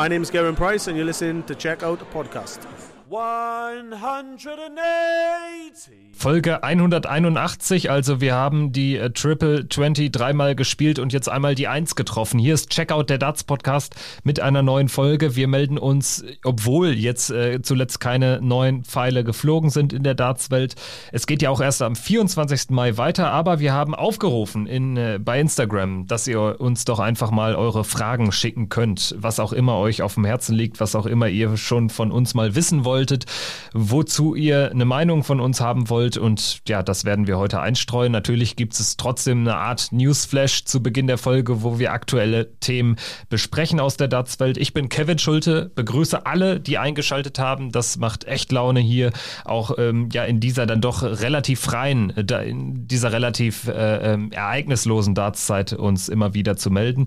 My 0.00 0.08
name 0.08 0.22
is 0.22 0.30
Garen 0.30 0.56
Price, 0.56 0.86
and 0.86 0.96
you're 0.96 1.04
listening 1.04 1.42
to 1.42 1.54
Check 1.54 1.82
Out 1.82 1.98
Podcast. 2.10 2.66
180. 3.10 5.94
Folge 6.12 6.62
181, 6.62 7.90
also 7.90 8.20
wir 8.20 8.36
haben 8.36 8.70
die 8.72 8.96
äh, 8.96 9.10
Triple 9.10 9.68
20 9.68 10.12
dreimal 10.12 10.54
gespielt 10.54 11.00
und 11.00 11.12
jetzt 11.12 11.28
einmal 11.28 11.56
die 11.56 11.66
Eins 11.66 11.96
getroffen. 11.96 12.38
Hier 12.38 12.54
ist 12.54 12.70
Checkout 12.70 13.10
der 13.10 13.18
Darts 13.18 13.42
Podcast 13.42 13.96
mit 14.22 14.38
einer 14.38 14.62
neuen 14.62 14.88
Folge. 14.88 15.34
Wir 15.34 15.48
melden 15.48 15.76
uns, 15.76 16.24
obwohl 16.44 16.90
jetzt 16.90 17.30
äh, 17.30 17.60
zuletzt 17.62 17.98
keine 17.98 18.40
neuen 18.42 18.84
Pfeile 18.84 19.24
geflogen 19.24 19.70
sind 19.70 19.92
in 19.92 20.04
der 20.04 20.14
Darts-Welt. 20.14 20.76
Es 21.10 21.26
geht 21.26 21.42
ja 21.42 21.50
auch 21.50 21.60
erst 21.60 21.82
am 21.82 21.96
24. 21.96 22.70
Mai 22.70 22.96
weiter, 22.96 23.32
aber 23.32 23.58
wir 23.58 23.72
haben 23.72 23.96
aufgerufen 23.96 24.68
in, 24.68 24.96
äh, 24.96 25.18
bei 25.20 25.40
Instagram, 25.40 26.06
dass 26.06 26.28
ihr 26.28 26.60
uns 26.60 26.84
doch 26.84 27.00
einfach 27.00 27.32
mal 27.32 27.56
eure 27.56 27.82
Fragen 27.82 28.30
schicken 28.30 28.68
könnt, 28.68 29.16
was 29.18 29.40
auch 29.40 29.52
immer 29.52 29.78
euch 29.78 30.02
auf 30.02 30.14
dem 30.14 30.26
Herzen 30.26 30.54
liegt, 30.54 30.78
was 30.78 30.94
auch 30.94 31.06
immer 31.06 31.26
ihr 31.28 31.56
schon 31.56 31.90
von 31.90 32.12
uns 32.12 32.34
mal 32.34 32.54
wissen 32.54 32.84
wollt 32.84 32.99
wolltet, 33.00 33.24
wozu 33.72 34.34
ihr 34.34 34.70
eine 34.70 34.84
Meinung 34.84 35.24
von 35.24 35.40
uns 35.40 35.60
haben 35.60 35.88
wollt. 35.88 36.18
Und 36.18 36.60
ja, 36.68 36.82
das 36.82 37.06
werden 37.06 37.26
wir 37.26 37.38
heute 37.38 37.60
einstreuen. 37.60 38.12
Natürlich 38.12 38.56
gibt 38.56 38.78
es 38.78 38.98
trotzdem 38.98 39.40
eine 39.40 39.56
Art 39.56 39.90
Newsflash 39.90 40.66
zu 40.66 40.82
Beginn 40.82 41.06
der 41.06 41.16
Folge, 41.16 41.62
wo 41.62 41.78
wir 41.78 41.92
aktuelle 41.92 42.52
Themen 42.60 42.96
besprechen 43.30 43.80
aus 43.80 43.96
der 43.96 44.08
Dartswelt. 44.08 44.58
Ich 44.58 44.74
bin 44.74 44.90
Kevin 44.90 45.18
Schulte, 45.18 45.70
begrüße 45.74 46.26
alle, 46.26 46.60
die 46.60 46.76
eingeschaltet 46.76 47.38
haben. 47.38 47.72
Das 47.72 47.96
macht 47.96 48.24
echt 48.24 48.52
Laune 48.52 48.80
hier, 48.80 49.12
auch 49.46 49.78
ähm, 49.78 50.10
ja 50.12 50.24
in 50.24 50.40
dieser 50.40 50.66
dann 50.66 50.82
doch 50.82 51.02
relativ 51.02 51.60
freien, 51.60 52.14
äh, 52.16 52.50
in 52.50 52.86
dieser 52.86 53.12
relativ 53.12 53.66
äh, 53.66 54.14
äh, 54.14 54.18
ereignislosen 54.30 55.14
Dartszeit 55.14 55.72
uns 55.72 56.10
immer 56.10 56.34
wieder 56.34 56.56
zu 56.56 56.70
melden. 56.70 57.06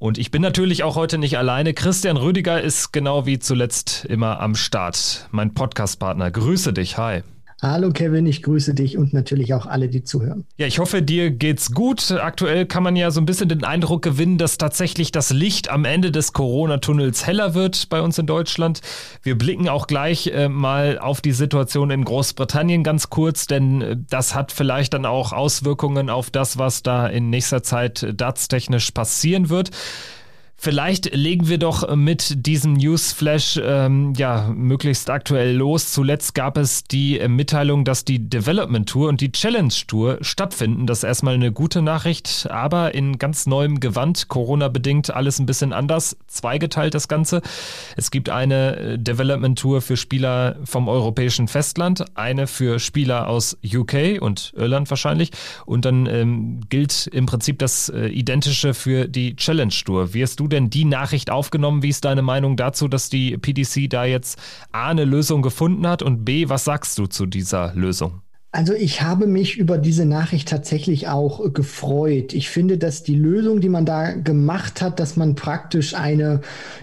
Und 0.00 0.16
ich 0.16 0.30
bin 0.30 0.40
natürlich 0.40 0.82
auch 0.82 0.96
heute 0.96 1.18
nicht 1.18 1.36
alleine. 1.36 1.74
Christian 1.74 2.16
Rüdiger 2.16 2.58
ist 2.62 2.90
genau 2.90 3.26
wie 3.26 3.38
zuletzt 3.38 4.06
immer 4.06 4.40
am 4.40 4.54
Start. 4.54 5.28
Mein 5.30 5.52
Podcastpartner. 5.52 6.30
Grüße 6.30 6.72
dich. 6.72 6.96
Hi. 6.96 7.22
Hallo 7.62 7.90
Kevin, 7.90 8.24
ich 8.24 8.42
grüße 8.42 8.72
dich 8.72 8.96
und 8.96 9.12
natürlich 9.12 9.52
auch 9.52 9.66
alle, 9.66 9.88
die 9.88 10.02
zuhören. 10.02 10.46
Ja, 10.56 10.66
ich 10.66 10.78
hoffe, 10.78 11.02
dir 11.02 11.30
geht's 11.30 11.72
gut. 11.72 12.10
Aktuell 12.10 12.64
kann 12.64 12.82
man 12.82 12.96
ja 12.96 13.10
so 13.10 13.20
ein 13.20 13.26
bisschen 13.26 13.50
den 13.50 13.64
Eindruck 13.64 14.00
gewinnen, 14.00 14.38
dass 14.38 14.56
tatsächlich 14.56 15.12
das 15.12 15.28
Licht 15.30 15.68
am 15.68 15.84
Ende 15.84 16.10
des 16.10 16.32
Corona-Tunnels 16.32 17.26
heller 17.26 17.52
wird 17.52 17.90
bei 17.90 18.00
uns 18.00 18.16
in 18.16 18.26
Deutschland. 18.26 18.80
Wir 19.22 19.36
blicken 19.36 19.68
auch 19.68 19.86
gleich 19.86 20.28
äh, 20.28 20.48
mal 20.48 20.98
auf 20.98 21.20
die 21.20 21.32
Situation 21.32 21.90
in 21.90 22.02
Großbritannien 22.02 22.82
ganz 22.82 23.10
kurz, 23.10 23.46
denn 23.46 23.82
äh, 23.82 23.96
das 24.08 24.34
hat 24.34 24.52
vielleicht 24.52 24.94
dann 24.94 25.04
auch 25.04 25.34
Auswirkungen 25.34 26.08
auf 26.08 26.30
das, 26.30 26.56
was 26.56 26.82
da 26.82 27.08
in 27.08 27.28
nächster 27.28 27.62
Zeit 27.62 28.02
äh, 28.02 28.14
datstechnisch 28.14 28.90
passieren 28.92 29.50
wird. 29.50 29.70
Vielleicht 30.62 31.14
legen 31.14 31.48
wir 31.48 31.56
doch 31.56 31.96
mit 31.96 32.44
diesem 32.44 32.74
Newsflash 32.74 33.58
ähm, 33.64 34.12
ja 34.14 34.52
möglichst 34.54 35.08
aktuell 35.08 35.56
los. 35.56 35.90
Zuletzt 35.90 36.34
gab 36.34 36.58
es 36.58 36.84
die 36.84 37.18
Mitteilung, 37.28 37.86
dass 37.86 38.04
die 38.04 38.28
Development 38.28 38.86
Tour 38.86 39.08
und 39.08 39.22
die 39.22 39.32
Challenge 39.32 39.72
Tour 39.86 40.18
stattfinden. 40.20 40.86
Das 40.86 40.98
ist 40.98 41.04
erstmal 41.04 41.32
eine 41.32 41.50
gute 41.50 41.80
Nachricht, 41.80 42.46
aber 42.50 42.94
in 42.94 43.16
ganz 43.16 43.46
neuem 43.46 43.80
Gewand, 43.80 44.28
Corona-bedingt 44.28 45.08
alles 45.08 45.38
ein 45.38 45.46
bisschen 45.46 45.72
anders, 45.72 46.18
zweigeteilt 46.26 46.92
das 46.92 47.08
Ganze. 47.08 47.40
Es 47.96 48.10
gibt 48.10 48.28
eine 48.28 48.76
äh, 48.76 48.98
Development 48.98 49.58
Tour 49.58 49.80
für 49.80 49.96
Spieler 49.96 50.56
vom 50.64 50.88
europäischen 50.88 51.48
Festland, 51.48 52.04
eine 52.18 52.46
für 52.46 52.80
Spieler 52.80 53.28
aus 53.28 53.56
UK 53.64 54.20
und 54.20 54.52
Irland 54.54 54.90
wahrscheinlich 54.90 55.30
und 55.64 55.86
dann 55.86 56.04
ähm, 56.04 56.60
gilt 56.68 57.06
im 57.06 57.24
Prinzip 57.24 57.58
das 57.58 57.88
äh, 57.88 58.08
Identische 58.08 58.74
für 58.74 59.08
die 59.08 59.36
Challenge 59.36 59.72
Tour. 59.72 60.12
Wirst 60.12 60.38
du 60.38 60.49
denn 60.50 60.70
die 60.70 60.84
Nachricht 60.84 61.30
aufgenommen? 61.30 61.82
Wie 61.82 61.88
ist 61.88 62.04
deine 62.04 62.22
Meinung 62.22 62.56
dazu, 62.56 62.88
dass 62.88 63.08
die 63.08 63.38
PDC 63.38 63.88
da 63.88 64.04
jetzt 64.04 64.38
A 64.72 64.90
eine 64.90 65.04
Lösung 65.04 65.42
gefunden 65.42 65.86
hat 65.86 66.02
und 66.02 66.24
B, 66.24 66.48
was 66.48 66.64
sagst 66.64 66.98
du 66.98 67.06
zu 67.06 67.26
dieser 67.26 67.72
Lösung? 67.74 68.20
Also 68.52 68.74
ich 68.74 69.00
habe 69.00 69.28
mich 69.28 69.58
über 69.58 69.78
diese 69.78 70.04
Nachricht 70.04 70.48
tatsächlich 70.48 71.06
auch 71.06 71.46
äh, 71.46 71.50
gefreut. 71.50 72.34
Ich 72.34 72.50
finde, 72.50 72.78
dass 72.78 73.04
die 73.04 73.14
Lösung, 73.14 73.60
die 73.60 73.68
man 73.68 73.86
da 73.86 74.10
gemacht 74.10 74.82
hat, 74.82 74.98
dass 74.98 75.16
man 75.16 75.36
praktisch 75.36 75.94
eine 75.94 76.40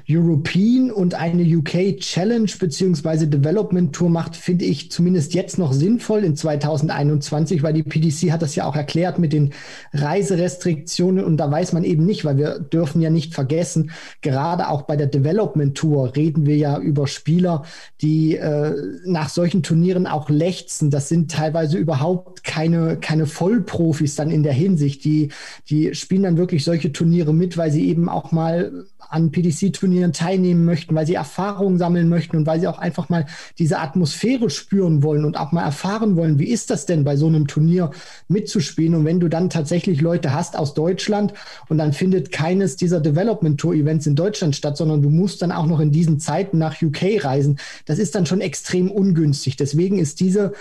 European 0.10 0.92
und 0.92 1.14
eine 1.14 1.44
UK 1.44 2.00
Challenge 2.00 2.50
beziehungsweise 2.58 3.28
Development 3.28 3.94
Tour 3.94 4.10
macht, 4.10 4.38
finde 4.38 4.64
ich 4.64 4.92
zumindest 4.92 5.34
jetzt 5.34 5.58
noch 5.58 5.74
sinnvoll 5.74 6.24
in 6.24 6.38
2021, 6.38 7.64
weil 7.64 7.74
die 7.74 7.84
PDC 7.84 8.32
hat 8.32 8.42
das 8.42 8.56
ja 8.56 8.64
auch 8.66 8.78
erklärt 8.78 9.20
mit 9.20 9.34
den 9.34 9.52
Reiserestriktionen 9.92 11.26
und 11.26 11.36
da 11.36 11.52
weiß 11.52 11.74
man 11.74 11.84
eben 11.84 12.06
nicht, 12.06 12.24
weil 12.24 12.38
wir 12.38 12.60
dürfen 12.60 13.02
ja 13.02 13.10
nicht 13.10 13.34
vergessen, 13.34 13.92
gerade 14.22 14.70
auch 14.70 14.84
bei 14.84 14.96
der 14.96 15.08
Development 15.08 15.76
Tour 15.76 16.16
reden 16.16 16.46
wir 16.46 16.56
ja 16.56 16.80
über 16.80 17.08
Spieler, 17.08 17.64
die 18.00 18.38
äh, 18.38 18.74
nach 19.04 19.28
solchen 19.28 19.64
Turnieren 19.64 20.08
auch 20.08 20.30
lechzen. 20.30 20.92
Das 20.92 21.10
sind 21.10 21.30
teilweise 21.30 21.57
teilweise 21.58 21.78
überhaupt 21.78 22.44
keine, 22.44 22.98
keine 22.98 23.26
Vollprofis 23.26 24.16
dann 24.16 24.30
in 24.30 24.44
der 24.44 24.54
Hinsicht. 24.54 25.04
Die, 25.04 25.30
die 25.70 25.96
spielen 25.96 26.24
dann 26.24 26.38
wirklich 26.38 26.64
solche 26.64 26.92
Turniere 26.92 27.34
mit, 27.34 27.58
weil 27.58 27.72
sie 27.72 27.88
eben 27.88 28.10
auch 28.10 28.32
mal 28.32 28.86
an 29.10 29.32
PDC-Turnieren 29.32 30.12
teilnehmen 30.12 30.66
möchten, 30.66 30.94
weil 30.94 31.08
sie 31.08 31.14
Erfahrungen 31.14 31.78
sammeln 31.78 32.10
möchten 32.10 32.36
und 32.36 32.46
weil 32.46 32.60
sie 32.60 32.68
auch 32.68 32.78
einfach 32.78 33.10
mal 33.10 33.26
diese 33.58 33.80
Atmosphäre 33.80 34.50
spüren 34.50 35.02
wollen 35.02 35.24
und 35.24 35.38
auch 35.38 35.52
mal 35.52 35.64
erfahren 35.64 36.16
wollen, 36.16 36.40
wie 36.40 36.50
ist 36.50 36.70
das 36.70 36.86
denn 36.86 37.04
bei 37.04 37.16
so 37.16 37.28
einem 37.28 37.48
Turnier 37.48 37.92
mitzuspielen. 38.28 38.96
Und 38.96 39.06
wenn 39.06 39.20
du 39.20 39.30
dann 39.30 39.50
tatsächlich 39.50 40.02
Leute 40.02 40.34
hast 40.34 40.58
aus 40.58 40.74
Deutschland 40.74 41.34
und 41.70 41.78
dann 41.78 41.94
findet 41.94 42.32
keines 42.32 42.76
dieser 42.76 43.00
Development 43.00 43.60
Tour 43.60 43.74
Events 43.74 44.08
in 44.08 44.16
Deutschland 44.16 44.56
statt, 44.56 44.78
sondern 44.78 45.02
du 45.02 45.10
musst 45.10 45.42
dann 45.42 45.52
auch 45.52 45.66
noch 45.66 45.80
in 45.80 45.92
diesen 45.92 46.20
Zeiten 46.20 46.58
nach 46.58 46.82
UK 46.82 47.24
reisen, 47.24 47.60
das 47.86 48.00
ist 48.00 48.14
dann 48.14 48.26
schon 48.26 48.42
extrem 48.42 48.92
ungünstig. 48.92 49.56
Deswegen 49.56 50.00
ist 50.00 50.20
diese 50.20 50.54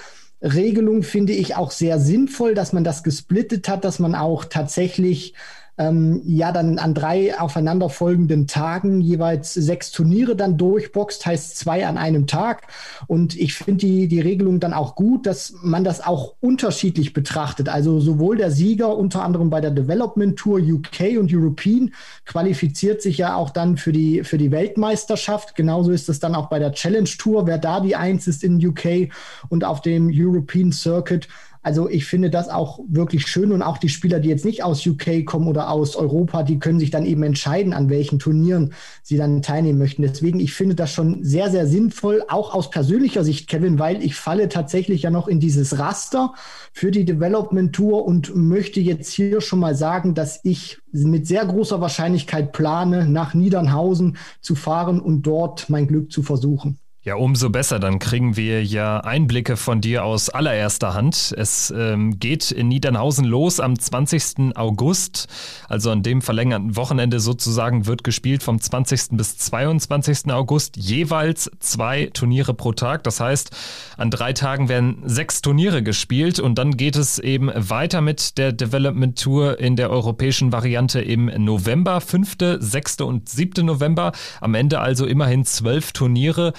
Regelung 0.42 1.02
finde 1.02 1.32
ich 1.32 1.56
auch 1.56 1.70
sehr 1.70 1.98
sinnvoll, 1.98 2.54
dass 2.54 2.72
man 2.72 2.84
das 2.84 3.02
gesplittet 3.02 3.68
hat, 3.68 3.84
dass 3.84 3.98
man 3.98 4.14
auch 4.14 4.44
tatsächlich 4.44 5.34
ähm, 5.78 6.22
ja 6.24 6.52
dann 6.52 6.78
an 6.78 6.94
drei 6.94 7.38
aufeinanderfolgenden 7.38 8.46
Tagen 8.46 9.00
jeweils 9.00 9.54
sechs 9.54 9.90
Turniere 9.90 10.36
dann 10.36 10.56
durchboxt, 10.56 11.26
heißt 11.26 11.58
zwei 11.58 11.86
an 11.86 11.98
einem 11.98 12.26
Tag. 12.26 12.68
Und 13.06 13.36
ich 13.36 13.54
finde 13.54 13.86
die, 13.86 14.08
die 14.08 14.20
Regelung 14.20 14.60
dann 14.60 14.72
auch 14.72 14.94
gut, 14.94 15.26
dass 15.26 15.54
man 15.62 15.84
das 15.84 16.04
auch 16.04 16.34
unterschiedlich 16.40 17.12
betrachtet. 17.12 17.68
Also 17.68 18.00
sowohl 18.00 18.36
der 18.36 18.50
Sieger 18.50 18.96
unter 18.96 19.22
anderem 19.22 19.50
bei 19.50 19.60
der 19.60 19.70
Development 19.70 20.36
Tour 20.38 20.58
UK 20.58 21.18
und 21.18 21.32
European 21.32 21.92
qualifiziert 22.24 23.02
sich 23.02 23.18
ja 23.18 23.36
auch 23.36 23.50
dann 23.50 23.76
für 23.76 23.92
die, 23.92 24.24
für 24.24 24.38
die 24.38 24.50
Weltmeisterschaft. 24.50 25.54
Genauso 25.54 25.90
ist 25.90 26.08
es 26.08 26.20
dann 26.20 26.34
auch 26.34 26.48
bei 26.48 26.58
der 26.58 26.72
Challenge 26.72 27.08
Tour, 27.18 27.46
wer 27.46 27.58
da 27.58 27.80
die 27.80 27.96
Eins 27.96 28.26
ist 28.26 28.42
in 28.44 28.64
UK 28.64 29.10
und 29.48 29.64
auf 29.64 29.82
dem 29.82 30.10
European 30.12 30.72
Circuit 30.72 31.28
also 31.66 31.88
ich 31.88 32.04
finde 32.04 32.30
das 32.30 32.48
auch 32.48 32.78
wirklich 32.86 33.26
schön 33.26 33.50
und 33.50 33.60
auch 33.60 33.78
die 33.78 33.88
Spieler, 33.88 34.20
die 34.20 34.28
jetzt 34.28 34.44
nicht 34.44 34.62
aus 34.62 34.86
UK 34.86 35.26
kommen 35.26 35.48
oder 35.48 35.68
aus 35.68 35.96
Europa, 35.96 36.44
die 36.44 36.60
können 36.60 36.78
sich 36.78 36.92
dann 36.92 37.04
eben 37.04 37.24
entscheiden, 37.24 37.72
an 37.72 37.90
welchen 37.90 38.20
Turnieren 38.20 38.72
sie 39.02 39.16
dann 39.16 39.42
teilnehmen 39.42 39.80
möchten. 39.80 40.02
Deswegen, 40.02 40.38
ich 40.38 40.54
finde 40.54 40.76
das 40.76 40.92
schon 40.92 41.24
sehr, 41.24 41.50
sehr 41.50 41.66
sinnvoll, 41.66 42.22
auch 42.28 42.54
aus 42.54 42.70
persönlicher 42.70 43.24
Sicht, 43.24 43.48
Kevin, 43.48 43.80
weil 43.80 44.00
ich 44.04 44.14
falle 44.14 44.48
tatsächlich 44.48 45.02
ja 45.02 45.10
noch 45.10 45.26
in 45.26 45.40
dieses 45.40 45.76
Raster 45.76 46.34
für 46.72 46.92
die 46.92 47.04
Development 47.04 47.74
Tour 47.74 48.04
und 48.04 48.36
möchte 48.36 48.78
jetzt 48.78 49.12
hier 49.12 49.40
schon 49.40 49.58
mal 49.58 49.74
sagen, 49.74 50.14
dass 50.14 50.38
ich 50.44 50.78
mit 50.92 51.26
sehr 51.26 51.44
großer 51.44 51.80
Wahrscheinlichkeit 51.80 52.52
plane, 52.52 53.08
nach 53.08 53.34
Niedernhausen 53.34 54.18
zu 54.40 54.54
fahren 54.54 55.00
und 55.00 55.22
dort 55.22 55.68
mein 55.68 55.88
Glück 55.88 56.12
zu 56.12 56.22
versuchen. 56.22 56.78
Ja, 57.06 57.14
umso 57.14 57.50
besser. 57.50 57.78
Dann 57.78 58.00
kriegen 58.00 58.36
wir 58.36 58.64
ja 58.64 58.98
Einblicke 58.98 59.56
von 59.56 59.80
dir 59.80 60.04
aus 60.04 60.28
allererster 60.28 60.92
Hand. 60.92 61.32
Es 61.38 61.70
ähm, 61.70 62.18
geht 62.18 62.50
in 62.50 62.66
Niedernhausen 62.66 63.24
los 63.24 63.60
am 63.60 63.78
20. 63.78 64.56
August, 64.56 65.28
also 65.68 65.92
an 65.92 66.02
dem 66.02 66.20
verlängerten 66.20 66.74
Wochenende 66.74 67.20
sozusagen 67.20 67.86
wird 67.86 68.02
gespielt 68.02 68.42
vom 68.42 68.60
20. 68.60 69.10
bis 69.12 69.38
22. 69.38 70.32
August 70.32 70.76
jeweils 70.78 71.48
zwei 71.60 72.10
Turniere 72.12 72.54
pro 72.54 72.72
Tag. 72.72 73.04
Das 73.04 73.20
heißt, 73.20 73.54
an 73.96 74.10
drei 74.10 74.32
Tagen 74.32 74.68
werden 74.68 75.04
sechs 75.04 75.42
Turniere 75.42 75.84
gespielt 75.84 76.40
und 76.40 76.58
dann 76.58 76.76
geht 76.76 76.96
es 76.96 77.20
eben 77.20 77.52
weiter 77.54 78.00
mit 78.00 78.36
der 78.36 78.50
Development 78.50 79.16
Tour 79.16 79.60
in 79.60 79.76
der 79.76 79.90
europäischen 79.90 80.50
Variante 80.50 81.02
im 81.02 81.26
November, 81.26 82.00
5., 82.00 82.36
6. 82.58 83.02
und 83.02 83.28
7. 83.28 83.64
November. 83.64 84.10
Am 84.40 84.54
Ende 84.54 84.80
also 84.80 85.06
immerhin 85.06 85.44
zwölf 85.44 85.92
Turniere 85.92 86.52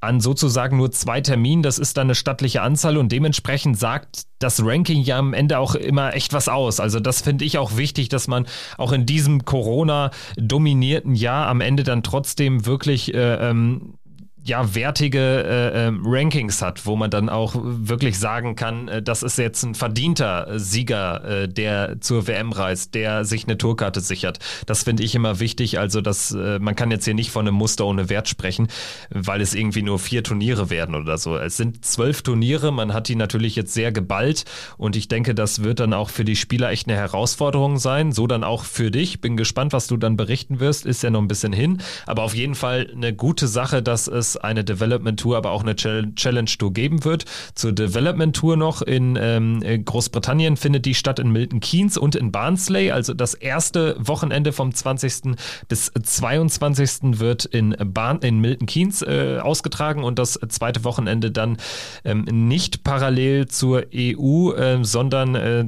an 0.00 0.20
sozusagen 0.20 0.76
nur 0.76 0.90
zwei 0.92 1.20
Terminen. 1.20 1.62
Das 1.62 1.78
ist 1.78 1.96
dann 1.96 2.06
eine 2.06 2.14
stattliche 2.14 2.62
Anzahl 2.62 2.96
und 2.96 3.10
dementsprechend 3.10 3.78
sagt 3.78 4.22
das 4.38 4.64
Ranking 4.64 5.02
ja 5.02 5.18
am 5.18 5.34
Ende 5.34 5.58
auch 5.58 5.74
immer 5.74 6.14
echt 6.14 6.32
was 6.32 6.48
aus. 6.48 6.78
Also 6.78 7.00
das 7.00 7.20
finde 7.20 7.44
ich 7.44 7.58
auch 7.58 7.76
wichtig, 7.76 8.08
dass 8.08 8.28
man 8.28 8.46
auch 8.76 8.92
in 8.92 9.06
diesem 9.06 9.44
Corona-dominierten 9.44 11.14
Jahr 11.14 11.48
am 11.48 11.60
Ende 11.60 11.82
dann 11.82 12.02
trotzdem 12.02 12.64
wirklich 12.64 13.12
äh, 13.12 13.50
ähm, 13.50 13.94
ja 14.48 14.74
wertige 14.74 15.44
äh, 15.44 15.86
ähm, 15.86 16.02
Rankings 16.04 16.62
hat, 16.62 16.86
wo 16.86 16.96
man 16.96 17.10
dann 17.10 17.28
auch 17.28 17.54
wirklich 17.62 18.18
sagen 18.18 18.56
kann, 18.56 18.88
äh, 18.88 19.02
das 19.02 19.22
ist 19.22 19.38
jetzt 19.38 19.62
ein 19.62 19.74
verdienter 19.74 20.58
Sieger, 20.58 21.24
äh, 21.24 21.48
der 21.48 22.00
zur 22.00 22.26
WM 22.26 22.52
reist, 22.52 22.94
der 22.94 23.24
sich 23.24 23.44
eine 23.44 23.58
Tourkarte 23.58 24.00
sichert. 24.00 24.38
Das 24.66 24.82
finde 24.82 25.02
ich 25.02 25.14
immer 25.14 25.38
wichtig. 25.40 25.78
Also, 25.78 26.00
dass 26.00 26.32
äh, 26.32 26.58
man 26.58 26.74
kann 26.74 26.90
jetzt 26.90 27.04
hier 27.04 27.14
nicht 27.14 27.30
von 27.30 27.46
einem 27.46 27.56
Muster 27.56 27.86
ohne 27.86 28.08
Wert 28.08 28.28
sprechen, 28.28 28.68
weil 29.10 29.40
es 29.40 29.54
irgendwie 29.54 29.82
nur 29.82 29.98
vier 29.98 30.24
Turniere 30.24 30.70
werden 30.70 30.94
oder 30.94 31.18
so. 31.18 31.36
Es 31.36 31.56
sind 31.56 31.84
zwölf 31.84 32.22
Turniere, 32.22 32.72
man 32.72 32.94
hat 32.94 33.08
die 33.08 33.16
natürlich 33.16 33.54
jetzt 33.54 33.74
sehr 33.74 33.92
geballt 33.92 34.44
und 34.78 34.96
ich 34.96 35.08
denke, 35.08 35.34
das 35.34 35.62
wird 35.62 35.80
dann 35.80 35.92
auch 35.92 36.08
für 36.10 36.24
die 36.24 36.36
Spieler 36.36 36.70
echt 36.70 36.88
eine 36.88 36.96
Herausforderung 36.96 37.78
sein. 37.78 38.12
So 38.12 38.26
dann 38.26 38.44
auch 38.44 38.64
für 38.64 38.90
dich. 38.90 39.20
Bin 39.20 39.36
gespannt, 39.36 39.72
was 39.72 39.86
du 39.86 39.96
dann 39.96 40.16
berichten 40.16 40.60
wirst. 40.60 40.86
Ist 40.86 41.02
ja 41.02 41.10
noch 41.10 41.20
ein 41.20 41.28
bisschen 41.28 41.52
hin, 41.52 41.82
aber 42.06 42.22
auf 42.22 42.34
jeden 42.34 42.54
Fall 42.54 42.90
eine 42.94 43.12
gute 43.14 43.46
Sache, 43.46 43.82
dass 43.82 44.08
es 44.08 44.37
eine 44.42 44.64
Development 44.64 45.18
Tour, 45.18 45.36
aber 45.36 45.50
auch 45.50 45.62
eine 45.62 45.76
Challenge 45.76 46.50
Tour 46.58 46.72
geben 46.72 47.04
wird. 47.04 47.24
Zur 47.54 47.72
Development 47.72 48.34
Tour 48.34 48.56
noch 48.56 48.82
in 48.82 49.18
ähm, 49.20 49.60
Großbritannien 49.84 50.56
findet 50.56 50.86
die 50.86 50.94
statt 50.94 51.18
in 51.18 51.30
Milton 51.30 51.60
Keynes 51.60 51.96
und 51.96 52.16
in 52.16 52.32
Barnsley. 52.32 52.90
Also 52.90 53.14
das 53.14 53.34
erste 53.34 53.96
Wochenende 53.98 54.52
vom 54.52 54.74
20. 54.74 55.36
bis 55.68 55.92
22. 56.02 57.18
wird 57.18 57.44
in, 57.44 57.76
Barn 57.78 58.20
in 58.20 58.40
Milton 58.40 58.66
Keynes 58.66 59.02
äh, 59.02 59.38
ausgetragen 59.42 60.04
und 60.04 60.18
das 60.18 60.38
zweite 60.48 60.84
Wochenende 60.84 61.30
dann 61.30 61.56
ähm, 62.04 62.24
nicht 62.24 62.84
parallel 62.84 63.48
zur 63.48 63.84
EU, 63.94 64.52
äh, 64.52 64.84
sondern 64.84 65.34
äh, 65.34 65.64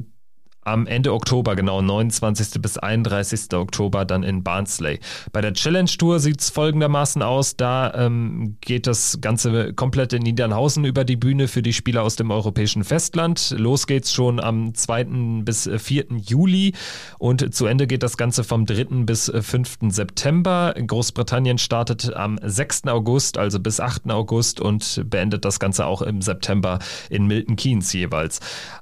am 0.70 0.86
Ende 0.86 1.12
Oktober, 1.12 1.56
genau 1.56 1.82
29. 1.82 2.62
bis 2.62 2.78
31. 2.78 3.52
Oktober 3.54 4.04
dann 4.04 4.22
in 4.22 4.42
Barnsley. 4.42 5.00
Bei 5.32 5.40
der 5.40 5.52
Challenge 5.52 5.90
Tour 5.90 6.20
sieht 6.20 6.40
es 6.40 6.50
folgendermaßen 6.50 7.22
aus. 7.22 7.56
Da 7.56 7.92
ähm, 7.94 8.56
geht 8.60 8.86
das 8.86 9.18
Ganze 9.20 9.74
komplett 9.74 10.12
in 10.12 10.22
Niedernhausen 10.22 10.84
über 10.84 11.04
die 11.04 11.16
Bühne 11.16 11.48
für 11.48 11.62
die 11.62 11.72
Spieler 11.72 12.02
aus 12.02 12.16
dem 12.16 12.30
europäischen 12.30 12.84
Festland. 12.84 13.54
Los 13.58 13.86
geht's 13.86 14.12
schon 14.12 14.40
am 14.40 14.74
2. 14.74 15.42
bis 15.42 15.68
4. 15.76 16.06
Juli 16.24 16.72
und 17.18 17.52
zu 17.54 17.66
Ende 17.66 17.86
geht 17.86 18.02
das 18.02 18.16
Ganze 18.16 18.44
vom 18.44 18.66
3. 18.66 19.04
bis 19.04 19.30
5. 19.30 19.78
September. 19.88 20.74
Großbritannien 20.74 21.58
startet 21.58 22.14
am 22.14 22.38
6. 22.42 22.86
August, 22.86 23.38
also 23.38 23.58
bis 23.58 23.80
8. 23.80 24.10
August 24.10 24.60
und 24.60 25.02
beendet 25.10 25.44
das 25.44 25.58
Ganze 25.58 25.86
auch 25.86 26.02
im 26.02 26.22
September 26.22 26.78
in 27.08 27.26
Milton 27.26 27.56
Keynes 27.56 27.92
jeweils. 27.92 28.40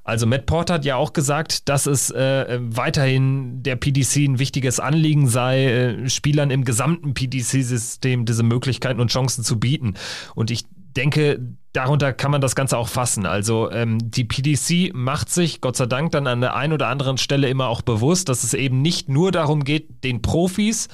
Also 0.08 0.26
Matt 0.26 0.46
Porter 0.46 0.72
hat 0.72 0.86
ja 0.86 0.96
auch 0.96 1.12
gesagt, 1.12 1.68
dass 1.68 1.84
es 1.84 2.10
äh, 2.10 2.58
weiterhin 2.62 3.62
der 3.62 3.76
PDC 3.76 4.26
ein 4.26 4.38
wichtiges 4.38 4.80
Anliegen 4.80 5.28
sei, 5.28 5.66
äh, 5.66 6.08
Spielern 6.08 6.50
im 6.50 6.64
gesamten 6.64 7.12
PDC-System 7.12 8.24
diese 8.24 8.42
Möglichkeiten 8.42 9.00
und 9.00 9.10
Chancen 9.10 9.44
zu 9.44 9.60
bieten. 9.60 9.96
Und 10.34 10.50
ich 10.50 10.64
denke, 10.96 11.40
darunter 11.74 12.14
kann 12.14 12.30
man 12.30 12.40
das 12.40 12.56
Ganze 12.56 12.78
auch 12.78 12.88
fassen. 12.88 13.26
Also 13.26 13.70
ähm, 13.70 13.98
die 14.02 14.24
PDC 14.24 14.94
macht 14.94 15.28
sich, 15.28 15.60
Gott 15.60 15.76
sei 15.76 15.84
Dank, 15.84 16.12
dann 16.12 16.26
an 16.26 16.40
der 16.40 16.56
einen 16.56 16.72
oder 16.72 16.88
anderen 16.88 17.18
Stelle 17.18 17.50
immer 17.50 17.68
auch 17.68 17.82
bewusst, 17.82 18.30
dass 18.30 18.44
es 18.44 18.54
eben 18.54 18.80
nicht 18.80 19.10
nur 19.10 19.30
darum 19.30 19.62
geht, 19.62 20.04
den 20.04 20.22
Profis 20.22 20.88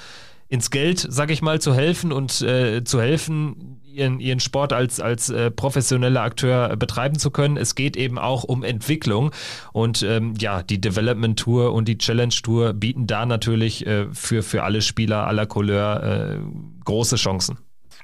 ins 0.48 0.72
Geld, 0.72 1.06
sag 1.08 1.30
ich 1.30 1.40
mal, 1.40 1.60
zu 1.60 1.72
helfen 1.72 2.10
und 2.10 2.42
äh, 2.42 2.82
zu 2.82 3.00
helfen, 3.00 3.80
ihren, 3.94 4.20
ihren 4.20 4.40
Sport 4.40 4.72
als, 4.72 5.00
als 5.00 5.30
äh, 5.30 5.50
professioneller 5.50 6.22
Akteur 6.22 6.76
betreiben 6.76 7.18
zu 7.18 7.30
können. 7.30 7.56
Es 7.56 7.74
geht 7.74 7.96
eben 7.96 8.18
auch 8.18 8.44
um 8.44 8.62
Entwicklung. 8.62 9.30
Und 9.72 10.02
ähm, 10.02 10.34
ja, 10.38 10.62
die 10.62 10.80
Development 10.80 11.38
Tour 11.38 11.72
und 11.72 11.88
die 11.88 11.98
Challenge 11.98 12.34
Tour 12.42 12.72
bieten 12.72 13.06
da 13.06 13.26
natürlich 13.26 13.86
äh, 13.86 14.06
für, 14.12 14.42
für 14.42 14.62
alle 14.62 14.82
Spieler 14.82 15.26
aller 15.26 15.46
Couleur 15.46 16.02
äh, 16.02 16.38
große 16.84 17.16
Chancen. 17.16 17.58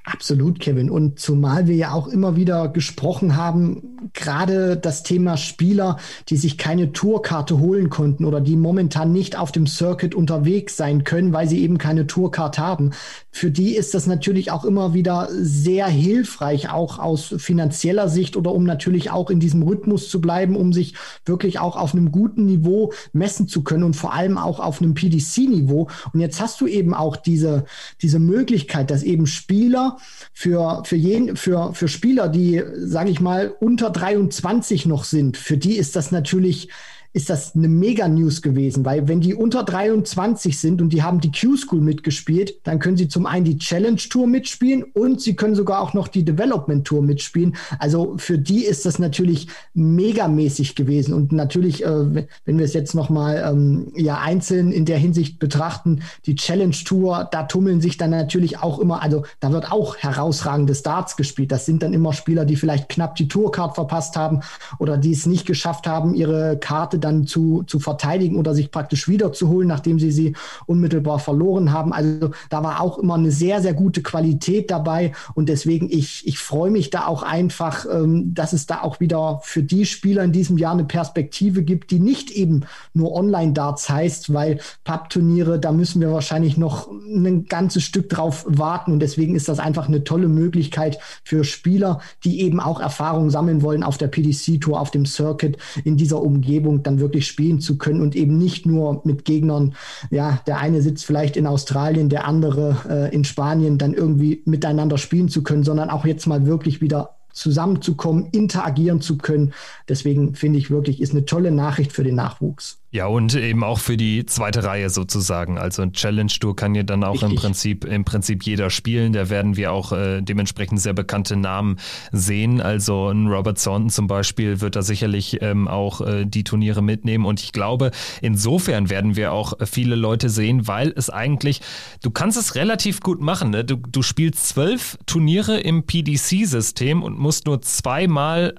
Absolut, 0.04 0.60
Kevin. 0.60 0.88
Und 0.88 1.18
zumal 1.18 1.66
wir 1.66 1.76
ja 1.76 1.92
auch 1.92 2.08
immer 2.08 2.34
wieder 2.34 2.68
gesprochen 2.68 3.36
haben, 3.36 3.98
gerade 4.14 4.78
das 4.78 5.02
Thema 5.02 5.36
Spieler, 5.36 5.98
die 6.30 6.38
sich 6.38 6.56
keine 6.56 6.92
Tourkarte 6.92 7.58
holen 7.58 7.90
konnten 7.90 8.24
oder 8.24 8.40
die 8.40 8.56
momentan 8.56 9.12
nicht 9.12 9.36
auf 9.36 9.52
dem 9.52 9.66
Circuit 9.66 10.14
unterwegs 10.14 10.78
sein 10.78 11.04
können, 11.04 11.34
weil 11.34 11.48
sie 11.48 11.60
eben 11.60 11.76
keine 11.76 12.06
Tourkarte 12.06 12.62
haben. 12.62 12.92
Für 13.30 13.50
die 13.50 13.76
ist 13.76 13.92
das 13.92 14.06
natürlich 14.06 14.50
auch 14.50 14.64
immer 14.64 14.94
wieder 14.94 15.28
sehr 15.32 15.86
hilfreich, 15.86 16.70
auch 16.70 16.98
aus 16.98 17.34
finanzieller 17.36 18.08
Sicht 18.08 18.38
oder 18.38 18.52
um 18.52 18.64
natürlich 18.64 19.10
auch 19.10 19.28
in 19.28 19.38
diesem 19.38 19.62
Rhythmus 19.62 20.08
zu 20.08 20.22
bleiben, 20.22 20.56
um 20.56 20.72
sich 20.72 20.94
wirklich 21.26 21.58
auch 21.58 21.76
auf 21.76 21.92
einem 21.92 22.10
guten 22.10 22.46
Niveau 22.46 22.92
messen 23.12 23.48
zu 23.48 23.62
können 23.62 23.84
und 23.84 23.96
vor 23.96 24.14
allem 24.14 24.38
auch 24.38 24.60
auf 24.60 24.80
einem 24.80 24.94
PDC-Niveau. 24.94 25.88
Und 26.14 26.20
jetzt 26.20 26.40
hast 26.40 26.58
du 26.62 26.66
eben 26.66 26.94
auch 26.94 27.16
diese, 27.16 27.64
diese 28.00 28.18
Möglichkeit, 28.18 28.90
dass 28.90 29.02
eben 29.02 29.26
Spieler 29.26 29.89
für, 30.32 30.82
für, 30.84 30.96
jeden, 30.96 31.36
für, 31.36 31.74
für 31.74 31.88
Spieler, 31.88 32.28
die, 32.28 32.62
sage 32.76 33.10
ich 33.10 33.20
mal, 33.20 33.54
unter 33.60 33.90
23 33.90 34.86
noch 34.86 35.04
sind, 35.04 35.36
für 35.36 35.56
die 35.56 35.76
ist 35.76 35.96
das 35.96 36.10
natürlich 36.10 36.68
ist 37.12 37.28
das 37.28 37.56
eine 37.56 37.66
Mega-News 37.66 38.40
gewesen, 38.40 38.84
weil 38.84 39.08
wenn 39.08 39.20
die 39.20 39.34
unter 39.34 39.64
23 39.64 40.58
sind 40.58 40.80
und 40.80 40.92
die 40.92 41.02
haben 41.02 41.20
die 41.20 41.32
Q-School 41.32 41.80
mitgespielt, 41.80 42.60
dann 42.62 42.78
können 42.78 42.96
sie 42.96 43.08
zum 43.08 43.26
einen 43.26 43.44
die 43.44 43.58
Challenge-Tour 43.58 44.28
mitspielen 44.28 44.84
und 44.84 45.20
sie 45.20 45.34
können 45.34 45.56
sogar 45.56 45.80
auch 45.80 45.92
noch 45.92 46.06
die 46.06 46.24
Development-Tour 46.24 47.02
mitspielen. 47.02 47.56
Also 47.80 48.14
für 48.16 48.38
die 48.38 48.64
ist 48.64 48.86
das 48.86 49.00
natürlich 49.00 49.48
megamäßig 49.74 50.76
gewesen 50.76 51.12
und 51.12 51.32
natürlich, 51.32 51.84
äh, 51.84 52.26
wenn 52.44 52.58
wir 52.58 52.64
es 52.64 52.74
jetzt 52.74 52.94
nochmal 52.94 53.44
ähm, 53.44 53.92
ja 53.96 54.20
einzeln 54.20 54.70
in 54.70 54.84
der 54.84 54.98
Hinsicht 54.98 55.40
betrachten, 55.40 56.02
die 56.26 56.36
Challenge-Tour, 56.36 57.28
da 57.32 57.42
tummeln 57.42 57.80
sich 57.80 57.96
dann 57.96 58.10
natürlich 58.10 58.58
auch 58.58 58.78
immer, 58.78 59.02
also 59.02 59.24
da 59.40 59.50
wird 59.50 59.72
auch 59.72 59.96
herausragende 59.96 60.76
Starts 60.76 61.16
gespielt. 61.16 61.50
Das 61.50 61.66
sind 61.66 61.82
dann 61.82 61.92
immer 61.92 62.12
Spieler, 62.12 62.44
die 62.44 62.54
vielleicht 62.54 62.88
knapp 62.88 63.16
die 63.16 63.26
Tourcard 63.26 63.74
verpasst 63.74 64.16
haben 64.16 64.42
oder 64.78 64.96
die 64.96 65.10
es 65.10 65.26
nicht 65.26 65.44
geschafft 65.44 65.88
haben, 65.88 66.14
ihre 66.14 66.56
Karte 66.56 66.99
dann 67.00 67.26
zu, 67.26 67.62
zu 67.66 67.80
verteidigen 67.80 68.36
oder 68.36 68.54
sich 68.54 68.70
praktisch 68.70 69.08
wiederzuholen, 69.08 69.68
nachdem 69.68 69.98
sie 69.98 70.12
sie 70.12 70.34
unmittelbar 70.66 71.18
verloren 71.18 71.72
haben. 71.72 71.92
Also 71.92 72.30
da 72.48 72.62
war 72.62 72.80
auch 72.80 72.98
immer 72.98 73.14
eine 73.14 73.30
sehr, 73.30 73.60
sehr 73.60 73.74
gute 73.74 74.02
Qualität 74.02 74.70
dabei 74.70 75.12
und 75.34 75.48
deswegen 75.48 75.88
ich, 75.90 76.26
ich 76.26 76.38
freue 76.38 76.70
mich 76.70 76.90
da 76.90 77.06
auch 77.06 77.22
einfach, 77.22 77.86
ähm, 77.90 78.34
dass 78.34 78.52
es 78.52 78.66
da 78.66 78.82
auch 78.82 79.00
wieder 79.00 79.40
für 79.42 79.62
die 79.62 79.86
Spieler 79.86 80.24
in 80.24 80.32
diesem 80.32 80.58
Jahr 80.58 80.72
eine 80.72 80.84
Perspektive 80.84 81.62
gibt, 81.62 81.90
die 81.90 82.00
nicht 82.00 82.30
eben 82.30 82.64
nur 82.94 83.12
Online-Darts 83.12 83.88
heißt, 83.88 84.32
weil 84.32 84.60
Pub-Turniere, 84.84 85.58
da 85.58 85.72
müssen 85.72 86.00
wir 86.00 86.12
wahrscheinlich 86.12 86.56
noch 86.56 86.90
ein 86.90 87.46
ganzes 87.46 87.82
Stück 87.82 88.08
drauf 88.08 88.44
warten 88.48 88.92
und 88.92 89.00
deswegen 89.00 89.34
ist 89.34 89.48
das 89.48 89.58
einfach 89.58 89.88
eine 89.88 90.04
tolle 90.04 90.28
Möglichkeit 90.28 90.98
für 91.24 91.44
Spieler, 91.44 92.00
die 92.24 92.40
eben 92.40 92.60
auch 92.60 92.80
Erfahrung 92.80 93.30
sammeln 93.30 93.62
wollen 93.62 93.82
auf 93.82 93.98
der 93.98 94.08
PDC-Tour, 94.08 94.80
auf 94.80 94.90
dem 94.90 95.06
Circuit 95.06 95.56
in 95.84 95.96
dieser 95.96 96.20
Umgebung 96.20 96.82
dann 96.90 97.00
wirklich 97.00 97.26
spielen 97.26 97.60
zu 97.60 97.78
können 97.78 98.00
und 98.00 98.16
eben 98.16 98.36
nicht 98.36 98.66
nur 98.66 99.00
mit 99.04 99.24
Gegnern, 99.24 99.74
ja, 100.10 100.40
der 100.46 100.58
eine 100.58 100.82
sitzt 100.82 101.04
vielleicht 101.04 101.36
in 101.36 101.46
Australien, 101.46 102.08
der 102.08 102.26
andere 102.26 102.76
äh, 102.88 103.14
in 103.14 103.24
Spanien, 103.24 103.78
dann 103.78 103.94
irgendwie 103.94 104.42
miteinander 104.44 104.98
spielen 104.98 105.28
zu 105.28 105.42
können, 105.42 105.64
sondern 105.64 105.90
auch 105.90 106.04
jetzt 106.04 106.26
mal 106.26 106.46
wirklich 106.46 106.80
wieder 106.80 107.16
zusammenzukommen, 107.32 108.28
interagieren 108.32 109.00
zu 109.00 109.16
können. 109.16 109.52
Deswegen 109.88 110.34
finde 110.34 110.58
ich 110.58 110.70
wirklich, 110.70 111.00
ist 111.00 111.12
eine 111.12 111.24
tolle 111.24 111.52
Nachricht 111.52 111.92
für 111.92 112.02
den 112.02 112.16
Nachwuchs. 112.16 112.79
Ja, 112.92 113.06
und 113.06 113.36
eben 113.36 113.62
auch 113.62 113.78
für 113.78 113.96
die 113.96 114.26
zweite 114.26 114.64
Reihe 114.64 114.90
sozusagen. 114.90 115.58
Also 115.58 115.82
ein 115.82 115.92
Challenge 115.92 116.32
Tour 116.40 116.56
kann 116.56 116.74
ja 116.74 116.82
dann 116.82 117.04
auch 117.04 117.22
im 117.22 117.36
Prinzip, 117.36 117.84
im 117.84 118.04
Prinzip 118.04 118.42
jeder 118.42 118.68
spielen. 118.68 119.12
Da 119.12 119.30
werden 119.30 119.56
wir 119.56 119.72
auch 119.72 119.92
äh, 119.92 120.22
dementsprechend 120.22 120.80
sehr 120.80 120.92
bekannte 120.92 121.36
Namen 121.36 121.76
sehen. 122.10 122.60
Also 122.60 123.08
ein 123.10 123.28
Robert 123.28 123.62
Thornton 123.62 123.90
zum 123.90 124.08
Beispiel 124.08 124.60
wird 124.60 124.74
da 124.74 124.82
sicherlich 124.82 125.40
ähm, 125.40 125.68
auch 125.68 126.00
äh, 126.00 126.24
die 126.26 126.42
Turniere 126.42 126.82
mitnehmen. 126.82 127.26
Und 127.26 127.40
ich 127.40 127.52
glaube, 127.52 127.92
insofern 128.22 128.90
werden 128.90 129.14
wir 129.14 129.32
auch 129.32 129.52
viele 129.64 129.94
Leute 129.94 130.28
sehen, 130.28 130.66
weil 130.66 130.92
es 130.96 131.10
eigentlich, 131.10 131.60
du 132.02 132.10
kannst 132.10 132.36
es 132.38 132.56
relativ 132.56 133.02
gut 133.02 133.20
machen. 133.20 133.50
Ne? 133.50 133.64
Du, 133.64 133.76
du 133.76 134.02
spielst 134.02 134.48
zwölf 134.48 134.98
Turniere 135.06 135.60
im 135.60 135.84
PDC-System 135.84 137.04
und 137.04 137.16
musst 137.16 137.46
nur 137.46 137.62
zweimal 137.62 138.56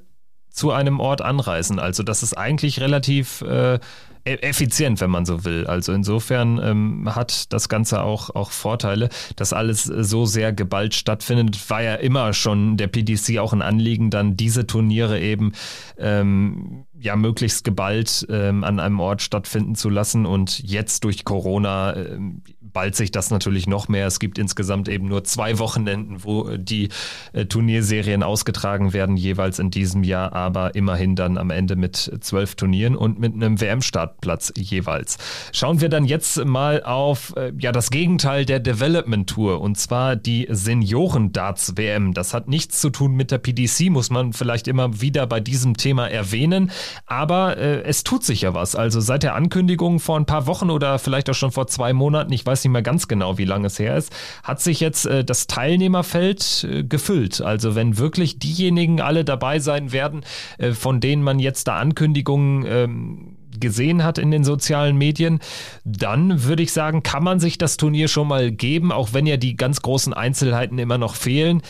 zu 0.52 0.72
einem 0.72 1.02
Ort 1.02 1.22
anreisen. 1.22 1.80
Also 1.80 2.04
das 2.04 2.24
ist 2.24 2.38
eigentlich 2.38 2.80
relativ 2.80 3.42
äh, 3.42 3.80
effizient, 4.24 5.02
wenn 5.02 5.10
man 5.10 5.26
so 5.26 5.44
will. 5.44 5.66
Also 5.68 5.94
insofern 5.94 6.60
ähm, 6.64 7.16
hat 7.16 7.52
das 7.54 7.70
Ganze 7.70 8.02
auch, 8.04 8.30
auch 8.30 8.52
Vorteile, 8.52 9.10
dass 9.36 9.54
alles 9.54 9.84
so 9.84 10.26
sehr 10.26 10.54
geballt 10.54 10.94
stattfindet. 10.94 11.70
War 11.70 11.82
ja 11.82 11.96
immer 11.96 12.34
schon 12.34 12.78
der 12.78 12.88
PDC 12.88 13.40
auch 13.40 13.54
ein 13.54 13.62
Anliegen, 13.62 14.10
dann 14.10 14.38
diese 14.38 14.68
Turniere 14.68 15.20
eben 15.20 15.54
ähm, 15.98 16.86
ja 17.00 17.16
möglichst 17.16 17.64
geballt 17.64 18.28
ähm, 18.30 18.64
an 18.64 18.80
einem 18.80 19.00
Ort 19.00 19.22
stattfinden 19.22 19.76
zu 19.76 19.90
lassen. 19.90 20.26
Und 20.26 20.60
jetzt 20.60 21.04
durch 21.04 21.26
Corona 21.26 21.96
ähm, 21.96 22.44
ballt 22.74 22.96
sich 22.96 23.12
das 23.12 23.30
natürlich 23.32 23.68
noch 23.68 23.88
mehr. 23.88 24.08
Es 24.08 24.20
gibt 24.20 24.38
insgesamt 24.38 24.88
eben 24.90 25.08
nur 25.08 25.24
zwei 25.24 25.60
Wochenenden, 25.60 26.24
wo 26.24 26.58
die 26.58 26.90
äh, 27.34 27.46
Turnierserien 27.46 28.24
ausgetragen 28.24 28.94
werden, 28.94 29.18
jeweils 29.18 29.60
in 29.60 29.72
diesem 29.72 30.04
Jahr, 30.04 30.34
aber 30.34 30.76
immerhin 30.76 31.16
dann 31.16 31.38
am 31.38 31.50
Ende 31.50 31.76
mit 31.76 32.12
zwölf 32.22 32.56
Turnieren 32.56 32.96
und 32.96 33.20
mit 33.20 33.34
einem 33.34 33.60
WM-Startplatz 33.60 34.54
jeweils. 34.58 35.18
Schauen 35.52 35.82
wir 35.82 35.90
dann 35.90 36.06
jetzt 36.06 36.44
mal 36.46 36.84
auf 36.84 37.34
äh, 37.36 37.52
ja 37.58 37.72
das 37.72 37.90
Gegenteil 37.90 38.46
der 38.46 38.60
Development 38.60 39.30
Tour 39.30 39.62
und 39.62 39.78
zwar 39.78 40.16
die 40.16 40.48
Senioren-Darts-WM. 40.50 42.14
Das 42.14 42.34
hat 42.34 42.48
nichts 42.48 42.80
zu 42.80 42.90
tun 42.90 43.14
mit 43.14 43.32
der 43.32 43.38
PDC, 43.38 43.90
muss 43.90 44.10
man 44.10 44.34
vielleicht 44.34 44.68
immer 44.68 45.02
wieder 45.02 45.28
bei 45.28 45.40
diesem 45.40 45.78
Thema 45.78 46.08
erwähnen, 46.08 46.72
aber 47.06 47.58
äh, 47.58 47.82
es 47.84 48.04
tut 48.04 48.24
sich 48.24 48.42
ja 48.42 48.54
was. 48.54 48.76
Also 48.76 49.00
seit 49.00 49.24
der 49.24 49.36
Ankündigung 49.36 50.00
vor 50.00 50.18
ein 50.18 50.26
paar 50.26 50.48
Wochen 50.48 50.70
oder 50.70 51.00
vielleicht 51.00 51.30
auch 51.30 51.36
schon 51.36 51.52
vor 51.52 51.68
zwei 51.68 51.94
Monaten, 51.94 52.32
ich 52.32 52.46
weiß 52.46 52.61
nicht 52.64 52.72
mehr 52.72 52.82
ganz 52.82 53.08
genau, 53.08 53.38
wie 53.38 53.46
lange 53.46 53.68
es 53.68 53.80
her 53.80 53.96
ist, 53.96 54.14
hat 54.44 54.62
sich 54.62 54.80
jetzt 54.80 55.06
äh, 55.06 55.24
das 55.24 55.48
Teilnehmerfeld 55.48 56.68
äh, 56.70 56.84
gefüllt. 56.84 57.42
Also 57.42 57.76
wenn 57.76 57.98
wirklich 57.98 58.40
diejenigen 58.40 59.02
alle 59.02 59.26
dabei 59.26 59.60
sein 59.60 59.92
werden, 59.92 60.22
äh, 60.58 60.72
von 60.72 61.00
denen 61.00 61.24
man 61.24 61.40
jetzt 61.40 61.68
da 61.68 61.80
Ankündigungen 61.80 62.66
ähm, 62.68 63.38
gesehen 63.60 64.04
hat 64.04 64.18
in 64.18 64.32
den 64.32 64.44
sozialen 64.44 64.98
Medien, 64.98 65.40
dann 65.84 66.44
würde 66.44 66.64
ich 66.64 66.72
sagen, 66.72 67.04
kann 67.04 67.24
man 67.24 67.40
sich 67.40 67.58
das 67.58 67.78
Turnier 67.78 68.08
schon 68.08 68.28
mal 68.28 68.52
geben, 68.52 68.92
auch 68.92 69.14
wenn 69.14 69.26
ja 69.26 69.38
die 69.38 69.56
ganz 69.56 69.82
großen 69.82 70.14
Einzelheiten 70.14 70.80
immer 70.80 70.98
noch 70.98 71.16
fehlen 71.16 71.62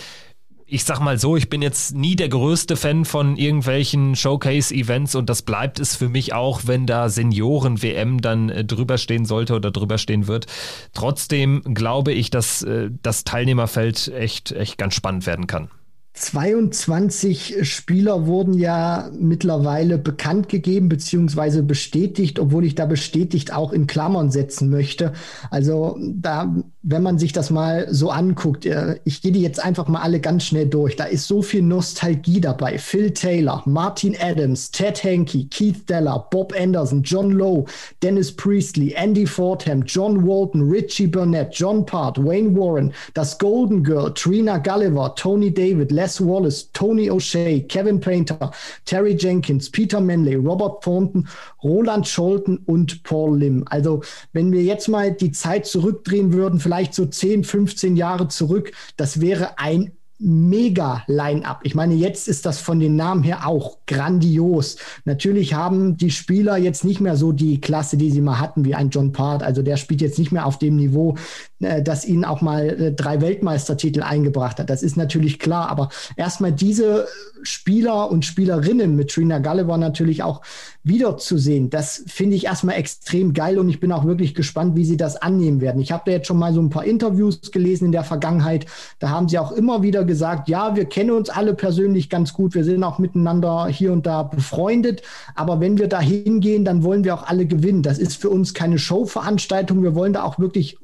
ich 0.72 0.86
sag 0.86 1.02
mal 1.02 1.20
so, 1.20 1.36
ich 1.36 1.50
bin 1.50 1.62
jetzt 1.62 1.94
nie 1.96 2.16
der 2.16 2.30
größte 2.30 2.78
Fan 2.78 3.04
von 3.04 3.36
irgendwelchen 3.36 4.16
Showcase-Events 4.16 5.16
und 5.16 5.30
das 5.30 5.42
bleibt 5.42 5.82
es 5.82 5.98
für 5.98 6.08
mich 6.08 6.34
auch, 6.34 6.62
wenn 6.66 6.86
da 6.86 7.10
Senioren-WM 7.10 8.22
dann 8.22 8.48
äh, 8.48 8.64
drüber 8.64 8.98
stehen 8.98 9.26
sollte 9.26 9.54
oder 9.54 9.72
drüber 9.72 9.98
stehen 9.98 10.28
wird. 10.28 10.46
Trotzdem 10.94 11.62
glaube 11.66 12.14
ich, 12.14 12.30
dass 12.30 12.64
äh, 12.64 12.90
das 13.04 13.26
Teilnehmerfeld 13.26 14.14
echt, 14.18 14.54
echt 14.54 14.78
ganz 14.78 14.94
spannend 14.94 15.26
werden 15.26 15.46
kann. 15.46 15.70
22 16.14 17.70
Spieler 17.70 18.26
wurden 18.26 18.54
ja 18.54 19.10
mittlerweile 19.18 19.98
bekannt 19.98 20.48
gegeben 20.48 20.88
beziehungsweise 20.88 21.64
bestätigt, 21.64 22.40
obwohl 22.40 22.64
ich 22.66 22.76
da 22.76 22.86
bestätigt 22.86 23.54
auch 23.54 23.74
in 23.74 23.88
Klammern 23.88 24.32
setzen 24.32 24.70
möchte. 24.70 25.14
Also 25.50 25.98
da, 26.00 26.54
wenn 26.84 27.04
man 27.04 27.20
sich 27.20 27.32
das 27.32 27.52
mal 27.52 27.88
so 27.92 28.10
anguckt, 28.10 28.66
äh, 28.66 29.00
ich 29.04 29.22
gehe 29.22 29.32
die 29.32 29.42
jetzt 29.42 29.64
einfach 29.64 29.88
mal 29.88 30.02
alle 30.02 30.20
ganz 30.20 30.46
schnell 30.46 30.66
durch. 30.66 30.96
Da 30.96 31.04
ist 31.04 31.28
so 31.28 31.44
viel 31.44 31.62
Nostalgie 31.62 32.42
dabei. 32.42 32.80
Phil 32.80 33.12
Taylor, 33.12 33.62
Martin 33.66 34.16
Adams, 34.20 34.72
Ted 34.72 35.04
Hankey, 35.04 35.46
Keith 35.46 35.88
Deller, 35.88 36.28
Bob 36.32 36.54
Anderson, 36.58 37.04
John 37.04 37.32
Lowe, 37.32 37.66
Dennis 38.02 38.36
Priestley, 38.36 38.94
Andy 38.96 39.28
Fordham, 39.28 39.84
John 39.86 40.26
Walton, 40.26 40.72
Richie 40.72 41.06
Burnett, 41.06 41.54
John 41.54 41.86
Part, 41.86 42.18
Wayne 42.18 42.56
Warren, 42.56 42.94
das 43.14 43.38
Golden 43.38 43.84
Girl, 43.84 44.12
Trina 44.16 44.58
Gulliver, 44.58 45.14
Tony 45.16 45.54
David, 45.54 45.92
Les 45.92 46.20
Wallace, 46.20 46.72
Tony 46.74 47.12
O'Shea, 47.12 47.60
Kevin 47.68 48.00
Painter, 48.00 48.52
Terry 48.86 49.16
Jenkins, 49.16 49.70
Peter 49.70 50.02
Manley, 50.02 50.36
Robert 50.36 50.84
Thornton, 50.84 51.28
Roland 51.64 52.08
Scholten 52.08 52.58
und 52.66 53.04
Paul 53.04 53.38
Lim. 53.38 53.66
Also 53.70 54.02
wenn 54.34 54.52
wir 54.52 54.64
jetzt 54.64 54.88
mal 54.88 55.12
die 55.12 55.32
Zeit 55.32 55.68
zurückdrehen 55.68 56.34
würden, 56.34 56.60
vielleicht 56.60 56.71
so 56.92 57.06
10, 57.06 57.44
15 57.44 57.96
Jahre 57.96 58.28
zurück, 58.28 58.72
das 58.98 59.22
wäre 59.22 59.60
ein 59.60 59.92
mega 60.22 61.04
Line-up. 61.08 61.62
Ich 61.64 61.74
meine, 61.74 61.96
jetzt 61.96 62.28
ist 62.28 62.46
das 62.46 62.60
von 62.60 62.80
den 62.80 62.96
Namen 62.96 63.24
her 63.24 63.48
auch 63.48 63.80
grandios. 63.88 64.78
Natürlich 65.04 65.56
haben 65.56 65.98
die 65.98 66.12
Spieler 66.12 66.58
jetzt 66.58 66.86
nicht 66.86 67.02
mehr 67.02 67.18
so 67.18 67.32
die 67.32 67.60
Klasse, 67.60 67.98
die 67.98 68.12
sie 68.12 68.22
mal 68.22 68.40
hatten, 68.40 68.64
wie 68.64 68.76
ein 68.76 68.92
John 68.92 69.12
Part. 69.12 69.42
Also 69.42 69.64
der 69.64 69.78
spielt 69.78 70.02
jetzt 70.02 70.20
nicht 70.20 70.32
mehr 70.32 70.46
auf 70.46 70.60
dem 70.60 70.76
Niveau, 70.76 71.16
äh, 71.62 71.82
das 71.82 72.06
ihnen 72.06 72.26
auch 72.26 72.42
mal 72.42 72.70
äh, 72.70 72.92
drei 72.92 73.22
Weltmeistertitel 73.22 74.02
eingebracht 74.04 74.60
hat. 74.60 74.70
Das 74.70 74.84
ist 74.84 74.98
natürlich 74.98 75.40
klar. 75.40 75.70
Aber 75.70 75.90
erstmal 76.16 76.52
diese 76.52 77.08
Spieler 77.44 78.12
und 78.12 78.26
Spielerinnen 78.26 78.96
mit 78.96 79.12
Trina 79.12 79.40
Gulliver 79.40 79.78
natürlich 79.78 80.24
auch 80.24 80.42
wiederzusehen, 80.84 81.70
das 81.70 82.04
finde 82.08 82.36
ich 82.36 82.46
erstmal 82.46 82.76
extrem 82.76 83.34
geil 83.34 83.60
und 83.60 83.70
ich 83.70 83.80
bin 83.80 83.92
auch 83.92 84.06
wirklich 84.06 84.34
gespannt, 84.34 84.76
wie 84.76 84.86
sie 84.86 84.98
das 84.98 85.16
annehmen 85.16 85.62
werden. 85.62 85.82
Ich 85.82 85.92
habe 85.92 86.04
da 86.06 86.12
jetzt 86.12 86.28
schon 86.28 86.38
mal 86.38 86.54
so 86.54 86.62
ein 86.62 86.70
paar 86.70 86.86
Interviews 86.86 87.52
gelesen 87.52 87.86
in 87.86 87.92
der 87.92 88.04
Vergangenheit. 88.04 88.66
Da 89.00 89.10
haben 89.10 89.30
sie 89.30 89.40
auch 89.40 89.52
immer 89.52 89.84
wieder 89.84 90.04
gesagt, 90.04 90.50
ja, 90.50 90.76
wir 90.76 90.86
kennen 90.86 91.12
uns 91.12 91.30
alle 91.30 91.54
persönlich 91.54 92.10
ganz 92.10 92.34
gut, 92.34 92.56
wir 92.56 92.64
sind 92.64 92.84
auch 92.84 93.00
miteinander 93.00 93.68
hier 93.68 93.94
und 93.94 94.06
da 94.06 94.24
befreundet, 94.24 95.02
aber 95.36 95.60
wenn 95.60 95.78
wir 95.78 95.88
da 95.88 96.00
hingehen, 96.00 96.66
dann 96.66 96.84
wollen 96.84 97.04
wir 97.04 97.14
auch 97.14 97.28
alle 97.28 97.46
gewinnen. 97.46 97.84
Das 97.84 97.98
ist 97.98 98.16
für 98.16 98.30
uns 98.30 98.54
keine 98.54 98.80
Showveranstaltung, 98.80 99.84
wir 99.84 99.96
wollen 99.96 100.14
da 100.14 100.24
auch 100.24 100.40
wirklich 100.40 100.78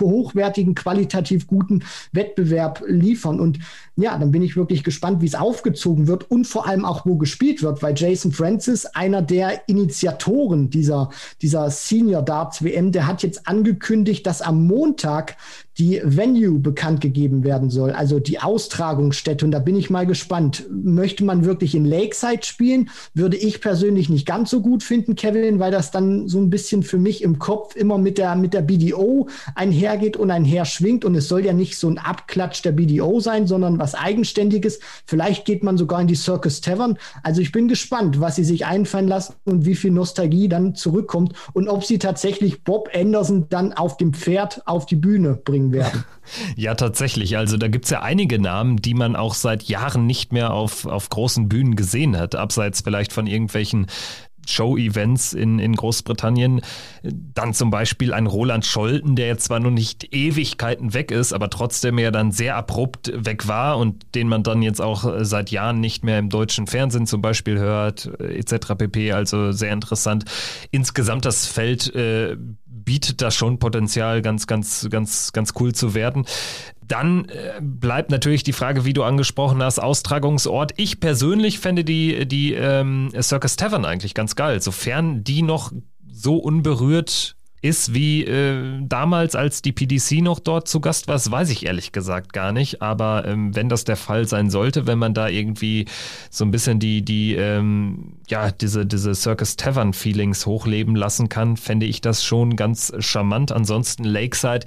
hochwertigen, 0.00 0.74
qualitativ 0.74 1.46
guten 1.46 1.84
Wettbewerb 2.12 2.82
liefern. 2.86 3.40
Und 3.40 3.58
ja, 3.96 4.18
dann 4.18 4.30
bin 4.30 4.42
ich 4.42 4.56
wirklich 4.56 4.84
gespannt, 4.84 5.22
wie 5.22 5.26
es 5.26 5.34
aufgezogen 5.34 6.06
wird 6.06 6.30
und 6.30 6.46
vor 6.46 6.66
allem 6.66 6.84
auch, 6.84 7.06
wo 7.06 7.16
gespielt 7.16 7.62
wird, 7.62 7.82
weil 7.82 7.94
Jason 7.96 8.30
Francis, 8.30 8.84
einer 8.86 9.22
der 9.22 9.68
Initiatoren 9.68 10.68
dieser, 10.68 11.10
dieser 11.40 11.70
Senior 11.70 12.22
Darts 12.22 12.62
WM, 12.62 12.92
der 12.92 13.06
hat 13.06 13.22
jetzt 13.22 13.48
angekündigt, 13.48 14.26
dass 14.26 14.42
am 14.42 14.66
Montag 14.66 15.36
die 15.78 16.00
Venue 16.02 16.58
bekannt 16.58 17.02
gegeben 17.02 17.44
werden 17.44 17.68
soll, 17.68 17.90
also 17.90 18.18
die 18.18 18.40
Austragungsstätte. 18.40 19.44
Und 19.44 19.50
da 19.50 19.58
bin 19.58 19.76
ich 19.76 19.90
mal 19.90 20.06
gespannt. 20.06 20.64
Möchte 20.70 21.22
man 21.24 21.44
wirklich 21.44 21.74
in 21.74 21.84
Lakeside 21.84 22.44
spielen? 22.44 22.88
Würde 23.12 23.36
ich 23.36 23.60
persönlich 23.60 24.08
nicht 24.08 24.26
ganz 24.26 24.50
so 24.50 24.62
gut 24.62 24.82
finden, 24.82 25.16
Kevin, 25.16 25.58
weil 25.58 25.70
das 25.70 25.90
dann 25.90 26.28
so 26.28 26.38
ein 26.38 26.48
bisschen 26.48 26.82
für 26.82 26.98
mich 26.98 27.22
im 27.22 27.38
Kopf 27.38 27.76
immer 27.76 27.98
mit 27.98 28.16
der, 28.16 28.36
mit 28.36 28.54
der 28.54 28.62
BDO 28.62 29.28
einhergeht 29.54 30.16
und 30.16 30.30
einherschwingt. 30.30 31.04
Und 31.04 31.14
es 31.14 31.28
soll 31.28 31.44
ja 31.44 31.52
nicht 31.52 31.76
so 31.76 31.90
ein 31.90 31.98
Abklatsch 31.98 32.62
der 32.62 32.72
BDO 32.72 33.20
sein, 33.20 33.46
sondern 33.46 33.78
was 33.78 33.85
Eigenständiges. 33.94 34.80
Vielleicht 35.06 35.44
geht 35.44 35.62
man 35.62 35.78
sogar 35.78 36.00
in 36.00 36.06
die 36.06 36.14
Circus 36.14 36.60
Tavern. 36.60 36.98
Also 37.22 37.40
ich 37.40 37.52
bin 37.52 37.68
gespannt, 37.68 38.20
was 38.20 38.36
sie 38.36 38.44
sich 38.44 38.66
einfallen 38.66 39.08
lassen 39.08 39.34
und 39.44 39.64
wie 39.64 39.74
viel 39.74 39.90
Nostalgie 39.90 40.48
dann 40.48 40.74
zurückkommt 40.74 41.34
und 41.52 41.68
ob 41.68 41.84
sie 41.84 41.98
tatsächlich 41.98 42.62
Bob 42.64 42.90
Anderson 42.94 43.48
dann 43.48 43.72
auf 43.72 43.96
dem 43.96 44.12
Pferd 44.12 44.62
auf 44.66 44.86
die 44.86 44.96
Bühne 44.96 45.34
bringen 45.34 45.72
werden. 45.72 46.04
Ja, 46.56 46.74
tatsächlich. 46.74 47.36
Also 47.36 47.56
da 47.56 47.68
gibt 47.68 47.84
es 47.84 47.92
ja 47.92 48.02
einige 48.02 48.40
Namen, 48.40 48.78
die 48.78 48.94
man 48.94 49.14
auch 49.14 49.34
seit 49.34 49.62
Jahren 49.64 50.06
nicht 50.06 50.32
mehr 50.32 50.52
auf, 50.52 50.84
auf 50.84 51.08
großen 51.08 51.48
Bühnen 51.48 51.76
gesehen 51.76 52.18
hat, 52.18 52.34
abseits 52.34 52.80
vielleicht 52.80 53.12
von 53.12 53.28
irgendwelchen 53.28 53.86
Show-Events 54.46 55.32
in, 55.32 55.58
in 55.58 55.74
Großbritannien. 55.74 56.60
Dann 57.02 57.54
zum 57.54 57.70
Beispiel 57.70 58.12
ein 58.12 58.26
Roland 58.26 58.64
Scholten, 58.64 59.16
der 59.16 59.26
jetzt 59.26 59.44
zwar 59.44 59.60
noch 59.60 59.70
nicht 59.70 60.14
Ewigkeiten 60.14 60.94
weg 60.94 61.10
ist, 61.10 61.32
aber 61.32 61.50
trotzdem 61.50 61.98
ja 61.98 62.10
dann 62.10 62.32
sehr 62.32 62.56
abrupt 62.56 63.12
weg 63.14 63.48
war 63.48 63.78
und 63.78 64.06
den 64.14 64.28
man 64.28 64.42
dann 64.42 64.62
jetzt 64.62 64.80
auch 64.80 65.04
seit 65.20 65.50
Jahren 65.50 65.80
nicht 65.80 66.04
mehr 66.04 66.18
im 66.18 66.28
deutschen 66.28 66.66
Fernsehen 66.66 67.06
zum 67.06 67.22
Beispiel 67.22 67.58
hört, 67.58 68.06
etc. 68.20 68.74
pp. 68.78 69.12
Also 69.12 69.52
sehr 69.52 69.72
interessant. 69.72 70.24
Insgesamt 70.70 71.24
das 71.24 71.46
Feld 71.46 71.94
äh, 71.94 72.36
bietet 72.86 73.20
da 73.20 73.30
schon 73.30 73.58
Potenzial, 73.58 74.22
ganz, 74.22 74.46
ganz, 74.46 74.88
ganz, 74.90 75.32
ganz 75.32 75.52
cool 75.58 75.74
zu 75.74 75.94
werden. 75.94 76.24
Dann 76.88 77.28
äh, 77.28 77.60
bleibt 77.60 78.10
natürlich 78.10 78.42
die 78.42 78.52
Frage, 78.52 78.84
wie 78.84 78.92
du 78.92 79.02
angesprochen 79.02 79.62
hast, 79.62 79.78
Austragungsort. 79.78 80.72
Ich 80.76 81.00
persönlich 81.00 81.58
fände 81.58 81.84
die, 81.84 82.26
die 82.26 82.54
ähm, 82.54 83.10
Circus 83.20 83.56
Tavern 83.56 83.84
eigentlich 83.84 84.14
ganz 84.14 84.36
geil, 84.36 84.60
sofern 84.60 85.24
die 85.24 85.42
noch 85.42 85.72
so 86.10 86.36
unberührt 86.36 87.36
ist 87.62 87.94
wie 87.94 88.24
äh, 88.24 88.80
damals, 88.82 89.34
als 89.34 89.62
die 89.62 89.72
PDC 89.72 90.22
noch 90.22 90.38
dort 90.38 90.68
zu 90.68 90.80
Gast 90.80 91.08
war, 91.08 91.14
das 91.14 91.30
weiß 91.30 91.50
ich 91.50 91.66
ehrlich 91.66 91.92
gesagt 91.92 92.32
gar 92.32 92.52
nicht. 92.52 92.82
Aber 92.82 93.26
ähm, 93.26 93.54
wenn 93.56 93.68
das 93.68 93.84
der 93.84 93.96
Fall 93.96 94.28
sein 94.28 94.50
sollte, 94.50 94.86
wenn 94.86 94.98
man 94.98 95.14
da 95.14 95.28
irgendwie 95.28 95.86
so 96.30 96.44
ein 96.44 96.50
bisschen 96.50 96.78
die, 96.78 97.02
die, 97.02 97.34
ähm, 97.34 98.18
ja, 98.28 98.50
diese, 98.50 98.86
diese 98.86 99.14
Circus 99.14 99.56
Tavern 99.56 99.92
Feelings 99.92 100.46
hochleben 100.46 100.94
lassen 100.94 101.28
kann, 101.28 101.56
fände 101.56 101.86
ich 101.86 102.00
das 102.00 102.24
schon 102.24 102.56
ganz 102.56 102.92
charmant. 103.00 103.52
Ansonsten 103.52 104.04
Lakeside. 104.04 104.66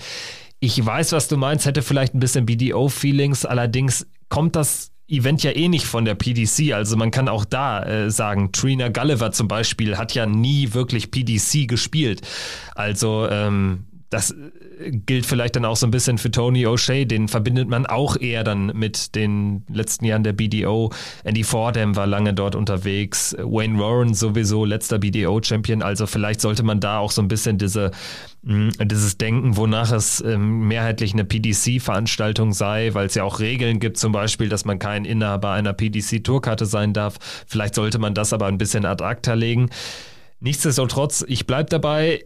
Ich 0.60 0.86
weiß, 0.86 1.14
was 1.14 1.28
du 1.28 1.38
meinst, 1.38 1.66
hätte 1.66 1.82
vielleicht 1.82 2.14
ein 2.14 2.20
bisschen 2.20 2.46
BDO-Feelings, 2.46 3.46
allerdings 3.46 4.08
kommt 4.28 4.56
das 4.56 4.92
Event 5.08 5.42
ja 5.42 5.52
eh 5.52 5.68
nicht 5.68 5.86
von 5.86 6.06
der 6.06 6.16
PDC. 6.16 6.74
Also 6.74 6.96
man 6.96 7.12
kann 7.12 7.28
auch 7.28 7.46
da 7.46 7.84
äh, 7.84 8.12
sagen, 8.12 8.52
Trina 8.52 8.90
Gulliver 8.90 9.32
zum 9.32 9.48
Beispiel 9.48 9.98
hat 9.98 10.14
ja 10.14 10.26
nie 10.26 10.74
wirklich 10.74 11.12
PDC 11.12 11.68
gespielt. 11.68 12.22
Also 12.76 13.28
ähm, 13.30 13.86
das 14.10 14.36
gilt 14.80 15.26
vielleicht 15.26 15.56
dann 15.56 15.66
auch 15.66 15.76
so 15.76 15.86
ein 15.86 15.92
bisschen 15.92 16.18
für 16.18 16.32
Tony 16.32 16.66
O'Shea, 16.66 17.06
den 17.06 17.28
verbindet 17.28 17.68
man 17.68 17.86
auch 17.86 18.16
eher 18.16 18.44
dann 18.44 18.68
mit 18.68 19.16
den 19.16 19.64
letzten 19.68 20.06
Jahren 20.06 20.24
der 20.24 20.34
BDO. 20.34 20.92
Andy 21.24 21.44
Fordham 21.44 21.96
war 21.96 22.08
lange 22.08 22.34
dort 22.34 22.56
unterwegs, 22.56 23.36
Wayne 23.40 23.78
Warren 23.78 24.14
sowieso 24.14 24.64
letzter 24.66 24.98
BDO-Champion, 25.00 25.82
also 25.82 26.08
vielleicht 26.08 26.42
sollte 26.42 26.64
man 26.64 26.80
da 26.80 27.00
auch 27.00 27.12
so 27.12 27.22
ein 27.22 27.28
bisschen 27.28 27.58
diese, 27.58 27.92
mh, 28.44 28.72
mm, 28.80 28.88
dieses 28.88 29.18
Denken, 29.18 29.58
wonach 29.58 29.92
es 29.92 30.22
ähm, 30.22 30.68
mehrheitlich 30.68 31.14
eine 31.14 31.26
PDC-Veranstaltung 31.26 32.54
sei, 32.54 32.94
weil 32.94 33.08
es 33.08 33.16
ja 33.16 33.24
auch 33.24 33.40
Regeln 33.40 33.80
gibt, 33.80 33.98
zum 33.98 34.14
Beispiel, 34.14 34.48
dass 34.48 34.64
man 34.64 34.80
kein 34.80 35.04
Inhaber 35.04 35.52
einer 35.52 35.74
PDC-Tourkarte 35.74 36.66
sein 36.66 36.94
darf. 36.94 37.18
Vielleicht 37.48 37.76
sollte 37.76 38.00
man 38.00 38.14
das 38.14 38.32
aber 38.32 38.48
ein 38.48 38.58
bisschen 38.58 38.86
ad 38.86 39.04
acta 39.04 39.34
legen. 39.34 39.70
Nichtsdestotrotz, 40.40 41.26
ich 41.28 41.48
bleibe 41.48 41.70
dabei, 41.70 42.24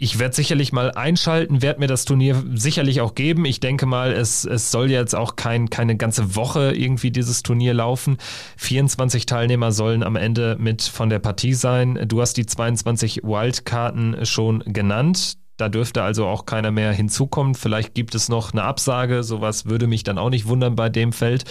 ich 0.00 0.20
werde 0.20 0.34
sicherlich 0.34 0.72
mal 0.72 0.92
einschalten, 0.92 1.60
werde 1.60 1.80
mir 1.80 1.88
das 1.88 2.04
Turnier 2.04 2.40
sicherlich 2.54 3.00
auch 3.00 3.16
geben. 3.16 3.44
Ich 3.44 3.58
denke 3.58 3.84
mal, 3.84 4.12
es, 4.12 4.44
es 4.44 4.70
soll 4.70 4.92
jetzt 4.92 5.16
auch 5.16 5.34
kein, 5.34 5.70
keine 5.70 5.96
ganze 5.96 6.36
Woche 6.36 6.72
irgendwie 6.72 7.10
dieses 7.10 7.42
Turnier 7.42 7.74
laufen. 7.74 8.16
24 8.58 9.26
Teilnehmer 9.26 9.72
sollen 9.72 10.04
am 10.04 10.14
Ende 10.14 10.56
mit 10.60 10.82
von 10.82 11.10
der 11.10 11.18
Partie 11.18 11.52
sein. 11.52 11.98
Du 12.06 12.20
hast 12.20 12.36
die 12.36 12.46
22 12.46 13.24
Wildkarten 13.24 14.24
schon 14.24 14.60
genannt. 14.60 15.36
Da 15.56 15.68
dürfte 15.68 16.04
also 16.04 16.24
auch 16.26 16.46
keiner 16.46 16.70
mehr 16.70 16.92
hinzukommen. 16.92 17.56
Vielleicht 17.56 17.92
gibt 17.92 18.14
es 18.14 18.28
noch 18.28 18.52
eine 18.52 18.62
Absage. 18.62 19.24
Sowas 19.24 19.66
würde 19.66 19.88
mich 19.88 20.04
dann 20.04 20.16
auch 20.16 20.30
nicht 20.30 20.46
wundern 20.46 20.76
bei 20.76 20.88
dem 20.88 21.12
Feld. 21.12 21.42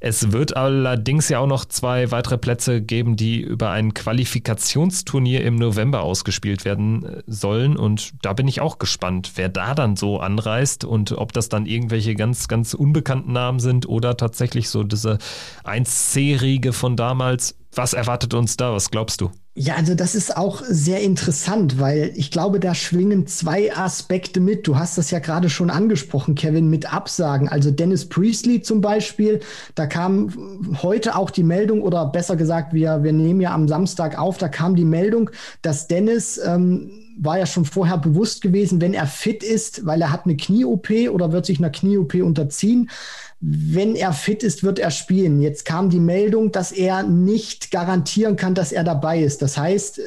Es 0.00 0.32
wird 0.32 0.56
allerdings 0.56 1.28
ja 1.28 1.40
auch 1.40 1.46
noch 1.46 1.64
zwei 1.64 2.10
weitere 2.10 2.38
Plätze 2.38 2.80
geben, 2.80 3.16
die 3.16 3.40
über 3.40 3.70
ein 3.70 3.94
Qualifikationsturnier 3.94 5.42
im 5.44 5.56
November 5.56 6.02
ausgespielt 6.02 6.64
werden 6.64 7.04
äh, 7.04 7.22
sollen. 7.26 7.76
Und 7.76 8.12
da 8.22 8.32
bin 8.32 8.46
ich 8.46 8.60
auch 8.60 8.78
gespannt, 8.78 9.32
wer 9.34 9.48
da 9.48 9.74
dann 9.74 9.96
so 9.96 10.20
anreist 10.20 10.84
und 10.84 11.12
ob 11.12 11.32
das 11.32 11.48
dann 11.48 11.66
irgendwelche 11.66 12.14
ganz, 12.14 12.48
ganz 12.48 12.74
unbekannten 12.74 13.32
Namen 13.32 13.58
sind 13.60 13.88
oder 13.88 14.16
tatsächlich 14.16 14.68
so 14.68 14.84
diese 14.84 15.18
1C-Riege 15.64 16.72
von 16.72 16.96
damals. 16.96 17.56
Was 17.74 17.92
erwartet 17.92 18.34
uns 18.34 18.56
da? 18.56 18.72
Was 18.72 18.90
glaubst 18.90 19.20
du? 19.20 19.30
Ja, 19.60 19.74
also 19.74 19.96
das 19.96 20.14
ist 20.14 20.36
auch 20.36 20.62
sehr 20.64 21.00
interessant, 21.00 21.80
weil 21.80 22.12
ich 22.14 22.30
glaube, 22.30 22.60
da 22.60 22.76
schwingen 22.76 23.26
zwei 23.26 23.76
Aspekte 23.76 24.38
mit. 24.38 24.68
Du 24.68 24.76
hast 24.76 24.98
das 24.98 25.10
ja 25.10 25.18
gerade 25.18 25.50
schon 25.50 25.68
angesprochen, 25.68 26.36
Kevin, 26.36 26.70
mit 26.70 26.94
Absagen. 26.94 27.48
Also 27.48 27.72
Dennis 27.72 28.08
Priestley 28.08 28.62
zum 28.62 28.80
Beispiel, 28.80 29.40
da 29.74 29.86
kam 29.88 30.32
heute 30.82 31.16
auch 31.16 31.30
die 31.30 31.42
Meldung, 31.42 31.82
oder 31.82 32.06
besser 32.06 32.36
gesagt, 32.36 32.72
wir, 32.72 33.02
wir 33.02 33.12
nehmen 33.12 33.40
ja 33.40 33.52
am 33.52 33.68
Samstag 33.68 34.18
auf, 34.18 34.38
da 34.38 34.48
kam 34.48 34.76
die 34.76 34.84
Meldung, 34.84 35.30
dass 35.62 35.88
Dennis 35.88 36.38
ähm, 36.38 36.90
war 37.20 37.38
ja 37.38 37.46
schon 37.46 37.64
vorher 37.64 37.98
bewusst 37.98 38.42
gewesen, 38.42 38.80
wenn 38.80 38.94
er 38.94 39.06
fit 39.06 39.42
ist, 39.42 39.84
weil 39.84 40.00
er 40.00 40.12
hat 40.12 40.24
eine 40.24 40.36
Knie-OP 40.36 40.90
oder 41.10 41.32
wird 41.32 41.46
sich 41.46 41.58
einer 41.58 41.70
Knie-OP 41.70 42.14
unterziehen, 42.14 42.90
wenn 43.40 43.94
er 43.94 44.12
fit 44.12 44.42
ist, 44.42 44.62
wird 44.62 44.78
er 44.78 44.90
spielen. 44.90 45.40
Jetzt 45.40 45.64
kam 45.64 45.90
die 45.90 46.00
Meldung, 46.00 46.52
dass 46.52 46.72
er 46.72 47.02
nicht 47.02 47.70
garantieren 47.70 48.36
kann, 48.36 48.54
dass 48.54 48.72
er 48.72 48.84
dabei 48.84 49.20
ist. 49.20 49.42
Das 49.42 49.56
heißt, 49.56 49.98
äh, 49.98 50.02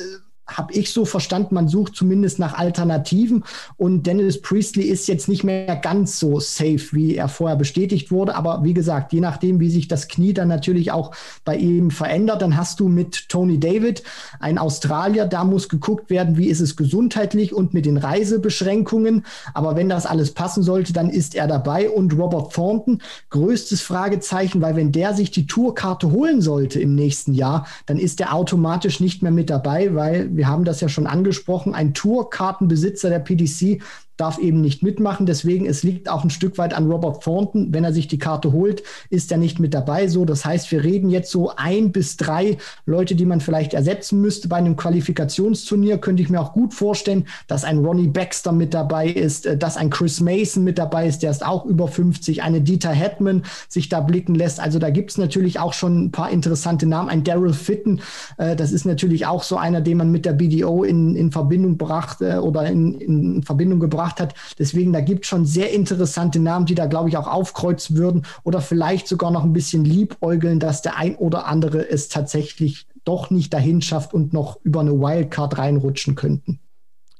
habe 0.57 0.73
ich 0.73 0.91
so 0.91 1.05
verstanden, 1.05 1.55
man 1.55 1.67
sucht 1.67 1.95
zumindest 1.95 2.39
nach 2.39 2.57
Alternativen. 2.57 3.43
Und 3.77 4.07
Dennis 4.07 4.41
Priestley 4.41 4.83
ist 4.83 5.07
jetzt 5.07 5.27
nicht 5.27 5.43
mehr 5.43 5.75
ganz 5.75 6.19
so 6.19 6.39
safe, 6.39 6.81
wie 6.91 7.15
er 7.15 7.27
vorher 7.27 7.57
bestätigt 7.57 8.11
wurde. 8.11 8.35
Aber 8.35 8.63
wie 8.63 8.73
gesagt, 8.73 9.13
je 9.13 9.19
nachdem, 9.19 9.59
wie 9.59 9.69
sich 9.69 9.87
das 9.87 10.07
Knie 10.07 10.33
dann 10.33 10.47
natürlich 10.47 10.91
auch 10.91 11.11
bei 11.45 11.55
ihm 11.55 11.91
verändert, 11.91 12.41
dann 12.41 12.57
hast 12.57 12.79
du 12.79 12.87
mit 12.87 13.29
Tony 13.29 13.59
David, 13.59 14.03
ein 14.39 14.57
Australier, 14.57 15.25
da 15.25 15.43
muss 15.43 15.69
geguckt 15.69 16.09
werden, 16.09 16.37
wie 16.37 16.47
ist 16.47 16.59
es 16.59 16.75
gesundheitlich 16.75 17.53
und 17.53 17.73
mit 17.73 17.85
den 17.85 17.97
Reisebeschränkungen. 17.97 19.25
Aber 19.53 19.75
wenn 19.75 19.89
das 19.89 20.05
alles 20.05 20.33
passen 20.33 20.63
sollte, 20.63 20.93
dann 20.93 21.09
ist 21.09 21.35
er 21.35 21.47
dabei. 21.47 21.89
Und 21.89 22.17
Robert 22.17 22.53
Thornton, 22.53 23.01
größtes 23.29 23.81
Fragezeichen, 23.81 24.61
weil 24.61 24.75
wenn 24.75 24.91
der 24.91 25.13
sich 25.13 25.31
die 25.31 25.47
Tourkarte 25.47 26.11
holen 26.11 26.41
sollte 26.41 26.79
im 26.79 26.95
nächsten 26.95 27.33
Jahr, 27.33 27.67
dann 27.85 27.97
ist 27.97 28.19
er 28.19 28.33
automatisch 28.33 28.99
nicht 28.99 29.21
mehr 29.21 29.31
mit 29.31 29.49
dabei, 29.49 29.93
weil 29.95 30.35
wir 30.35 30.40
haben 30.45 30.65
das 30.65 30.81
ja 30.81 30.89
schon 30.89 31.07
angesprochen, 31.07 31.75
ein 31.75 31.93
Tourkartenbesitzer 31.93 33.09
der 33.09 33.19
PDC 33.19 33.81
darf 34.21 34.37
eben 34.37 34.61
nicht 34.61 34.83
mitmachen. 34.83 35.25
Deswegen, 35.25 35.65
es 35.65 35.81
liegt 35.81 36.07
auch 36.07 36.23
ein 36.23 36.29
Stück 36.29 36.59
weit 36.59 36.75
an 36.75 36.89
Robert 36.89 37.23
Thornton. 37.23 37.73
Wenn 37.73 37.83
er 37.83 37.91
sich 37.91 38.07
die 38.07 38.19
Karte 38.19 38.51
holt, 38.51 38.83
ist 39.09 39.31
er 39.31 39.39
nicht 39.39 39.59
mit 39.59 39.73
dabei. 39.73 40.07
So, 40.07 40.25
das 40.25 40.45
heißt, 40.45 40.71
wir 40.71 40.83
reden 40.83 41.09
jetzt 41.09 41.31
so 41.31 41.51
ein 41.55 41.91
bis 41.91 42.17
drei 42.17 42.57
Leute, 42.85 43.15
die 43.15 43.25
man 43.25 43.41
vielleicht 43.41 43.73
ersetzen 43.73 44.21
müsste 44.21 44.47
bei 44.47 44.57
einem 44.57 44.75
Qualifikationsturnier. 44.75 45.97
Könnte 45.97 46.21
ich 46.21 46.29
mir 46.29 46.39
auch 46.39 46.53
gut 46.53 46.75
vorstellen, 46.75 47.25
dass 47.47 47.63
ein 47.63 47.79
Ronnie 47.79 48.09
Baxter 48.09 48.51
mit 48.51 48.75
dabei 48.75 49.07
ist, 49.07 49.47
äh, 49.47 49.57
dass 49.57 49.75
ein 49.75 49.89
Chris 49.89 50.21
Mason 50.21 50.63
mit 50.63 50.77
dabei 50.77 51.07
ist, 51.07 51.23
der 51.23 51.31
ist 51.31 51.43
auch 51.43 51.65
über 51.65 51.87
50, 51.87 52.43
eine 52.43 52.61
Dieter 52.61 52.91
Hetman 52.91 53.43
sich 53.69 53.89
da 53.89 54.01
blicken 54.01 54.35
lässt. 54.35 54.59
Also 54.59 54.77
da 54.77 54.91
gibt 54.91 55.09
es 55.09 55.17
natürlich 55.17 55.59
auch 55.59 55.73
schon 55.73 56.05
ein 56.05 56.11
paar 56.11 56.29
interessante 56.29 56.85
Namen. 56.85 57.09
Ein 57.09 57.23
Daryl 57.23 57.53
Fitten, 57.53 58.01
äh, 58.37 58.55
das 58.55 58.71
ist 58.71 58.85
natürlich 58.85 59.25
auch 59.25 59.41
so 59.41 59.57
einer, 59.57 59.81
den 59.81 59.97
man 59.97 60.11
mit 60.11 60.25
der 60.25 60.33
BDO 60.33 60.83
in, 60.83 61.15
in 61.15 61.31
Verbindung 61.31 61.77
brachte 61.77 62.29
äh, 62.29 62.37
oder 62.37 62.67
in, 62.67 62.93
in 63.01 63.43
Verbindung 63.43 63.79
gebracht 63.79 64.10
gemacht 64.11 64.19
hat. 64.19 64.35
Deswegen, 64.57 64.93
da 64.93 65.01
gibt 65.01 65.23
es 65.23 65.29
schon 65.29 65.45
sehr 65.45 65.71
interessante 65.71 66.39
Namen, 66.39 66.65
die 66.65 66.75
da, 66.75 66.85
glaube 66.85 67.09
ich, 67.09 67.17
auch 67.17 67.27
aufkreuzen 67.27 67.97
würden 67.97 68.25
oder 68.43 68.61
vielleicht 68.61 69.07
sogar 69.07 69.31
noch 69.31 69.43
ein 69.43 69.53
bisschen 69.53 69.85
liebäugeln, 69.85 70.59
dass 70.59 70.81
der 70.81 70.97
ein 70.97 71.15
oder 71.15 71.47
andere 71.47 71.87
es 71.89 72.09
tatsächlich 72.09 72.87
doch 73.03 73.31
nicht 73.31 73.53
dahin 73.53 73.81
schafft 73.81 74.13
und 74.13 74.33
noch 74.33 74.59
über 74.63 74.81
eine 74.81 74.91
Wildcard 74.91 75.57
reinrutschen 75.57 76.15
könnten. 76.15 76.59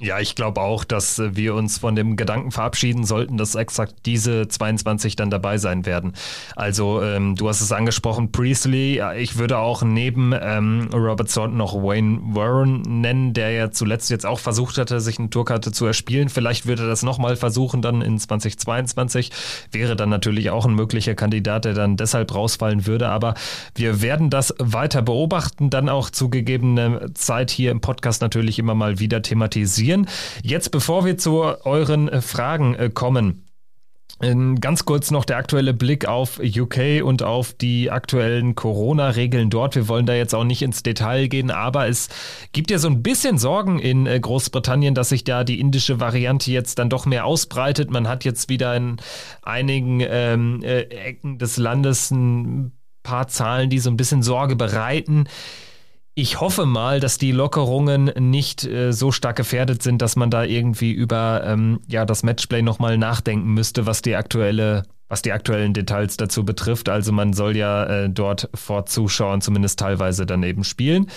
Ja, 0.04 0.20
ich 0.20 0.34
glaube 0.34 0.62
auch, 0.62 0.84
dass 0.84 1.22
wir 1.24 1.54
uns 1.54 1.78
von 1.78 1.96
dem 1.96 2.16
Gedanken 2.16 2.50
verabschieden 2.50 3.04
sollten, 3.04 3.38
dass 3.38 3.54
exakt 3.54 3.94
diese 4.08 4.48
22 4.48 5.16
dann 5.16 5.30
dabei 5.30 5.60
sein 5.60 5.86
werden. 5.86 6.14
Also, 6.56 7.04
ähm, 7.04 7.36
du 7.36 7.48
hast 7.48 7.62
es 7.62 7.72
angesprochen, 7.72 8.32
Priestley. 8.32 9.00
Ich 9.20 9.38
würde 9.38 9.60
auch 9.60 9.84
neben 9.84 10.34
ähm, 10.34 10.90
Robert 10.92 11.32
Thornton 11.32 11.56
noch 11.56 11.76
Wayne 11.76 12.20
Warren 12.34 12.82
nennen, 12.82 13.34
der 13.34 13.52
ja 13.52 13.70
zuletzt 13.70 14.10
jetzt 14.10 14.26
auch 14.26 14.40
versucht 14.40 14.80
hatte, 14.80 15.00
sich 15.02 15.20
eine 15.20 15.30
Tourkarte 15.30 15.72
zu 15.72 15.86
erspielen. 15.86 16.30
Vielleicht 16.30 16.66
würde 16.66 16.82
er 16.82 16.90
das 16.90 17.04
nochmal 17.04 17.36
versuchen 17.36 17.84
dann 17.84 18.02
in 18.02 18.18
2022. 18.18 19.30
Wäre 19.72 19.96
dann 19.96 20.10
natürlich 20.10 20.50
auch 20.50 20.66
ein 20.66 20.74
möglicher 20.74 21.14
Kandidat, 21.14 21.66
der 21.66 21.76
dann 21.76 21.96
deshalb 21.96 22.34
rausfallen 22.34 22.88
würde. 22.88 23.08
Aber 23.10 23.36
wir 23.76 24.02
werden 24.02 24.32
das 24.32 24.56
weiter 24.58 25.04
beobachten, 25.04 25.70
dann 25.70 25.90
auch 25.90 26.10
zu 26.10 26.32
gegebener 26.32 27.14
Zeit 27.14 27.52
hier 27.52 27.70
im 27.70 27.82
Podcast 27.82 28.24
natürlich 28.24 28.58
immer 28.58 28.74
mal 28.74 28.98
wieder 28.98 29.22
thematisieren 29.22 29.91
diskutieren. 29.92 30.08
Jetzt, 30.44 30.72
bevor 30.72 31.06
wir 31.06 31.18
zu 31.18 31.42
euren 31.42 32.08
äh, 32.10 32.22
Fragen 32.22 32.76
äh, 32.76 32.90
kommen, 32.90 33.48
Ganz 34.60 34.86
kurz 34.86 35.10
noch 35.10 35.26
der 35.26 35.38
aktuelle 35.38 35.74
Blick 35.74 36.06
auf 36.06 36.40
UK 36.40 37.04
und 37.04 37.24
auf 37.24 37.54
die 37.54 37.90
aktuellen 37.90 38.54
Corona-Regeln 38.54 39.50
dort. 39.50 39.76
Wir 39.76 39.88
wollen 39.88 40.06
da 40.06 40.14
jetzt 40.14 40.36
auch 40.36 40.44
nicht 40.44 40.62
ins 40.62 40.84
Detail 40.84 41.28
gehen, 41.28 41.50
aber 41.50 41.88
es 41.88 42.08
gibt 42.52 42.70
ja 42.70 42.78
so 42.78 42.88
ein 42.88 43.02
bisschen 43.02 43.40
Sorgen 43.40 43.80
in 43.80 44.06
äh, 44.06 44.20
Großbritannien, 44.20 44.94
dass 44.94 45.10
sich 45.10 45.24
da 45.24 45.44
die 45.44 45.60
indische 45.60 46.00
Variante 46.00 46.52
jetzt 46.52 46.78
dann 46.78 46.92
doch 46.92 47.08
mehr 47.08 47.26
ausbreitet. 47.26 47.90
Man 47.90 48.08
hat 48.08 48.24
jetzt 48.24 48.48
wieder 48.48 48.76
in 48.76 48.98
einigen 49.42 50.02
ähm, 50.02 50.62
äh, 50.62 50.82
Ecken 50.82 51.40
des 51.40 51.58
Landes 51.58 52.12
ein 52.12 52.74
paar 53.02 53.28
Zahlen, 53.28 53.72
die 53.72 53.80
so 53.80 53.90
ein 53.90 53.98
bisschen 53.98 54.22
Sorge 54.22 54.56
bereiten. 54.56 55.26
Ich 56.14 56.42
hoffe 56.42 56.66
mal, 56.66 57.00
dass 57.00 57.18
die 57.18 57.32
Lockerungen 57.32 58.12
nicht 58.18 58.66
äh, 58.66 58.92
so 58.92 59.12
stark 59.12 59.38
gefährdet 59.38 59.82
sind, 59.82 60.02
dass 60.02 60.18
man 60.18 60.30
da 60.30 60.44
irgendwie 60.44 60.92
über 60.92 61.44
ähm, 61.46 61.80
ja, 61.88 62.06
das 62.06 62.24
Matchplay 62.24 62.62
nochmal 62.62 62.98
nachdenken 62.98 63.54
müsste, 63.54 63.86
was 63.86 64.02
die 64.02 64.16
aktuelle 64.16 64.84
was 65.08 65.22
die 65.22 65.34
aktuellen 65.34 65.74
Details 65.74 66.16
dazu 66.16 66.46
betrifft. 66.46 66.88
Also 66.88 67.12
man 67.12 67.34
soll 67.34 67.58
ja 67.58 67.84
äh, 67.84 68.10
dort 68.10 68.50
vor 68.56 68.86
Zuschauern 68.86 69.42
zumindest 69.42 69.78
teilweise 69.78 70.26
daneben 70.26 70.64
spielen. 70.64 71.08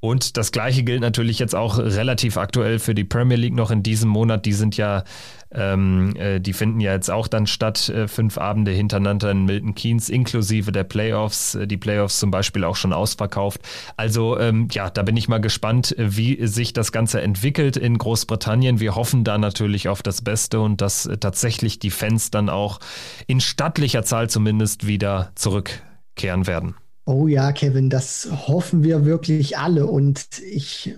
Und 0.00 0.38
das 0.38 0.50
gleiche 0.50 0.82
gilt 0.82 1.02
natürlich 1.02 1.38
jetzt 1.38 1.54
auch 1.54 1.78
relativ 1.78 2.38
aktuell 2.38 2.78
für 2.78 2.94
die 2.94 3.04
Premier 3.04 3.36
League 3.36 3.54
noch 3.54 3.70
in 3.70 3.82
diesem 3.82 4.08
Monat. 4.08 4.46
Die 4.46 4.54
sind 4.54 4.78
ja, 4.78 5.04
ähm, 5.52 6.16
äh, 6.16 6.40
die 6.40 6.54
finden 6.54 6.80
ja 6.80 6.94
jetzt 6.94 7.10
auch 7.10 7.28
dann 7.28 7.46
statt, 7.46 7.90
äh, 7.90 8.08
fünf 8.08 8.38
Abende 8.38 8.70
hintereinander 8.70 9.30
in 9.30 9.44
Milton 9.44 9.74
Keynes, 9.74 10.08
inklusive 10.08 10.72
der 10.72 10.84
Playoffs. 10.84 11.54
Äh, 11.54 11.66
die 11.66 11.76
Playoffs 11.76 12.18
zum 12.18 12.30
Beispiel 12.30 12.64
auch 12.64 12.76
schon 12.76 12.94
ausverkauft. 12.94 13.60
Also 13.98 14.38
ähm, 14.38 14.68
ja, 14.72 14.88
da 14.88 15.02
bin 15.02 15.18
ich 15.18 15.28
mal 15.28 15.40
gespannt, 15.40 15.96
äh, 15.98 16.16
wie 16.16 16.46
sich 16.46 16.72
das 16.72 16.92
Ganze 16.92 17.20
entwickelt 17.20 17.76
in 17.76 17.98
Großbritannien. 17.98 18.80
Wir 18.80 18.94
hoffen 18.94 19.22
da 19.22 19.36
natürlich 19.36 19.88
auf 19.88 20.02
das 20.02 20.22
Beste 20.22 20.60
und 20.60 20.80
dass 20.80 21.04
äh, 21.04 21.18
tatsächlich 21.18 21.78
die 21.78 21.90
Fans 21.90 22.30
dann 22.30 22.48
auch 22.48 22.80
in 23.26 23.40
stattlicher 23.40 24.02
Zahl 24.02 24.30
zumindest 24.30 24.86
wieder 24.86 25.32
zurückkehren 25.34 26.46
werden. 26.46 26.74
Oh 27.12 27.26
ja, 27.26 27.50
Kevin, 27.50 27.90
das 27.90 28.28
hoffen 28.46 28.84
wir 28.84 29.04
wirklich 29.04 29.58
alle. 29.58 29.86
Und 29.86 30.26
ich 30.48 30.94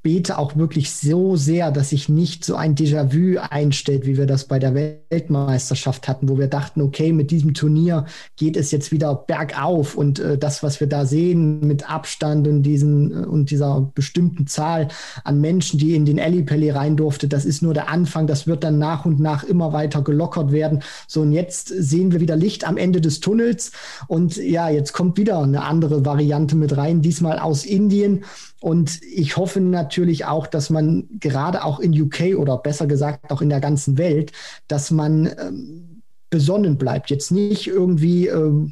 bete 0.00 0.38
auch 0.38 0.54
wirklich 0.54 0.92
so 0.92 1.34
sehr, 1.34 1.72
dass 1.72 1.90
sich 1.90 2.08
nicht 2.08 2.44
so 2.44 2.54
ein 2.54 2.76
Déjà-vu 2.76 3.40
einstellt, 3.40 4.06
wie 4.06 4.16
wir 4.16 4.26
das 4.26 4.44
bei 4.44 4.60
der 4.60 4.76
Weltmeisterschaft 4.76 6.06
hatten, 6.06 6.28
wo 6.28 6.38
wir 6.38 6.46
dachten, 6.46 6.80
okay, 6.82 7.12
mit 7.12 7.32
diesem 7.32 7.52
Turnier 7.52 8.06
geht 8.36 8.56
es 8.56 8.70
jetzt 8.70 8.92
wieder 8.92 9.12
bergauf. 9.16 9.96
Und 9.96 10.20
äh, 10.20 10.38
das, 10.38 10.62
was 10.62 10.78
wir 10.78 10.86
da 10.86 11.04
sehen 11.04 11.58
mit 11.66 11.90
Abstand 11.90 12.46
und, 12.46 12.62
diesen, 12.62 13.10
äh, 13.10 13.26
und 13.26 13.50
dieser 13.50 13.90
bestimmten 13.92 14.46
Zahl 14.46 14.86
an 15.24 15.40
Menschen, 15.40 15.80
die 15.80 15.96
in 15.96 16.04
den 16.04 16.18
Ellipelli 16.18 16.70
rein 16.70 16.96
durfte, 16.96 17.26
das 17.26 17.44
ist 17.44 17.62
nur 17.62 17.74
der 17.74 17.88
Anfang. 17.88 18.28
Das 18.28 18.46
wird 18.46 18.62
dann 18.62 18.78
nach 18.78 19.04
und 19.04 19.18
nach 19.18 19.42
immer 19.42 19.72
weiter 19.72 20.02
gelockert 20.02 20.52
werden. 20.52 20.84
So, 21.08 21.22
und 21.22 21.32
jetzt 21.32 21.66
sehen 21.66 22.12
wir 22.12 22.20
wieder 22.20 22.36
Licht 22.36 22.64
am 22.64 22.76
Ende 22.76 23.00
des 23.00 23.18
Tunnels. 23.18 23.72
Und 24.06 24.36
ja, 24.36 24.68
jetzt 24.68 24.92
kommt 24.92 25.18
wieder 25.18 25.44
eine 25.56 25.66
andere 25.66 26.04
Variante 26.04 26.56
mit 26.56 26.76
rein, 26.76 27.02
diesmal 27.02 27.38
aus 27.38 27.64
Indien. 27.64 28.24
Und 28.60 29.00
ich 29.02 29.36
hoffe 29.36 29.60
natürlich 29.60 30.24
auch, 30.24 30.46
dass 30.46 30.70
man 30.70 31.08
gerade 31.18 31.64
auch 31.64 31.80
in 31.80 31.98
UK 32.00 32.36
oder 32.36 32.58
besser 32.58 32.86
gesagt 32.86 33.30
auch 33.30 33.42
in 33.42 33.48
der 33.48 33.60
ganzen 33.60 33.98
Welt, 33.98 34.32
dass 34.68 34.90
man 34.90 35.26
ähm, 35.26 36.02
besonnen 36.30 36.76
bleibt. 36.76 37.10
Jetzt 37.10 37.30
nicht 37.30 37.66
irgendwie 37.66 38.28
ähm, 38.28 38.70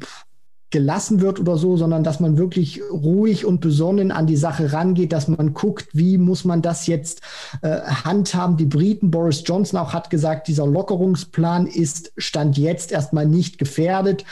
gelassen 0.75 1.21
wird 1.21 1.39
oder 1.39 1.57
so, 1.57 1.77
sondern 1.77 2.03
dass 2.03 2.19
man 2.19 2.37
wirklich 2.37 2.81
ruhig 2.91 3.45
und 3.45 3.61
besonnen 3.61 4.11
an 4.11 4.27
die 4.27 4.35
Sache 4.35 4.73
rangeht, 4.73 5.13
dass 5.13 5.27
man 5.29 5.53
guckt, 5.53 5.87
wie 5.93 6.17
muss 6.17 6.43
man 6.43 6.61
das 6.61 6.85
jetzt 6.87 7.21
äh, 7.61 7.79
handhaben. 7.79 8.57
Die 8.57 8.65
Briten, 8.65 9.09
Boris 9.09 9.43
Johnson 9.45 9.79
auch 9.79 9.93
hat 9.93 10.09
gesagt, 10.09 10.49
dieser 10.49 10.67
Lockerungsplan 10.67 11.67
ist 11.67 12.11
Stand 12.17 12.57
jetzt 12.57 12.91
erstmal 12.91 13.25
nicht 13.25 13.57
gefährdet. 13.57 14.25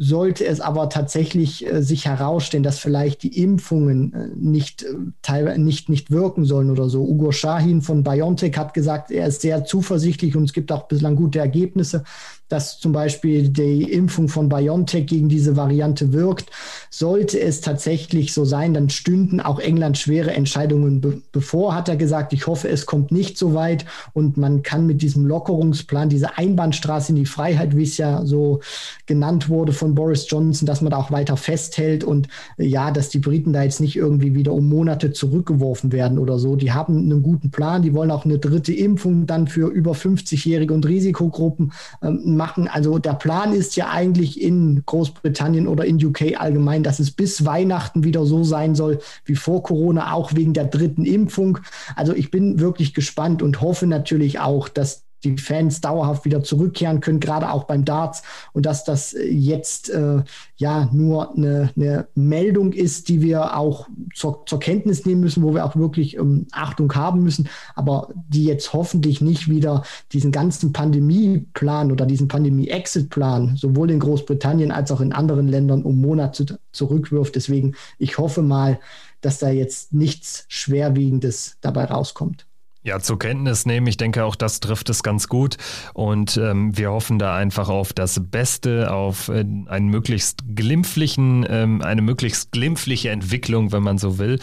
Sollte 0.00 0.46
es 0.46 0.60
aber 0.60 0.88
tatsächlich 0.88 1.66
äh, 1.66 1.82
sich 1.82 2.06
herausstellen, 2.06 2.62
dass 2.62 2.78
vielleicht 2.78 3.24
die 3.24 3.42
Impfungen 3.42 4.12
äh, 4.14 4.28
nicht, 4.36 4.84
äh, 4.84 5.58
nicht, 5.58 5.88
nicht 5.88 6.10
wirken 6.10 6.44
sollen 6.44 6.70
oder 6.70 6.88
so. 6.88 7.02
Ugo 7.02 7.32
Shahin 7.32 7.82
von 7.82 8.04
BioNTech 8.04 8.56
hat 8.56 8.74
gesagt, 8.74 9.10
er 9.10 9.26
ist 9.26 9.42
sehr 9.42 9.64
zuversichtlich 9.64 10.36
und 10.36 10.44
es 10.44 10.52
gibt 10.52 10.70
auch 10.70 10.86
bislang 10.86 11.16
gute 11.16 11.40
Ergebnisse 11.40 12.04
dass 12.48 12.80
zum 12.80 12.92
Beispiel 12.92 13.50
die 13.50 13.82
Impfung 13.92 14.28
von 14.28 14.48
BioNTech 14.48 15.06
gegen 15.06 15.28
diese 15.28 15.56
Variante 15.56 16.12
wirkt. 16.12 16.50
Sollte 16.90 17.38
es 17.38 17.60
tatsächlich 17.60 18.32
so 18.32 18.44
sein, 18.44 18.74
dann 18.74 18.88
stünden 18.88 19.40
auch 19.40 19.58
England 19.58 19.98
schwere 19.98 20.32
Entscheidungen 20.32 21.00
be 21.00 21.22
bevor, 21.32 21.74
hat 21.74 21.88
er 21.88 21.96
gesagt. 21.96 22.32
Ich 22.32 22.46
hoffe, 22.46 22.68
es 22.68 22.86
kommt 22.86 23.12
nicht 23.12 23.36
so 23.36 23.54
weit 23.54 23.84
und 24.14 24.36
man 24.36 24.62
kann 24.62 24.86
mit 24.86 25.02
diesem 25.02 25.26
Lockerungsplan, 25.26 26.08
diese 26.08 26.38
Einbahnstraße 26.38 27.12
in 27.12 27.16
die 27.16 27.26
Freiheit, 27.26 27.76
wie 27.76 27.82
es 27.82 27.98
ja 27.98 28.24
so 28.24 28.60
genannt 29.06 29.48
wurde 29.48 29.72
von 29.72 29.87
Boris 29.94 30.26
Johnson, 30.28 30.66
dass 30.66 30.80
man 30.80 30.90
da 30.90 30.96
auch 30.96 31.10
weiter 31.10 31.36
festhält 31.36 32.04
und 32.04 32.28
ja, 32.56 32.90
dass 32.90 33.08
die 33.08 33.18
Briten 33.18 33.52
da 33.52 33.62
jetzt 33.62 33.80
nicht 33.80 33.96
irgendwie 33.96 34.34
wieder 34.34 34.52
um 34.52 34.68
Monate 34.68 35.12
zurückgeworfen 35.12 35.92
werden 35.92 36.18
oder 36.18 36.38
so. 36.38 36.56
Die 36.56 36.72
haben 36.72 36.98
einen 36.98 37.22
guten 37.22 37.50
Plan, 37.50 37.82
die 37.82 37.94
wollen 37.94 38.10
auch 38.10 38.24
eine 38.24 38.38
dritte 38.38 38.72
Impfung 38.72 39.26
dann 39.26 39.48
für 39.48 39.68
über 39.68 39.92
50-Jährige 39.92 40.74
und 40.74 40.86
Risikogruppen 40.86 41.72
ähm, 42.02 42.36
machen. 42.36 42.68
Also 42.68 42.98
der 42.98 43.14
Plan 43.14 43.52
ist 43.52 43.76
ja 43.76 43.90
eigentlich 43.90 44.40
in 44.40 44.82
Großbritannien 44.86 45.66
oder 45.66 45.84
in 45.84 46.04
UK 46.04 46.40
allgemein, 46.40 46.82
dass 46.82 47.00
es 47.00 47.10
bis 47.10 47.44
Weihnachten 47.44 48.04
wieder 48.04 48.24
so 48.24 48.44
sein 48.44 48.74
soll 48.74 49.00
wie 49.24 49.36
vor 49.36 49.62
Corona, 49.62 50.12
auch 50.12 50.34
wegen 50.34 50.52
der 50.52 50.64
dritten 50.64 51.04
Impfung. 51.04 51.58
Also 51.96 52.14
ich 52.14 52.30
bin 52.30 52.60
wirklich 52.60 52.94
gespannt 52.94 53.42
und 53.42 53.60
hoffe 53.60 53.86
natürlich 53.86 54.40
auch, 54.40 54.68
dass 54.68 55.07
die 55.24 55.36
Fans 55.36 55.80
dauerhaft 55.80 56.24
wieder 56.24 56.42
zurückkehren 56.42 57.00
können, 57.00 57.20
gerade 57.20 57.50
auch 57.50 57.64
beim 57.64 57.84
Darts 57.84 58.22
und 58.52 58.66
dass 58.66 58.84
das 58.84 59.14
jetzt 59.18 59.90
äh, 59.90 60.22
ja 60.56 60.88
nur 60.92 61.36
eine, 61.36 61.70
eine, 61.76 62.08
Meldung 62.14 62.72
ist, 62.72 63.08
die 63.08 63.22
wir 63.22 63.56
auch 63.56 63.88
zur, 64.14 64.44
zur, 64.46 64.60
Kenntnis 64.60 65.04
nehmen 65.06 65.20
müssen, 65.20 65.42
wo 65.42 65.54
wir 65.54 65.64
auch 65.64 65.76
wirklich 65.76 66.16
ähm, 66.16 66.46
Achtung 66.52 66.94
haben 66.94 67.22
müssen, 67.22 67.48
aber 67.74 68.08
die 68.28 68.44
jetzt 68.44 68.72
hoffentlich 68.72 69.20
nicht 69.20 69.48
wieder 69.48 69.82
diesen 70.12 70.32
ganzen 70.32 70.72
Pandemieplan 70.72 71.92
oder 71.92 72.06
diesen 72.06 72.28
Pandemie-Exit-Plan 72.28 73.56
sowohl 73.56 73.90
in 73.90 74.00
Großbritannien 74.00 74.72
als 74.72 74.90
auch 74.90 75.00
in 75.00 75.12
anderen 75.12 75.48
Ländern 75.48 75.82
um 75.82 76.00
Monate 76.00 76.58
zurückwirft. 76.72 77.34
Deswegen, 77.34 77.74
ich 77.98 78.18
hoffe 78.18 78.42
mal, 78.42 78.78
dass 79.20 79.38
da 79.38 79.50
jetzt 79.50 79.92
nichts 79.92 80.44
Schwerwiegendes 80.48 81.58
dabei 81.60 81.84
rauskommt. 81.84 82.47
Ja, 82.88 83.00
zur 83.00 83.18
Kenntnis 83.18 83.66
nehmen. 83.66 83.86
Ich 83.86 83.98
denke, 83.98 84.24
auch 84.24 84.34
das 84.34 84.60
trifft 84.60 84.88
es 84.88 85.02
ganz 85.02 85.28
gut. 85.28 85.58
Und 85.92 86.38
ähm, 86.38 86.74
wir 86.74 86.90
hoffen 86.90 87.18
da 87.18 87.36
einfach 87.36 87.68
auf 87.68 87.92
das 87.92 88.18
Beste, 88.30 88.90
auf 88.90 89.28
äh, 89.28 89.44
einen 89.66 89.88
möglichst 89.88 90.42
glimpflichen, 90.56 91.46
ähm, 91.50 91.82
eine 91.82 92.00
möglichst 92.00 92.50
glimpfliche 92.50 93.10
Entwicklung, 93.10 93.72
wenn 93.72 93.82
man 93.82 93.98
so 93.98 94.16
will. 94.16 94.38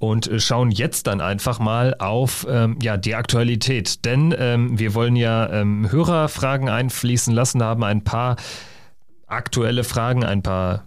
Und 0.00 0.26
äh, 0.26 0.40
schauen 0.40 0.72
jetzt 0.72 1.06
dann 1.06 1.20
einfach 1.20 1.60
mal 1.60 1.94
auf 2.00 2.44
ähm, 2.50 2.78
ja, 2.82 2.96
die 2.96 3.14
Aktualität. 3.14 4.04
Denn 4.04 4.34
ähm, 4.36 4.76
wir 4.76 4.94
wollen 4.94 5.14
ja 5.14 5.48
ähm, 5.50 5.88
Hörerfragen 5.88 6.68
einfließen 6.68 7.32
lassen, 7.32 7.62
haben 7.62 7.84
ein 7.84 8.02
paar 8.02 8.34
aktuelle 9.28 9.84
Fragen, 9.84 10.24
ein 10.24 10.42
paar 10.42 10.84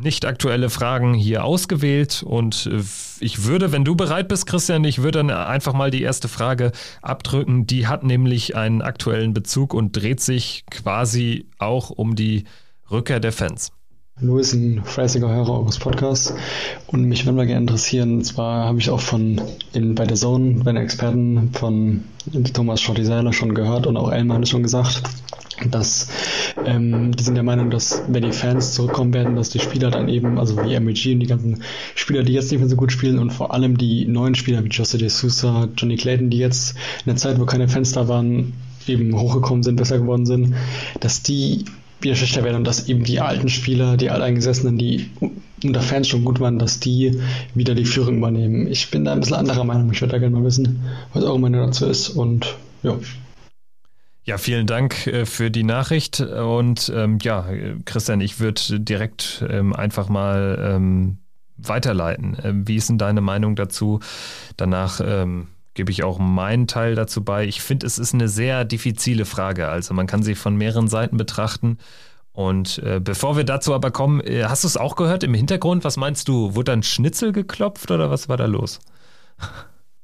nicht 0.00 0.24
aktuelle 0.24 0.70
Fragen 0.70 1.14
hier 1.14 1.44
ausgewählt 1.44 2.22
und 2.22 2.66
äh, 2.66 2.82
ich 3.20 3.44
würde, 3.44 3.72
wenn 3.72 3.84
du 3.84 3.94
bereit 3.96 4.28
bist, 4.28 4.46
Christian, 4.46 4.84
ich 4.84 5.02
würde 5.02 5.18
dann 5.18 5.30
einfach 5.30 5.74
mal 5.74 5.90
die 5.90 6.02
erste 6.02 6.28
Frage 6.28 6.72
abdrücken. 7.02 7.66
Die 7.66 7.86
hat 7.86 8.02
nämlich 8.02 8.56
einen 8.56 8.80
aktuellen 8.82 9.34
Bezug 9.34 9.74
und 9.74 9.94
dreht 9.96 10.20
sich 10.20 10.64
quasi 10.70 11.46
auch 11.58 11.90
um 11.90 12.16
die 12.16 12.44
Rückkehr 12.90 13.20
der 13.20 13.32
Fans. 13.32 13.72
Louis, 14.22 14.52
ein 14.52 14.82
fleißiger 14.84 15.30
Hörer 15.30 15.60
eures 15.60 15.78
Podcasts. 15.78 16.34
Und 16.86 17.04
mich 17.04 17.24
würde 17.24 17.36
mal 17.36 17.46
gerne 17.46 17.62
interessieren, 17.62 18.18
und 18.18 18.24
zwar 18.24 18.66
habe 18.66 18.78
ich 18.78 18.90
auch 18.90 19.00
von 19.00 19.40
in, 19.72 19.94
bei 19.94 20.04
der 20.04 20.16
Zone, 20.16 20.62
bei 20.62 20.72
den 20.72 20.82
Experten 20.82 21.50
von 21.54 22.04
Thomas 22.52 22.82
Schotti 22.82 23.02
Seiler 23.02 23.32
schon 23.32 23.54
gehört 23.54 23.86
und 23.86 23.96
auch 23.96 24.12
Elmar 24.12 24.36
hat 24.36 24.44
es 24.44 24.50
schon 24.50 24.62
gesagt, 24.62 25.02
dass 25.70 26.08
ähm, 26.66 27.16
die 27.16 27.22
sind 27.22 27.34
der 27.34 27.44
Meinung, 27.44 27.70
dass 27.70 28.02
wenn 28.08 28.22
die 28.22 28.32
Fans 28.32 28.74
zurückkommen 28.74 29.14
werden, 29.14 29.36
dass 29.36 29.48
die 29.48 29.58
Spieler 29.58 29.90
dann 29.90 30.08
eben, 30.08 30.38
also 30.38 30.62
wie 30.64 30.78
MEG 30.78 31.14
und 31.14 31.20
die 31.20 31.26
ganzen 31.26 31.62
Spieler, 31.94 32.22
die 32.22 32.34
jetzt 32.34 32.50
nicht 32.50 32.60
mehr 32.60 32.68
so 32.68 32.76
gut 32.76 32.92
spielen 32.92 33.18
und 33.18 33.32
vor 33.32 33.54
allem 33.54 33.78
die 33.78 34.04
neuen 34.04 34.34
Spieler 34.34 34.62
wie 34.62 34.68
Jose 34.68 34.98
de 34.98 35.08
Sousa, 35.08 35.68
Johnny 35.78 35.96
Clayton, 35.96 36.28
die 36.28 36.38
jetzt 36.38 36.76
in 37.06 37.06
der 37.06 37.16
Zeit, 37.16 37.40
wo 37.40 37.46
keine 37.46 37.68
Fans 37.68 37.92
da 37.92 38.06
waren, 38.06 38.52
eben 38.86 39.18
hochgekommen 39.18 39.62
sind, 39.62 39.76
besser 39.76 39.98
geworden 39.98 40.26
sind, 40.26 40.54
dass 41.00 41.22
die 41.22 41.64
wieder 42.00 42.14
schlechter 42.14 42.44
werden 42.44 42.56
und 42.56 42.66
dass 42.66 42.88
eben 42.88 43.04
die 43.04 43.20
alten 43.20 43.48
Spieler, 43.48 43.96
die 43.96 44.10
alteingesessenen, 44.10 44.78
die 44.78 45.10
unter 45.62 45.80
Fans 45.82 46.08
schon 46.08 46.24
gut 46.24 46.40
waren, 46.40 46.58
dass 46.58 46.80
die 46.80 47.20
wieder 47.54 47.74
die 47.74 47.84
Führung 47.84 48.18
übernehmen. 48.18 48.66
Ich 48.66 48.90
bin 48.90 49.04
da 49.04 49.12
ein 49.12 49.20
bisschen 49.20 49.36
anderer 49.36 49.64
Meinung. 49.64 49.90
Ich 49.92 50.00
würde 50.00 50.12
da 50.12 50.18
gerne 50.18 50.36
mal 50.36 50.44
wissen, 50.44 50.82
was 51.12 51.24
eure 51.24 51.38
Meinung 51.38 51.66
dazu 51.66 51.86
ist 51.86 52.10
und 52.10 52.56
ja. 52.82 52.98
Ja, 54.24 54.38
vielen 54.38 54.66
Dank 54.66 55.06
äh, 55.06 55.26
für 55.26 55.50
die 55.50 55.64
Nachricht. 55.64 56.20
Und 56.20 56.92
ähm, 56.94 57.18
ja, 57.22 57.48
Christian, 57.84 58.20
ich 58.20 58.38
würde 58.38 58.80
direkt 58.80 59.44
ähm, 59.48 59.72
einfach 59.72 60.08
mal 60.08 60.58
ähm, 60.62 61.18
weiterleiten. 61.56 62.36
Ähm, 62.42 62.68
wie 62.68 62.76
ist 62.76 62.88
denn 62.88 62.98
deine 62.98 63.22
Meinung 63.22 63.56
dazu? 63.56 64.00
Danach 64.56 65.00
ähm, 65.04 65.48
gebe 65.80 65.92
ich 65.92 66.04
auch 66.04 66.18
meinen 66.18 66.66
Teil 66.66 66.94
dazu 66.94 67.24
bei. 67.24 67.46
Ich 67.46 67.62
finde, 67.62 67.86
es 67.86 67.98
ist 67.98 68.12
eine 68.12 68.28
sehr 68.28 68.66
diffizile 68.66 69.24
Frage. 69.24 69.68
Also 69.68 69.94
man 69.94 70.06
kann 70.06 70.22
sie 70.22 70.34
von 70.34 70.54
mehreren 70.54 70.88
Seiten 70.88 71.16
betrachten. 71.16 71.78
Und 72.32 72.82
äh, 72.84 73.00
bevor 73.00 73.38
wir 73.38 73.44
dazu 73.44 73.72
aber 73.72 73.90
kommen, 73.90 74.20
äh, 74.20 74.44
hast 74.44 74.62
du 74.62 74.68
es 74.68 74.76
auch 74.76 74.94
gehört 74.94 75.24
im 75.24 75.32
Hintergrund? 75.32 75.82
Was 75.82 75.96
meinst 75.96 76.28
du? 76.28 76.54
Wurde 76.54 76.72
dann 76.72 76.82
Schnitzel 76.82 77.32
geklopft 77.32 77.90
oder 77.90 78.10
was 78.10 78.28
war 78.28 78.36
da 78.36 78.44
los? 78.44 78.78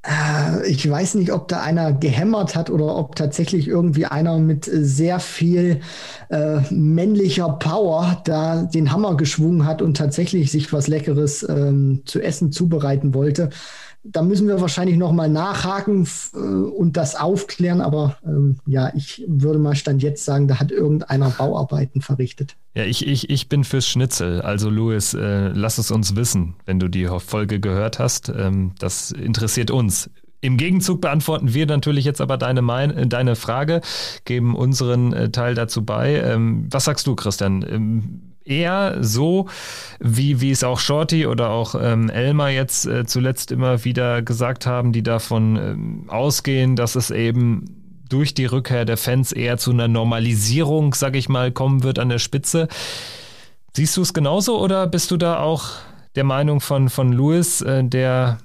Äh, 0.03 0.67
ich 0.67 0.89
weiß 0.89 1.17
nicht, 1.17 1.31
ob 1.31 1.49
da 1.49 1.61
einer 1.61 1.93
gehämmert 1.93 2.57
hat 2.57 2.71
oder 2.71 2.97
ob 2.97 3.15
tatsächlich 3.15 3.69
irgendwie 3.69 4.07
einer 4.07 4.39
mit 4.39 4.65
sehr 4.65 5.21
viel 5.21 5.83
äh, 6.31 6.61
männlicher 6.71 7.51
Power 7.51 8.23
da 8.25 8.63
den 8.63 8.93
Hammer 8.93 9.19
geschwungen 9.19 9.67
hat 9.67 9.83
und 9.83 9.99
tatsächlich 9.99 10.51
sich 10.51 10.73
was 10.73 10.89
Leckeres 10.89 11.47
ähm, 11.47 12.01
zu 12.07 12.23
essen 12.23 12.51
zubereiten 12.51 13.13
wollte 13.13 13.51
da 14.13 14.23
müssen 14.23 14.49
wir 14.49 14.61
wahrscheinlich 14.61 14.97
noch 14.97 15.13
mal 15.13 15.29
nachhaken 15.29 16.09
äh, 16.35 16.39
und 16.39 16.97
das 16.97 17.15
aufklären. 17.15 17.81
Aber 17.81 18.17
ähm, 18.25 18.59
ja, 18.67 18.93
ich 18.95 19.25
würde 19.27 19.59
mal 19.59 19.75
Stand 19.75 20.03
jetzt 20.03 20.25
sagen, 20.25 20.49
da 20.49 20.59
hat 20.61 20.71
irgendeiner 20.71 21.31
Bauarbeiten 21.31 22.01
verrichtet. 22.01 22.57
Ja, 22.75 22.85
ich, 22.85 23.07
ich, 23.07 23.31
ich 23.31 23.49
bin 23.49 23.65
fürs 23.65 23.87
Schnitzel. 23.87 24.43
Also 24.43 24.71
Louis, 24.71 25.15
äh, 25.15 25.49
lass 25.49 25.79
es 25.79 25.91
uns 25.91 26.17
wissen, 26.17 26.55
wenn 26.67 26.79
du 26.79 26.89
die 26.89 27.07
Folge 27.19 27.61
gehört 27.61 27.99
hast. 27.99 28.29
Ähm, 28.29 28.73
das 28.79 29.13
interessiert 29.13 29.71
uns. 29.71 30.11
Im 30.43 30.59
Gegenzug 30.59 31.01
beantworten 31.01 31.55
wir 31.55 31.67
natürlich 31.67 32.05
jetzt 32.05 32.21
aber 32.21 32.37
deine, 32.37 32.63
mein, 32.63 33.09
deine 33.09 33.35
Frage, 33.37 33.81
geben 34.25 34.55
unseren 34.55 35.13
äh, 35.13 35.31
Teil 35.31 35.55
dazu 35.55 35.85
bei. 35.85 36.21
Ähm, 36.21 36.69
was 36.71 36.85
sagst 36.85 37.07
du, 37.07 37.17
Christian? 37.17 38.36
Eher 38.47 38.99
so, 39.01 39.49
wie, 39.99 40.41
wie 40.41 40.53
es 40.53 40.63
auch 40.63 40.79
Shorty 40.79 41.27
oder 41.27 41.51
auch 41.51 41.75
ähm, 41.75 42.09
Elmar 42.09 42.51
jetzt 42.51 42.87
äh, 42.87 43.05
zuletzt 43.05 43.51
immer 43.51 43.85
wieder 43.85 44.23
gesagt 44.23 44.67
haben, 44.67 44.93
die 44.93 45.03
davon 45.03 45.57
ähm, 45.57 46.05
ausgehen, 46.09 46.77
dass 46.77 46.95
es 46.95 47.11
eben 47.11 48.03
durch 48.09 48.35
die 48.35 48.47
Rückkehr 48.47 48.85
der 48.85 48.97
Fans 48.97 49.33
eher 49.33 49.59
zu 49.59 49.73
einer 49.73 49.89
Normalisierung, 49.89 50.95
sag 50.95 51.17
ich 51.17 51.29
mal, 51.29 51.51
kommen 51.51 51.83
wird 51.83 51.99
an 51.99 52.09
der 52.09 52.21
Spitze. 52.21 52.69
Siehst 53.75 53.97
du 53.97 54.03
es 54.03 54.15
genauso 54.15 54.61
oder 54.61 54.87
bist 54.87 55.11
du 55.11 55.17
da 55.17 55.41
auch 55.41 55.71
der 56.15 56.25
Meinung 56.25 56.61
von, 56.61 56.89
von 56.89 57.13
Louis, 57.13 57.61
äh, 57.63 57.85
der 57.85 58.39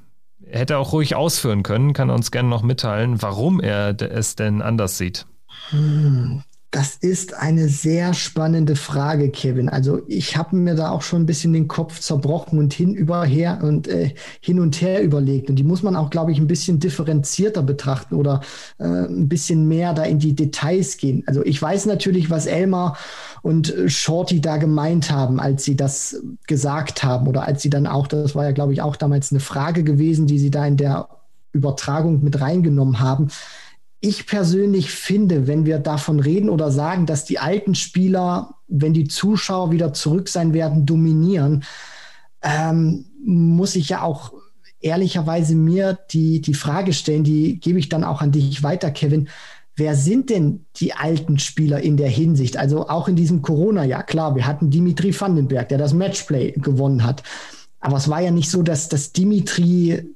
hätte 0.45 0.77
auch 0.77 0.93
ruhig 0.93 1.15
ausführen 1.15 1.63
können, 1.63 1.93
kann 1.93 2.09
uns 2.09 2.31
gerne 2.31 2.49
noch 2.49 2.63
mitteilen, 2.63 3.21
warum 3.21 3.59
er 3.59 3.95
es 4.01 4.35
denn 4.35 4.61
anders 4.61 4.97
sieht? 4.97 5.25
Hm, 5.69 6.43
das 6.71 6.95
ist 6.95 7.33
eine 7.33 7.67
sehr 7.67 8.13
spannende 8.13 8.77
Frage, 8.77 9.29
Kevin. 9.29 9.67
Also 9.67 10.03
ich 10.07 10.37
habe 10.37 10.55
mir 10.55 10.73
da 10.73 10.91
auch 10.91 11.01
schon 11.01 11.23
ein 11.23 11.25
bisschen 11.25 11.51
den 11.51 11.67
Kopf 11.67 11.99
zerbrochen 11.99 12.57
und 12.59 12.73
hin 12.73 12.93
überher 12.93 13.61
und 13.61 13.89
äh, 13.89 14.15
hin 14.39 14.57
und 14.57 14.79
her 14.79 15.03
überlegt. 15.03 15.49
Und 15.49 15.57
die 15.57 15.65
muss 15.65 15.83
man 15.83 15.97
auch, 15.97 16.09
glaube 16.09 16.31
ich, 16.31 16.39
ein 16.39 16.47
bisschen 16.47 16.79
differenzierter 16.79 17.61
betrachten 17.61 18.15
oder 18.15 18.39
äh, 18.79 18.85
ein 18.85 19.27
bisschen 19.27 19.67
mehr 19.67 19.93
da 19.93 20.03
in 20.03 20.19
die 20.19 20.33
Details 20.33 20.95
gehen. 20.95 21.23
Also 21.27 21.43
ich 21.43 21.61
weiß 21.61 21.87
natürlich, 21.87 22.29
was 22.29 22.45
Elmar 22.45 22.97
und 23.41 23.73
Shorty 23.87 24.39
da 24.39 24.55
gemeint 24.55 25.11
haben, 25.11 25.41
als 25.41 25.65
sie 25.65 25.75
das 25.75 26.23
gesagt 26.47 27.03
haben 27.03 27.27
oder 27.27 27.45
als 27.45 27.61
sie 27.63 27.69
dann 27.69 27.85
auch, 27.85 28.07
das 28.07 28.33
war 28.33 28.45
ja, 28.45 28.51
glaube 28.53 28.71
ich, 28.71 28.81
auch 28.81 28.95
damals 28.95 29.31
eine 29.31 29.41
Frage 29.41 29.83
gewesen, 29.83 30.25
die 30.25 30.39
sie 30.39 30.51
da 30.51 30.65
in 30.65 30.77
der 30.77 31.09
Übertragung 31.51 32.23
mit 32.23 32.39
reingenommen 32.39 33.01
haben 33.01 33.27
ich 34.01 34.25
persönlich 34.25 34.91
finde, 34.91 35.47
wenn 35.47 35.65
wir 35.65 35.79
davon 35.79 36.19
reden 36.19 36.49
oder 36.49 36.71
sagen, 36.71 37.05
dass 37.05 37.23
die 37.23 37.39
alten 37.39 37.75
Spieler 37.75 38.55
wenn 38.71 38.93
die 38.93 39.07
Zuschauer 39.07 39.71
wieder 39.71 39.93
zurück 39.93 40.29
sein 40.29 40.53
werden, 40.53 40.85
dominieren, 40.85 41.63
ähm, 42.41 43.05
muss 43.23 43.75
ich 43.75 43.89
ja 43.89 44.01
auch 44.01 44.33
ehrlicherweise 44.79 45.53
mir 45.55 45.99
die, 46.11 46.41
die 46.41 46.55
Frage 46.55 46.93
stellen, 46.93 47.23
die 47.23 47.59
gebe 47.59 47.77
ich 47.77 47.89
dann 47.89 48.03
auch 48.03 48.21
an 48.21 48.31
dich 48.31 48.63
weiter, 48.63 48.89
Kevin. 48.89 49.29
Wer 49.75 49.95
sind 49.95 50.29
denn 50.29 50.65
die 50.77 50.93
alten 50.93 51.37
Spieler 51.37 51.81
in 51.81 51.97
der 51.97 52.09
Hinsicht? 52.09 52.57
Also 52.57 52.87
auch 52.87 53.07
in 53.07 53.15
diesem 53.15 53.41
Corona-Jahr, 53.41 54.03
klar, 54.03 54.35
wir 54.35 54.47
hatten 54.47 54.69
Dimitri 54.69 55.13
Vandenberg, 55.17 55.69
der 55.69 55.77
das 55.77 55.93
Matchplay 55.93 56.51
gewonnen 56.51 57.03
hat. 57.03 57.23
Aber 57.83 57.97
es 57.97 58.07
war 58.09 58.21
ja 58.21 58.29
nicht 58.29 58.51
so, 58.51 58.61
dass, 58.61 58.89
dass 58.89 59.11
Dimitri, 59.11 60.13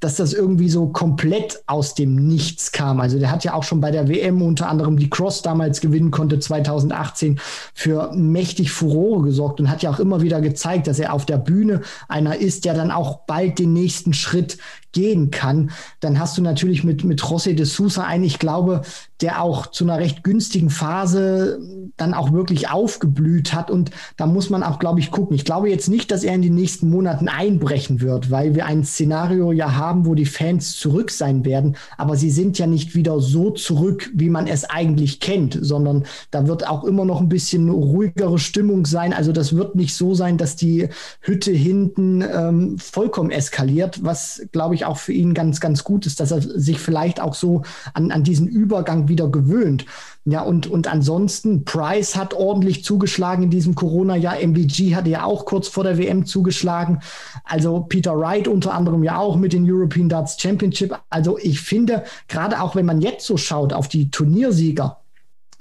dass 0.00 0.16
das 0.16 0.34
irgendwie 0.34 0.68
so 0.68 0.88
komplett 0.88 1.62
aus 1.66 1.94
dem 1.94 2.14
Nichts 2.14 2.72
kam. 2.72 3.00
Also 3.00 3.18
der 3.18 3.30
hat 3.30 3.42
ja 3.42 3.54
auch 3.54 3.62
schon 3.62 3.80
bei 3.80 3.90
der 3.90 4.06
WM 4.06 4.42
unter 4.42 4.68
anderem 4.68 4.98
die 4.98 5.08
Cross 5.08 5.40
damals 5.40 5.80
gewinnen 5.80 6.10
konnte, 6.10 6.38
2018, 6.38 7.40
für 7.72 8.12
mächtig 8.12 8.70
Furore 8.70 9.22
gesorgt 9.22 9.60
und 9.60 9.70
hat 9.70 9.82
ja 9.82 9.90
auch 9.90 9.98
immer 9.98 10.20
wieder 10.20 10.42
gezeigt, 10.42 10.86
dass 10.88 10.98
er 10.98 11.14
auf 11.14 11.24
der 11.24 11.38
Bühne 11.38 11.80
einer 12.06 12.36
ist, 12.36 12.66
der 12.66 12.74
dann 12.74 12.90
auch 12.90 13.20
bald 13.26 13.58
den 13.58 13.72
nächsten 13.72 14.12
Schritt 14.12 14.58
gehen 14.92 15.30
kann. 15.30 15.70
Dann 16.00 16.18
hast 16.18 16.36
du 16.36 16.42
natürlich 16.42 16.84
mit, 16.84 17.02
mit 17.02 17.22
José 17.22 17.54
de 17.54 17.64
Sousa 17.64 18.04
einen, 18.04 18.24
ich 18.24 18.38
glaube, 18.38 18.82
der 19.20 19.42
auch 19.42 19.66
zu 19.68 19.84
einer 19.84 19.98
recht 19.98 20.22
günstigen 20.22 20.70
Phase 20.70 21.58
dann 21.96 22.14
auch 22.14 22.32
wirklich 22.32 22.68
aufgeblüht 22.68 23.54
hat. 23.54 23.70
Und 23.70 23.90
da 24.16 24.26
muss 24.26 24.50
man 24.50 24.62
auch, 24.62 24.78
glaube 24.78 25.00
ich, 25.00 25.10
gucken. 25.10 25.34
Ich 25.34 25.44
glaube 25.44 25.70
jetzt 25.70 25.88
nicht, 25.88 26.10
dass 26.10 26.24
er 26.24 26.34
in 26.34 26.42
den 26.42 26.54
nächsten 26.54 26.90
Monaten 26.90 27.28
einbrechen 27.28 28.00
wird, 28.00 28.30
weil 28.30 28.54
wir 28.54 28.66
ein 28.66 28.84
Szenario 28.84 29.52
ja 29.52 29.74
haben, 29.74 30.06
wo 30.06 30.14
die 30.14 30.26
Fans 30.26 30.76
zurück 30.78 31.10
sein 31.10 31.44
werden. 31.44 31.76
Aber 31.96 32.16
sie 32.16 32.30
sind 32.30 32.58
ja 32.58 32.66
nicht 32.66 32.94
wieder 32.94 33.20
so 33.20 33.50
zurück, 33.50 34.10
wie 34.14 34.28
man 34.28 34.46
es 34.46 34.64
eigentlich 34.64 35.20
kennt, 35.20 35.58
sondern 35.60 36.04
da 36.30 36.46
wird 36.46 36.68
auch 36.68 36.84
immer 36.84 37.04
noch 37.04 37.20
ein 37.20 37.28
bisschen 37.28 37.70
ruhigere 37.70 38.38
Stimmung 38.38 38.84
sein. 38.84 39.12
Also 39.12 39.32
das 39.32 39.56
wird 39.56 39.74
nicht 39.74 39.94
so 39.94 40.14
sein, 40.14 40.36
dass 40.36 40.56
die 40.56 40.88
Hütte 41.20 41.52
hinten 41.52 42.22
ähm, 42.22 42.78
vollkommen 42.78 43.30
eskaliert, 43.30 44.04
was, 44.04 44.42
glaube 44.52 44.74
ich, 44.74 44.84
auch 44.84 44.98
für 44.98 45.12
ihn 45.12 45.32
ganz, 45.32 45.60
ganz 45.60 45.84
gut 45.84 46.06
ist, 46.06 46.20
dass 46.20 46.30
er 46.30 46.42
sich 46.42 46.78
vielleicht 46.78 47.20
auch 47.20 47.34
so 47.34 47.62
an, 47.94 48.10
an 48.10 48.22
diesen 48.22 48.46
Übergang 48.46 49.05
wieder 49.08 49.28
gewöhnt. 49.28 49.84
Ja, 50.24 50.42
und, 50.42 50.66
und 50.66 50.88
ansonsten, 50.88 51.64
Price 51.64 52.16
hat 52.16 52.34
ordentlich 52.34 52.84
zugeschlagen 52.84 53.44
in 53.44 53.50
diesem 53.50 53.76
Corona-Jahr. 53.76 54.40
MVG 54.40 54.96
hatte 54.96 55.10
ja 55.10 55.24
auch 55.24 55.44
kurz 55.44 55.68
vor 55.68 55.84
der 55.84 55.98
WM 55.98 56.26
zugeschlagen. 56.26 57.00
Also 57.44 57.86
Peter 57.88 58.18
Wright 58.18 58.48
unter 58.48 58.74
anderem 58.74 59.04
ja 59.04 59.18
auch 59.18 59.36
mit 59.36 59.52
den 59.52 59.70
European 59.70 60.08
Darts 60.08 60.40
Championship. 60.40 60.98
Also 61.10 61.38
ich 61.38 61.60
finde, 61.60 62.02
gerade 62.26 62.60
auch 62.60 62.74
wenn 62.74 62.86
man 62.86 63.00
jetzt 63.00 63.24
so 63.26 63.36
schaut 63.36 63.72
auf 63.72 63.86
die 63.86 64.10
Turniersieger, 64.10 64.98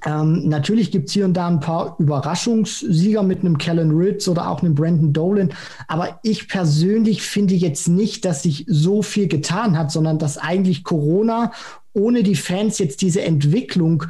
ähm, 0.05 0.47
natürlich 0.47 0.91
gibt 0.91 1.07
es 1.07 1.13
hier 1.13 1.25
und 1.25 1.33
da 1.33 1.47
ein 1.47 1.59
paar 1.59 1.95
Überraschungssieger 1.97 3.23
mit 3.23 3.39
einem 3.39 3.57
Kellen 3.57 3.91
Ritz 3.91 4.27
oder 4.27 4.49
auch 4.49 4.61
einem 4.61 4.75
Brandon 4.75 5.13
Dolan. 5.13 5.53
Aber 5.87 6.19
ich 6.21 6.47
persönlich 6.47 7.23
finde 7.23 7.55
jetzt 7.55 7.87
nicht, 7.87 8.23
dass 8.23 8.43
sich 8.43 8.65
so 8.67 9.01
viel 9.01 9.27
getan 9.27 9.77
hat, 9.77 9.91
sondern 9.91 10.19
dass 10.19 10.37
eigentlich 10.37 10.83
Corona 10.83 11.51
ohne 11.93 12.23
die 12.23 12.35
Fans 12.35 12.77
jetzt 12.77 13.01
diese 13.01 13.21
Entwicklung 13.21 14.03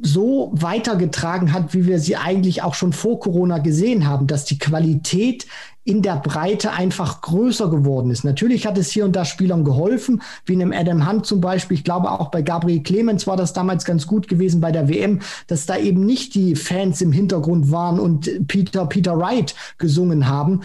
so 0.00 0.50
weitergetragen 0.54 1.52
hat, 1.52 1.74
wie 1.74 1.86
wir 1.86 2.00
sie 2.00 2.16
eigentlich 2.16 2.62
auch 2.62 2.74
schon 2.74 2.92
vor 2.92 3.20
Corona 3.20 3.58
gesehen 3.58 4.08
haben, 4.08 4.26
dass 4.26 4.46
die 4.46 4.58
Qualität 4.58 5.46
in 5.86 6.02
der 6.02 6.16
Breite 6.16 6.72
einfach 6.72 7.20
größer 7.20 7.70
geworden 7.70 8.10
ist. 8.10 8.24
Natürlich 8.24 8.66
hat 8.66 8.76
es 8.76 8.90
hier 8.90 9.04
und 9.04 9.14
da 9.14 9.24
Spielern 9.24 9.62
geholfen, 9.64 10.20
wie 10.44 10.54
einem 10.54 10.72
Adam 10.72 11.08
Hunt 11.08 11.26
zum 11.26 11.40
Beispiel. 11.40 11.76
Ich 11.76 11.84
glaube, 11.84 12.10
auch 12.10 12.32
bei 12.32 12.42
Gabriel 12.42 12.82
Clemens 12.82 13.28
war 13.28 13.36
das 13.36 13.52
damals 13.52 13.84
ganz 13.84 14.08
gut 14.08 14.26
gewesen 14.26 14.60
bei 14.60 14.72
der 14.72 14.88
WM, 14.88 15.20
dass 15.46 15.64
da 15.64 15.78
eben 15.78 16.04
nicht 16.04 16.34
die 16.34 16.56
Fans 16.56 17.00
im 17.00 17.12
Hintergrund 17.12 17.70
waren 17.70 18.00
und 18.00 18.48
Peter, 18.48 18.84
Peter 18.86 19.16
Wright 19.16 19.54
gesungen 19.78 20.26
haben. 20.26 20.62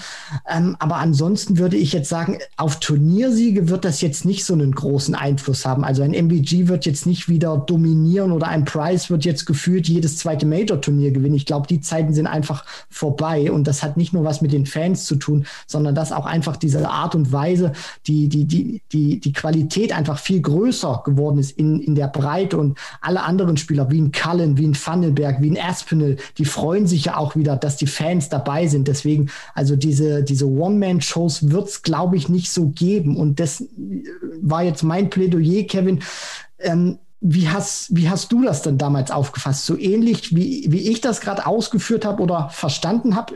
Ähm, 0.50 0.76
aber 0.80 0.96
ansonsten 0.96 1.60
würde 1.60 1.78
ich 1.78 1.94
jetzt 1.94 2.10
sagen, 2.10 2.40
auf 2.58 2.80
Turniersiege 2.80 3.70
wird 3.70 3.86
das 3.86 4.02
jetzt 4.02 4.26
nicht 4.26 4.44
so 4.44 4.54
einen 4.54 4.74
großen 4.74 5.14
Einfluss 5.14 5.68
haben. 5.68 5.84
Also 5.84 6.02
ein 6.02 6.16
MVG 6.16 6.68
wird 6.68 6.88
jetzt 6.88 7.06
nicht 7.06 7.30
wieder 7.30 7.58
dominieren 7.58 8.32
oder 8.32 8.48
ein 8.48 8.66
Price 8.66 9.12
wird 9.12 9.24
jetzt 9.24 9.46
gefühlt 9.46 9.88
jedes 9.88 10.18
zweite 10.18 10.48
Major-Turnier 10.48 11.12
gewinnen. 11.12 11.36
Ich 11.36 11.46
glaube, 11.46 11.68
die 11.68 11.80
Zeiten 11.80 12.16
sind 12.16 12.26
einfach 12.26 12.66
vorbei 12.90 13.52
und 13.52 13.68
das 13.68 13.84
hat 13.84 13.98
nicht 13.98 14.14
nur 14.14 14.24
was 14.24 14.42
mit 14.42 14.52
den 14.52 14.66
Fans 14.66 15.06
zu 15.06 15.11
tun, 15.16 15.46
sondern 15.68 15.96
dass 15.96 16.12
auch 16.12 16.26
einfach 16.26 16.58
diese 16.58 16.88
Art 16.90 17.16
und 17.16 17.32
Weise, 17.32 17.74
die, 18.08 18.30
die, 18.30 18.46
die, 18.46 18.82
die, 18.92 19.20
die 19.20 19.34
Qualität 19.34 19.96
einfach 19.96 20.20
viel 20.20 20.42
größer 20.42 21.02
geworden 21.06 21.40
ist 21.40 21.52
in, 21.52 21.80
in 21.80 21.96
der 21.96 22.08
Breite 22.08 22.58
und 22.58 22.78
alle 23.02 23.24
anderen 23.24 23.58
Spieler 23.58 23.90
wie 23.90 24.02
ein 24.02 24.12
Cullen, 24.12 24.58
wie 24.58 24.68
ein 24.68 24.76
Vandenberg, 24.76 25.42
wie 25.42 25.52
ein 25.52 25.60
Aspinall, 25.62 26.18
die 26.38 26.46
freuen 26.46 26.88
sich 26.88 27.06
ja 27.06 27.18
auch 27.18 27.36
wieder, 27.36 27.56
dass 27.56 27.78
die 27.78 27.88
Fans 27.88 28.30
dabei 28.30 28.68
sind. 28.68 28.88
Deswegen, 28.88 29.30
also 29.54 29.76
diese, 29.76 30.24
diese 30.24 30.48
One-Man-Shows 30.48 31.52
wird 31.52 31.68
es, 31.68 31.82
glaube 31.82 32.18
ich, 32.18 32.30
nicht 32.30 32.52
so 32.52 32.68
geben. 32.68 33.18
Und 33.18 33.40
das 33.40 33.64
war 34.42 34.64
jetzt 34.64 34.84
mein 34.84 35.10
Plädoyer, 35.10 35.64
Kevin. 35.64 36.00
Ähm, 36.60 37.00
wie 37.22 37.50
hast, 37.50 37.96
wie 37.96 38.10
hast 38.10 38.32
du 38.32 38.44
das 38.44 38.64
denn 38.64 38.80
damals 38.80 39.12
aufgefasst? 39.12 39.66
So 39.66 39.78
ähnlich 39.78 40.36
wie, 40.36 40.66
wie 40.70 40.90
ich 40.90 41.02
das 41.02 41.22
gerade 41.22 41.46
ausgeführt 41.46 42.04
habe 42.04 42.24
oder 42.24 42.50
verstanden 42.50 43.16
habe? 43.16 43.36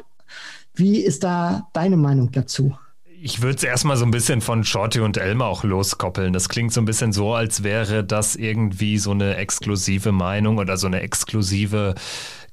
Wie 0.75 0.99
ist 0.99 1.23
da 1.23 1.67
deine 1.73 1.97
Meinung 1.97 2.31
dazu? 2.31 2.77
Ich 3.21 3.41
würde 3.41 3.55
es 3.57 3.63
erstmal 3.63 3.97
so 3.97 4.05
ein 4.05 4.11
bisschen 4.11 4.41
von 4.41 4.63
Shorty 4.63 4.99
und 4.99 5.17
Elmer 5.17 5.45
auch 5.45 5.63
loskoppeln. 5.63 6.33
Das 6.33 6.49
klingt 6.49 6.73
so 6.73 6.81
ein 6.81 6.85
bisschen 6.85 7.11
so, 7.11 7.33
als 7.33 7.63
wäre 7.63 8.03
das 8.03 8.35
irgendwie 8.35 8.97
so 8.97 9.11
eine 9.11 9.37
exklusive 9.37 10.11
Meinung 10.11 10.57
oder 10.57 10.77
so 10.77 10.85
eine 10.85 11.01
exklusive 11.01 11.95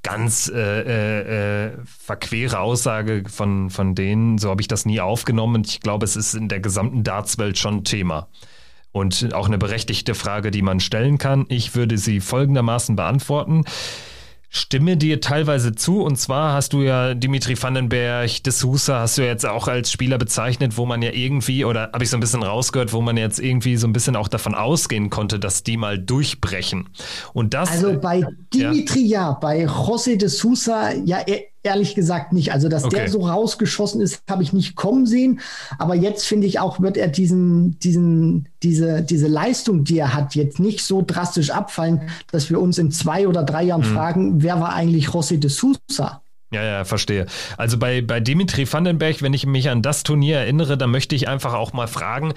ganz 0.02 0.50
äh, 0.54 0.80
äh, 0.80 1.66
äh 1.66 1.72
verquere 1.84 2.60
Aussage 2.60 3.24
von, 3.28 3.70
von 3.70 3.94
denen. 3.94 4.38
So 4.38 4.50
habe 4.50 4.62
ich 4.62 4.68
das 4.68 4.86
nie 4.86 5.00
aufgenommen. 5.00 5.56
Und 5.56 5.66
ich 5.66 5.80
glaube, 5.80 6.04
es 6.04 6.16
ist 6.16 6.34
in 6.34 6.48
der 6.48 6.60
gesamten 6.60 7.04
Dartswelt 7.04 7.58
schon 7.58 7.84
Thema. 7.84 8.28
Und 8.92 9.34
auch 9.34 9.46
eine 9.46 9.58
berechtigte 9.58 10.14
Frage, 10.14 10.50
die 10.50 10.62
man 10.62 10.80
stellen 10.80 11.18
kann. 11.18 11.44
Ich 11.48 11.74
würde 11.74 11.98
sie 11.98 12.20
folgendermaßen 12.20 12.94
beantworten 12.94 13.64
stimme 14.52 14.98
dir 14.98 15.20
teilweise 15.20 15.74
zu. 15.74 16.02
Und 16.02 16.16
zwar 16.16 16.52
hast 16.52 16.74
du 16.74 16.82
ja 16.82 17.14
Dimitri 17.14 17.60
Vandenberg, 17.60 18.42
De 18.44 18.52
Sousa 18.52 19.00
hast 19.00 19.16
du 19.16 19.22
jetzt 19.22 19.46
auch 19.46 19.66
als 19.66 19.90
Spieler 19.90 20.18
bezeichnet, 20.18 20.76
wo 20.76 20.84
man 20.84 21.00
ja 21.00 21.10
irgendwie, 21.10 21.64
oder 21.64 21.90
habe 21.92 22.04
ich 22.04 22.10
so 22.10 22.18
ein 22.18 22.20
bisschen 22.20 22.42
rausgehört, 22.42 22.92
wo 22.92 23.00
man 23.00 23.16
jetzt 23.16 23.40
irgendwie 23.40 23.76
so 23.78 23.86
ein 23.86 23.94
bisschen 23.94 24.14
auch 24.14 24.28
davon 24.28 24.54
ausgehen 24.54 25.08
konnte, 25.08 25.40
dass 25.40 25.62
die 25.62 25.78
mal 25.78 25.98
durchbrechen. 25.98 26.90
Und 27.32 27.54
das. 27.54 27.70
Also 27.70 27.98
bei 27.98 28.22
Dimitri 28.52 29.06
ja, 29.06 29.30
ja 29.30 29.32
bei 29.32 29.64
José 29.66 30.16
de 30.16 30.28
Sousa 30.28 30.92
ja 30.92 31.24
ehrlich 31.62 31.94
gesagt 31.94 32.32
nicht. 32.32 32.52
Also, 32.52 32.68
dass 32.68 32.84
okay. 32.84 32.96
der 32.96 33.08
so 33.08 33.26
rausgeschossen 33.26 34.00
ist, 34.00 34.22
habe 34.28 34.42
ich 34.42 34.52
nicht 34.52 34.74
kommen 34.74 35.06
sehen. 35.06 35.40
Aber 35.78 35.94
jetzt 35.94 36.26
finde 36.26 36.46
ich 36.46 36.58
auch, 36.58 36.80
wird 36.80 36.96
er 36.96 37.08
diesen, 37.08 37.78
diesen, 37.78 38.48
diese, 38.62 39.02
diese 39.02 39.28
Leistung, 39.28 39.84
die 39.84 39.98
er 39.98 40.14
hat, 40.14 40.34
jetzt 40.34 40.58
nicht 40.58 40.84
so 40.84 41.02
drastisch 41.06 41.50
abfallen, 41.50 42.02
dass 42.30 42.50
wir 42.50 42.60
uns 42.60 42.78
in 42.78 42.90
zwei 42.90 43.28
oder 43.28 43.42
drei 43.42 43.64
Jahren 43.64 43.88
mhm. 43.88 43.94
fragen, 43.94 44.42
wer 44.42 44.60
war 44.60 44.74
eigentlich 44.74 45.08
José 45.08 45.38
de 45.38 45.50
Sousa? 45.50 46.22
Ja, 46.52 46.62
ja, 46.62 46.84
verstehe. 46.84 47.26
Also 47.56 47.78
bei, 47.78 48.02
bei 48.02 48.20
Dimitri 48.20 48.70
Vandenberg, 48.70 49.22
wenn 49.22 49.32
ich 49.32 49.46
mich 49.46 49.70
an 49.70 49.80
das 49.80 50.02
Turnier 50.02 50.36
erinnere, 50.36 50.76
da 50.76 50.86
möchte 50.86 51.14
ich 51.16 51.26
einfach 51.26 51.54
auch 51.54 51.72
mal 51.72 51.88
fragen, 51.88 52.34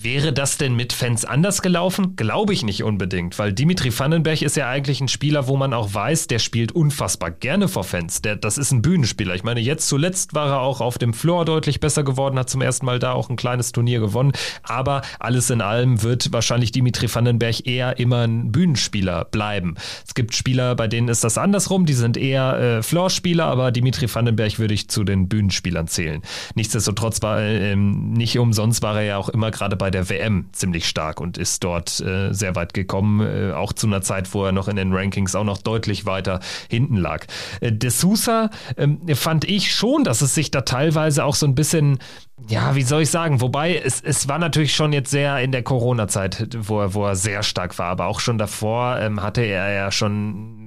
Wäre 0.00 0.32
das 0.32 0.58
denn 0.58 0.76
mit 0.76 0.92
Fans 0.92 1.24
anders 1.24 1.60
gelaufen? 1.60 2.14
Glaube 2.14 2.52
ich 2.52 2.62
nicht 2.62 2.84
unbedingt, 2.84 3.36
weil 3.40 3.52
Dimitri 3.52 3.90
Vandenberg 3.98 4.42
ist 4.42 4.56
ja 4.56 4.68
eigentlich 4.68 5.00
ein 5.00 5.08
Spieler, 5.08 5.48
wo 5.48 5.56
man 5.56 5.74
auch 5.74 5.92
weiß, 5.92 6.28
der 6.28 6.38
spielt 6.38 6.70
unfassbar 6.70 7.32
gerne 7.32 7.66
vor 7.66 7.82
Fans. 7.82 8.22
Der, 8.22 8.36
das 8.36 8.58
ist 8.58 8.70
ein 8.70 8.80
Bühnenspieler. 8.80 9.34
Ich 9.34 9.42
meine, 9.42 9.58
jetzt 9.58 9.88
zuletzt 9.88 10.34
war 10.34 10.50
er 10.50 10.60
auch 10.60 10.80
auf 10.80 10.98
dem 10.98 11.12
Floor 11.12 11.44
deutlich 11.44 11.80
besser 11.80 12.04
geworden, 12.04 12.38
hat 12.38 12.48
zum 12.48 12.62
ersten 12.62 12.86
Mal 12.86 13.00
da 13.00 13.10
auch 13.10 13.28
ein 13.28 13.34
kleines 13.34 13.72
Turnier 13.72 13.98
gewonnen. 13.98 14.30
Aber 14.62 15.02
alles 15.18 15.50
in 15.50 15.60
allem 15.60 16.00
wird 16.00 16.32
wahrscheinlich 16.32 16.70
Dimitri 16.70 17.12
Vandenberg 17.12 17.66
eher 17.66 17.98
immer 17.98 18.20
ein 18.20 18.52
Bühnenspieler 18.52 19.24
bleiben. 19.24 19.74
Es 20.06 20.14
gibt 20.14 20.36
Spieler, 20.36 20.76
bei 20.76 20.86
denen 20.86 21.08
ist 21.08 21.24
das 21.24 21.36
andersrum, 21.38 21.86
die 21.86 21.94
sind 21.94 22.16
eher 22.16 22.56
äh, 22.78 22.82
Floor-Spieler, 22.84 23.46
aber 23.46 23.72
Dimitri 23.72 24.06
Vandenberg 24.14 24.60
würde 24.60 24.74
ich 24.74 24.88
zu 24.88 25.02
den 25.02 25.28
Bühnenspielern 25.28 25.88
zählen. 25.88 26.22
Nichtsdestotrotz 26.54 27.20
war 27.20 27.40
äh, 27.40 27.74
nicht 27.74 28.38
umsonst 28.38 28.80
war 28.82 28.94
er 28.94 29.02
ja 29.02 29.16
auch 29.16 29.28
immer 29.28 29.50
gerade 29.50 29.74
bei 29.74 29.87
bei 29.88 29.90
der 29.90 30.10
WM 30.10 30.50
ziemlich 30.52 30.86
stark 30.86 31.18
und 31.18 31.38
ist 31.38 31.64
dort 31.64 31.98
äh, 32.00 32.30
sehr 32.34 32.54
weit 32.54 32.74
gekommen, 32.74 33.20
äh, 33.26 33.52
auch 33.52 33.72
zu 33.72 33.86
einer 33.86 34.02
Zeit, 34.02 34.34
wo 34.34 34.44
er 34.44 34.52
noch 34.52 34.68
in 34.68 34.76
den 34.76 34.92
Rankings 34.92 35.34
auch 35.34 35.44
noch 35.44 35.56
deutlich 35.56 36.04
weiter 36.04 36.40
hinten 36.68 36.96
lag. 36.96 37.24
Äh, 37.62 37.72
De 37.72 37.88
Sousa 37.88 38.50
ähm, 38.76 39.00
fand 39.14 39.46
ich 39.46 39.74
schon, 39.74 40.04
dass 40.04 40.20
es 40.20 40.34
sich 40.34 40.50
da 40.50 40.60
teilweise 40.60 41.24
auch 41.24 41.34
so 41.34 41.46
ein 41.46 41.54
bisschen 41.54 42.00
ja, 42.46 42.76
wie 42.76 42.82
soll 42.82 43.02
ich 43.02 43.10
sagen? 43.10 43.40
Wobei, 43.40 43.76
es, 43.76 44.00
es 44.00 44.28
war 44.28 44.38
natürlich 44.38 44.72
schon 44.72 44.92
jetzt 44.92 45.10
sehr 45.10 45.40
in 45.40 45.50
der 45.50 45.64
Corona-Zeit, 45.64 46.48
wo 46.56 46.80
er, 46.80 46.94
wo 46.94 47.04
er 47.04 47.16
sehr 47.16 47.42
stark 47.42 47.76
war, 47.78 47.88
aber 47.88 48.06
auch 48.06 48.20
schon 48.20 48.38
davor 48.38 48.98
ähm, 49.00 49.22
hatte 49.22 49.42
er 49.42 49.72
ja 49.72 49.90
schon 49.90 50.57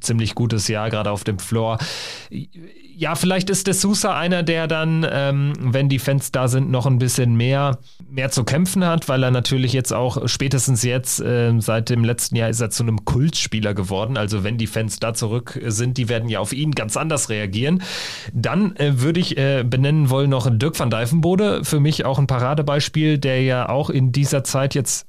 ziemlich 0.00 0.34
gutes 0.34 0.68
Jahr, 0.68 0.90
gerade 0.90 1.10
auf 1.10 1.24
dem 1.24 1.38
Floor. 1.38 1.78
Ja, 2.30 3.14
vielleicht 3.14 3.48
ist 3.48 3.66
der 3.66 3.74
Sousa 3.74 4.18
einer, 4.18 4.42
der 4.42 4.66
dann, 4.66 5.06
ähm, 5.10 5.54
wenn 5.58 5.88
die 5.88 5.98
Fans 5.98 6.32
da 6.32 6.48
sind, 6.48 6.70
noch 6.70 6.86
ein 6.86 6.98
bisschen 6.98 7.34
mehr, 7.34 7.78
mehr 8.10 8.30
zu 8.30 8.44
kämpfen 8.44 8.84
hat, 8.84 9.08
weil 9.08 9.22
er 9.22 9.30
natürlich 9.30 9.72
jetzt 9.72 9.92
auch 9.92 10.28
spätestens 10.28 10.82
jetzt, 10.82 11.20
äh, 11.20 11.52
seit 11.60 11.88
dem 11.88 12.04
letzten 12.04 12.36
Jahr 12.36 12.50
ist 12.50 12.60
er 12.60 12.68
zu 12.68 12.82
einem 12.82 13.04
Kultspieler 13.06 13.72
geworden. 13.72 14.18
Also 14.18 14.44
wenn 14.44 14.58
die 14.58 14.66
Fans 14.66 14.98
da 14.98 15.14
zurück 15.14 15.58
sind, 15.66 15.96
die 15.96 16.10
werden 16.10 16.28
ja 16.28 16.40
auf 16.40 16.52
ihn 16.52 16.72
ganz 16.72 16.96
anders 16.96 17.30
reagieren. 17.30 17.82
Dann 18.34 18.76
äh, 18.76 19.00
würde 19.00 19.20
ich 19.20 19.38
äh, 19.38 19.64
benennen 19.64 20.10
wollen 20.10 20.28
noch 20.28 20.50
Dirk 20.50 20.78
van 20.78 20.90
Dijvenbode, 20.90 21.64
für 21.64 21.80
mich 21.80 22.04
auch 22.04 22.18
ein 22.18 22.26
Paradebeispiel, 22.26 23.18
der 23.18 23.42
ja 23.42 23.68
auch 23.68 23.88
in 23.88 24.12
dieser 24.12 24.44
Zeit 24.44 24.74
jetzt 24.74 25.06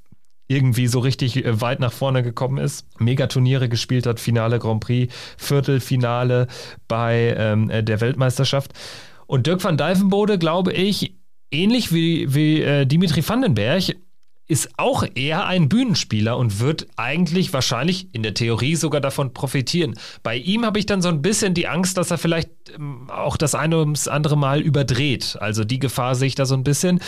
irgendwie 0.51 0.87
so 0.87 0.99
richtig 0.99 1.45
äh, 1.45 1.61
weit 1.61 1.79
nach 1.79 1.93
vorne 1.93 2.23
gekommen 2.23 2.57
ist. 2.57 2.85
Megaturniere 2.99 3.69
gespielt 3.69 4.05
hat, 4.05 4.19
Finale 4.19 4.59
Grand 4.59 4.81
Prix, 4.81 5.13
Viertelfinale 5.37 6.47
bei 6.87 7.35
ähm, 7.37 7.69
äh, 7.69 7.83
der 7.83 8.01
Weltmeisterschaft. 8.01 8.73
Und 9.27 9.47
Dirk 9.47 9.63
van 9.63 9.77
Dijvenbode, 9.77 10.37
glaube 10.37 10.73
ich, 10.73 11.15
ähnlich 11.51 11.93
wie, 11.93 12.33
wie 12.33 12.61
äh, 12.61 12.85
Dimitri 12.85 13.27
Vandenberg, 13.27 13.95
ist 14.51 14.69
auch 14.75 15.05
eher 15.15 15.45
ein 15.45 15.69
Bühnenspieler 15.69 16.35
und 16.37 16.59
wird 16.59 16.85
eigentlich 16.97 17.53
wahrscheinlich 17.53 18.09
in 18.11 18.21
der 18.21 18.33
Theorie 18.33 18.75
sogar 18.75 18.99
davon 18.99 19.33
profitieren. 19.33 19.93
Bei 20.23 20.35
ihm 20.35 20.65
habe 20.65 20.77
ich 20.77 20.85
dann 20.85 21.01
so 21.01 21.07
ein 21.07 21.21
bisschen 21.21 21.53
die 21.53 21.69
Angst, 21.69 21.97
dass 21.97 22.11
er 22.11 22.17
vielleicht 22.17 22.49
ähm, 22.75 23.09
auch 23.09 23.37
das 23.37 23.55
eine 23.55 23.77
ums 23.77 24.09
andere 24.09 24.37
Mal 24.37 24.59
überdreht. 24.59 25.37
Also 25.39 25.63
die 25.63 25.79
Gefahr 25.79 26.15
sehe 26.15 26.27
ich 26.27 26.35
da 26.35 26.45
so 26.45 26.55
ein 26.55 26.65
bisschen. 26.65 26.99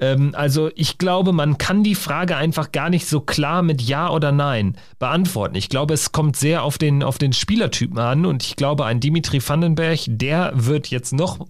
Ähm, 0.00 0.34
also 0.34 0.70
ich 0.74 0.98
glaube, 0.98 1.32
man 1.32 1.56
kann 1.56 1.84
die 1.84 1.94
Frage 1.94 2.36
einfach 2.36 2.72
gar 2.72 2.90
nicht 2.90 3.06
so 3.06 3.20
klar 3.20 3.62
mit 3.62 3.80
Ja 3.80 4.10
oder 4.10 4.32
Nein 4.32 4.76
beantworten. 4.98 5.54
Ich 5.54 5.68
glaube, 5.68 5.94
es 5.94 6.10
kommt 6.10 6.34
sehr 6.34 6.64
auf 6.64 6.78
den, 6.78 7.04
auf 7.04 7.16
den 7.16 7.32
Spielertypen 7.32 8.00
an 8.00 8.26
und 8.26 8.42
ich 8.42 8.56
glaube, 8.56 8.84
ein 8.86 8.98
Dimitri 8.98 9.40
Vandenberg, 9.40 10.00
der 10.08 10.50
wird 10.56 10.88
jetzt 10.88 11.12
noch 11.12 11.46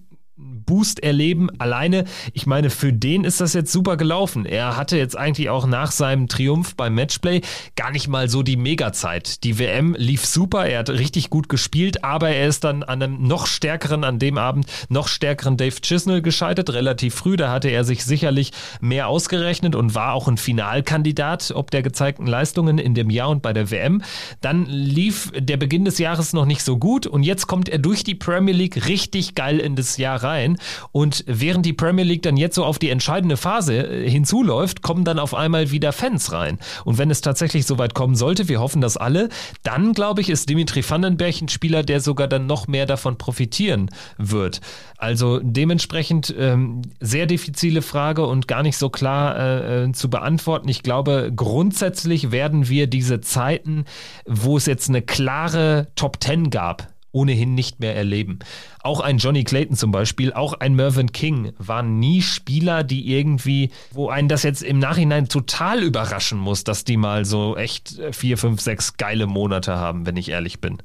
Boost 0.69 1.01
erleben. 1.01 1.49
Alleine, 1.57 2.05
ich 2.33 2.45
meine, 2.45 2.69
für 2.69 2.93
den 2.93 3.23
ist 3.23 3.41
das 3.41 3.53
jetzt 3.53 3.71
super 3.71 3.97
gelaufen. 3.97 4.45
Er 4.45 4.77
hatte 4.77 4.97
jetzt 4.97 5.17
eigentlich 5.17 5.49
auch 5.49 5.65
nach 5.65 5.89
seinem 5.89 6.27
Triumph 6.27 6.75
beim 6.75 6.93
Matchplay 6.93 7.41
gar 7.75 7.89
nicht 7.89 8.07
mal 8.07 8.29
so 8.29 8.43
die 8.43 8.55
Mega-Zeit. 8.55 9.43
Die 9.43 9.57
WM 9.57 9.95
lief 9.97 10.27
super, 10.27 10.67
er 10.67 10.79
hat 10.79 10.91
richtig 10.91 11.31
gut 11.31 11.49
gespielt, 11.49 12.03
aber 12.03 12.29
er 12.29 12.47
ist 12.47 12.65
dann 12.65 12.83
an 12.83 13.01
einem 13.01 13.27
noch 13.27 13.47
stärkeren, 13.47 14.03
an 14.03 14.19
dem 14.19 14.37
Abend 14.37 14.67
noch 14.89 15.07
stärkeren 15.07 15.57
Dave 15.57 15.81
Chisnell 15.81 16.21
gescheitert, 16.21 16.69
relativ 16.69 17.15
früh. 17.15 17.35
Da 17.35 17.51
hatte 17.51 17.69
er 17.69 17.83
sich 17.83 18.05
sicherlich 18.05 18.51
mehr 18.79 19.07
ausgerechnet 19.07 19.73
und 19.73 19.95
war 19.95 20.13
auch 20.13 20.27
ein 20.27 20.37
Finalkandidat, 20.37 21.51
ob 21.55 21.71
der 21.71 21.81
gezeigten 21.81 22.27
Leistungen 22.27 22.77
in 22.77 22.93
dem 22.93 23.09
Jahr 23.09 23.29
und 23.29 23.41
bei 23.41 23.53
der 23.53 23.71
WM. 23.71 24.03
Dann 24.41 24.67
lief 24.67 25.31
der 25.35 25.57
Beginn 25.57 25.85
des 25.85 25.97
Jahres 25.97 26.31
noch 26.33 26.45
nicht 26.45 26.61
so 26.61 26.77
gut 26.77 27.07
und 27.07 27.23
jetzt 27.23 27.47
kommt 27.47 27.69
er 27.69 27.79
durch 27.79 28.03
die 28.03 28.13
Premier 28.13 28.53
League 28.53 28.85
richtig 28.85 29.33
geil 29.33 29.57
in 29.57 29.75
das 29.75 29.97
Jahr 29.97 30.23
rein. 30.23 30.58
Und 30.91 31.23
während 31.27 31.65
die 31.65 31.73
Premier 31.73 32.05
League 32.05 32.23
dann 32.23 32.37
jetzt 32.37 32.55
so 32.55 32.65
auf 32.65 32.79
die 32.79 32.89
entscheidende 32.89 33.37
Phase 33.37 33.77
äh, 33.77 34.09
hinzuläuft, 34.09 34.81
kommen 34.81 35.03
dann 35.03 35.19
auf 35.19 35.33
einmal 35.33 35.71
wieder 35.71 35.91
Fans 35.91 36.31
rein. 36.31 36.59
Und 36.85 36.97
wenn 36.97 37.11
es 37.11 37.21
tatsächlich 37.21 37.65
so 37.65 37.77
weit 37.77 37.93
kommen 37.93 38.15
sollte, 38.15 38.47
wir 38.47 38.59
hoffen 38.59 38.81
das 38.81 38.97
alle, 38.97 39.29
dann 39.63 39.93
glaube 39.93 40.21
ich, 40.21 40.29
ist 40.29 40.49
Dimitri 40.49 40.83
Vandenberg 40.87 41.41
ein 41.41 41.49
Spieler, 41.49 41.83
der 41.83 42.01
sogar 42.01 42.27
dann 42.27 42.47
noch 42.47 42.67
mehr 42.67 42.85
davon 42.85 43.17
profitieren 43.17 43.89
wird. 44.17 44.61
Also 44.97 45.39
dementsprechend 45.41 46.33
ähm, 46.37 46.81
sehr 46.99 47.25
diffizile 47.25 47.81
Frage 47.81 48.25
und 48.25 48.47
gar 48.47 48.63
nicht 48.63 48.77
so 48.77 48.89
klar 48.89 49.37
äh, 49.37 49.83
äh 49.83 49.91
zu 49.93 50.09
beantworten. 50.09 50.67
Ich 50.69 50.83
glaube, 50.83 51.31
grundsätzlich 51.35 52.31
werden 52.31 52.69
wir 52.69 52.87
diese 52.87 53.21
Zeiten, 53.21 53.85
wo 54.25 54.57
es 54.57 54.65
jetzt 54.65 54.89
eine 54.89 55.01
klare 55.01 55.87
Top 55.95 56.19
Ten 56.19 56.49
gab, 56.49 56.87
ohnehin 57.11 57.55
nicht 57.55 57.79
mehr 57.79 57.95
erleben. 57.95 58.39
Auch 58.81 58.99
ein 58.99 59.17
Johnny 59.17 59.43
Clayton 59.43 59.75
zum 59.75 59.91
Beispiel, 59.91 60.33
auch 60.33 60.53
ein 60.53 60.75
Mervyn 60.75 61.11
King 61.11 61.53
waren 61.57 61.99
nie 61.99 62.21
Spieler, 62.21 62.83
die 62.83 63.13
irgendwie, 63.13 63.71
wo 63.91 64.09
einen 64.09 64.27
das 64.27 64.43
jetzt 64.43 64.61
im 64.61 64.79
Nachhinein 64.79 65.27
total 65.27 65.83
überraschen 65.83 66.37
muss, 66.37 66.63
dass 66.63 66.83
die 66.83 66.97
mal 66.97 67.25
so 67.25 67.57
echt 67.57 67.99
vier, 68.11 68.37
fünf, 68.37 68.61
sechs 68.61 68.97
geile 68.97 69.27
Monate 69.27 69.75
haben, 69.75 70.05
wenn 70.05 70.17
ich 70.17 70.29
ehrlich 70.29 70.61
bin. 70.61 70.77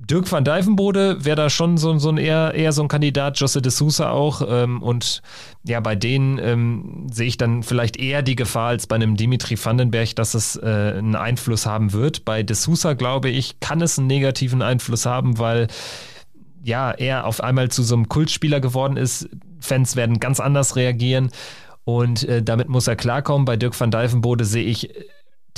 Dirk 0.00 0.30
van 0.30 0.44
Dijvenbode 0.44 1.24
wäre 1.24 1.36
da 1.36 1.50
schon 1.50 1.76
so, 1.76 1.98
so 1.98 2.08
ein 2.08 2.18
eher, 2.18 2.54
eher 2.54 2.72
so 2.72 2.82
ein 2.82 2.88
Kandidat, 2.88 3.38
Josse 3.40 3.60
de 3.60 3.72
Sousa 3.72 4.10
auch. 4.10 4.42
Ähm, 4.48 4.80
und 4.80 5.22
ja, 5.64 5.80
bei 5.80 5.96
denen 5.96 6.38
ähm, 6.38 7.06
sehe 7.10 7.26
ich 7.26 7.36
dann 7.36 7.64
vielleicht 7.64 7.96
eher 7.96 8.22
die 8.22 8.36
Gefahr 8.36 8.68
als 8.68 8.86
bei 8.86 8.94
einem 8.94 9.16
Dimitri 9.16 9.58
Vandenberg, 9.62 10.14
dass 10.14 10.34
es 10.34 10.56
äh, 10.56 10.94
einen 10.96 11.16
Einfluss 11.16 11.66
haben 11.66 11.92
wird. 11.92 12.24
Bei 12.24 12.44
de 12.44 12.54
Sousa, 12.54 12.94
glaube 12.94 13.28
ich, 13.28 13.58
kann 13.58 13.82
es 13.82 13.98
einen 13.98 14.06
negativen 14.06 14.62
Einfluss 14.62 15.04
haben, 15.04 15.38
weil 15.38 15.66
ja, 16.62 16.92
er 16.92 17.26
auf 17.26 17.42
einmal 17.42 17.70
zu 17.70 17.82
so 17.82 17.96
einem 17.96 18.08
Kultspieler 18.08 18.60
geworden 18.60 18.96
ist. 18.96 19.28
Fans 19.58 19.96
werden 19.96 20.20
ganz 20.20 20.38
anders 20.38 20.76
reagieren. 20.76 21.30
Und 21.84 22.22
äh, 22.24 22.42
damit 22.42 22.68
muss 22.68 22.86
er 22.86 22.96
klarkommen. 22.96 23.46
Bei 23.46 23.56
Dirk 23.56 23.78
van 23.78 23.90
Dijvenbode 23.90 24.44
sehe 24.44 24.64
ich 24.64 24.90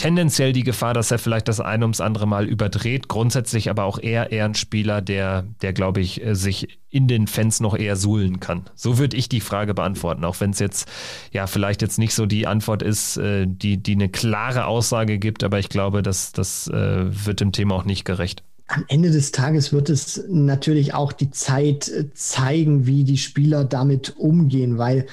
tendenziell 0.00 0.54
die 0.54 0.64
Gefahr, 0.64 0.94
dass 0.94 1.10
er 1.10 1.18
vielleicht 1.18 1.46
das 1.46 1.60
eine 1.60 1.84
ums 1.84 2.00
andere 2.00 2.26
Mal 2.26 2.46
überdreht. 2.46 3.08
Grundsätzlich 3.08 3.68
aber 3.68 3.84
auch 3.84 3.98
eher, 3.98 4.32
eher 4.32 4.46
ein 4.46 4.54
Spieler, 4.54 5.02
der, 5.02 5.44
der 5.60 5.74
glaube 5.74 6.00
ich, 6.00 6.24
äh, 6.24 6.34
sich 6.34 6.78
in 6.88 7.06
den 7.06 7.26
Fans 7.26 7.60
noch 7.60 7.76
eher 7.76 7.96
suhlen 7.96 8.40
kann. 8.40 8.62
So 8.74 8.96
würde 8.96 9.18
ich 9.18 9.28
die 9.28 9.42
Frage 9.42 9.74
beantworten, 9.74 10.24
auch 10.24 10.40
wenn 10.40 10.50
es 10.50 10.58
jetzt 10.58 10.88
ja 11.32 11.46
vielleicht 11.46 11.82
jetzt 11.82 11.98
nicht 11.98 12.14
so 12.14 12.24
die 12.24 12.46
Antwort 12.46 12.82
ist, 12.82 13.18
äh, 13.18 13.46
die, 13.46 13.76
die 13.76 13.92
eine 13.92 14.08
klare 14.08 14.64
Aussage 14.64 15.18
gibt, 15.18 15.44
aber 15.44 15.58
ich 15.58 15.68
glaube, 15.68 16.00
dass 16.00 16.32
das 16.32 16.66
äh, 16.68 17.26
wird 17.26 17.40
dem 17.40 17.52
Thema 17.52 17.74
auch 17.74 17.84
nicht 17.84 18.06
gerecht. 18.06 18.42
Am 18.68 18.84
Ende 18.88 19.10
des 19.10 19.32
Tages 19.32 19.72
wird 19.72 19.90
es 19.90 20.24
natürlich 20.28 20.94
auch 20.94 21.12
die 21.12 21.30
Zeit 21.30 21.90
zeigen, 22.14 22.86
wie 22.86 23.04
die 23.04 23.18
Spieler 23.18 23.64
damit 23.64 24.16
umgehen, 24.16 24.78
weil 24.78 25.06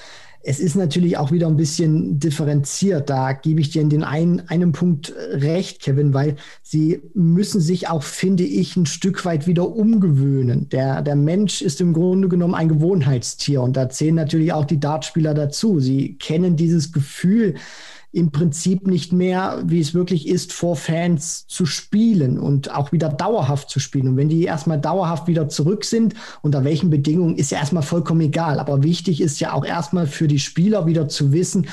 es 0.50 0.62
ist 0.62 0.76
natürlich 0.78 1.18
auch 1.18 1.34
wieder 1.34 1.48
ein 1.48 1.58
bisschen 1.58 2.20
differenziert. 2.20 3.10
Da 3.10 3.34
gebe 3.34 3.60
ich 3.60 3.72
dir 3.72 3.82
in 3.82 3.90
den 3.90 4.06
einen, 4.06 4.48
einem 4.48 4.72
Punkt 4.72 5.14
recht, 5.34 5.82
Kevin, 5.82 6.14
weil 6.14 6.38
sie 6.64 7.02
müssen 7.14 7.60
sich 7.60 7.90
auch, 7.90 8.02
finde 8.02 8.46
ich, 8.46 8.78
ein 8.78 8.86
Stück 8.86 9.26
weit 9.26 9.46
wieder 9.46 9.68
umgewöhnen. 9.68 10.70
Der, 10.70 11.02
der 11.02 11.18
Mensch 11.18 11.62
ist 11.62 11.82
im 11.82 11.92
Grunde 11.92 12.30
genommen 12.30 12.56
ein 12.56 12.70
Gewohnheitstier 12.70 13.62
und 13.62 13.76
da 13.76 13.90
zählen 13.90 14.16
natürlich 14.16 14.54
auch 14.54 14.64
die 14.64 14.80
Dartspieler 14.80 15.34
dazu. 15.34 15.82
Sie 15.82 16.14
kennen 16.14 16.56
dieses 16.56 16.94
Gefühl, 16.94 17.56
im 18.12 18.32
Prinzip 18.32 18.88
nicht 18.88 19.14
mehr, 19.14 19.62
wie 19.66 19.80
es 19.80 19.94
wirklich 19.94 20.28
ist, 20.28 20.54
vor 20.54 20.76
Fans 20.76 21.46
zu 21.48 21.66
spielen 21.66 22.40
und 22.40 22.74
auch 22.74 22.92
wieder 22.92 23.10
dauerhaft 23.10 23.70
zu 23.70 23.80
spielen. 23.80 24.08
Und 24.08 24.18
wenn 24.18 24.30
die 24.30 24.44
erstmal 24.44 24.80
dauerhaft 24.80 25.28
wieder 25.28 25.50
zurück 25.50 25.86
sind, 25.86 26.16
unter 26.42 26.64
welchen 26.64 26.90
Bedingungen, 26.90 27.36
ist 27.36 27.52
ja 27.52 27.60
erstmal 27.60 27.84
vollkommen 27.84 28.22
egal. 28.22 28.60
Aber 28.60 28.84
wichtig 28.84 29.22
ist 29.22 29.40
ja 29.40 29.54
auch 29.54 29.66
erstmal 29.66 30.08
für 30.08 30.28
die 30.28 30.40
Spieler 30.40 30.86
wieder 30.86 31.08
zu 31.10 31.32
wissen, 31.32 31.68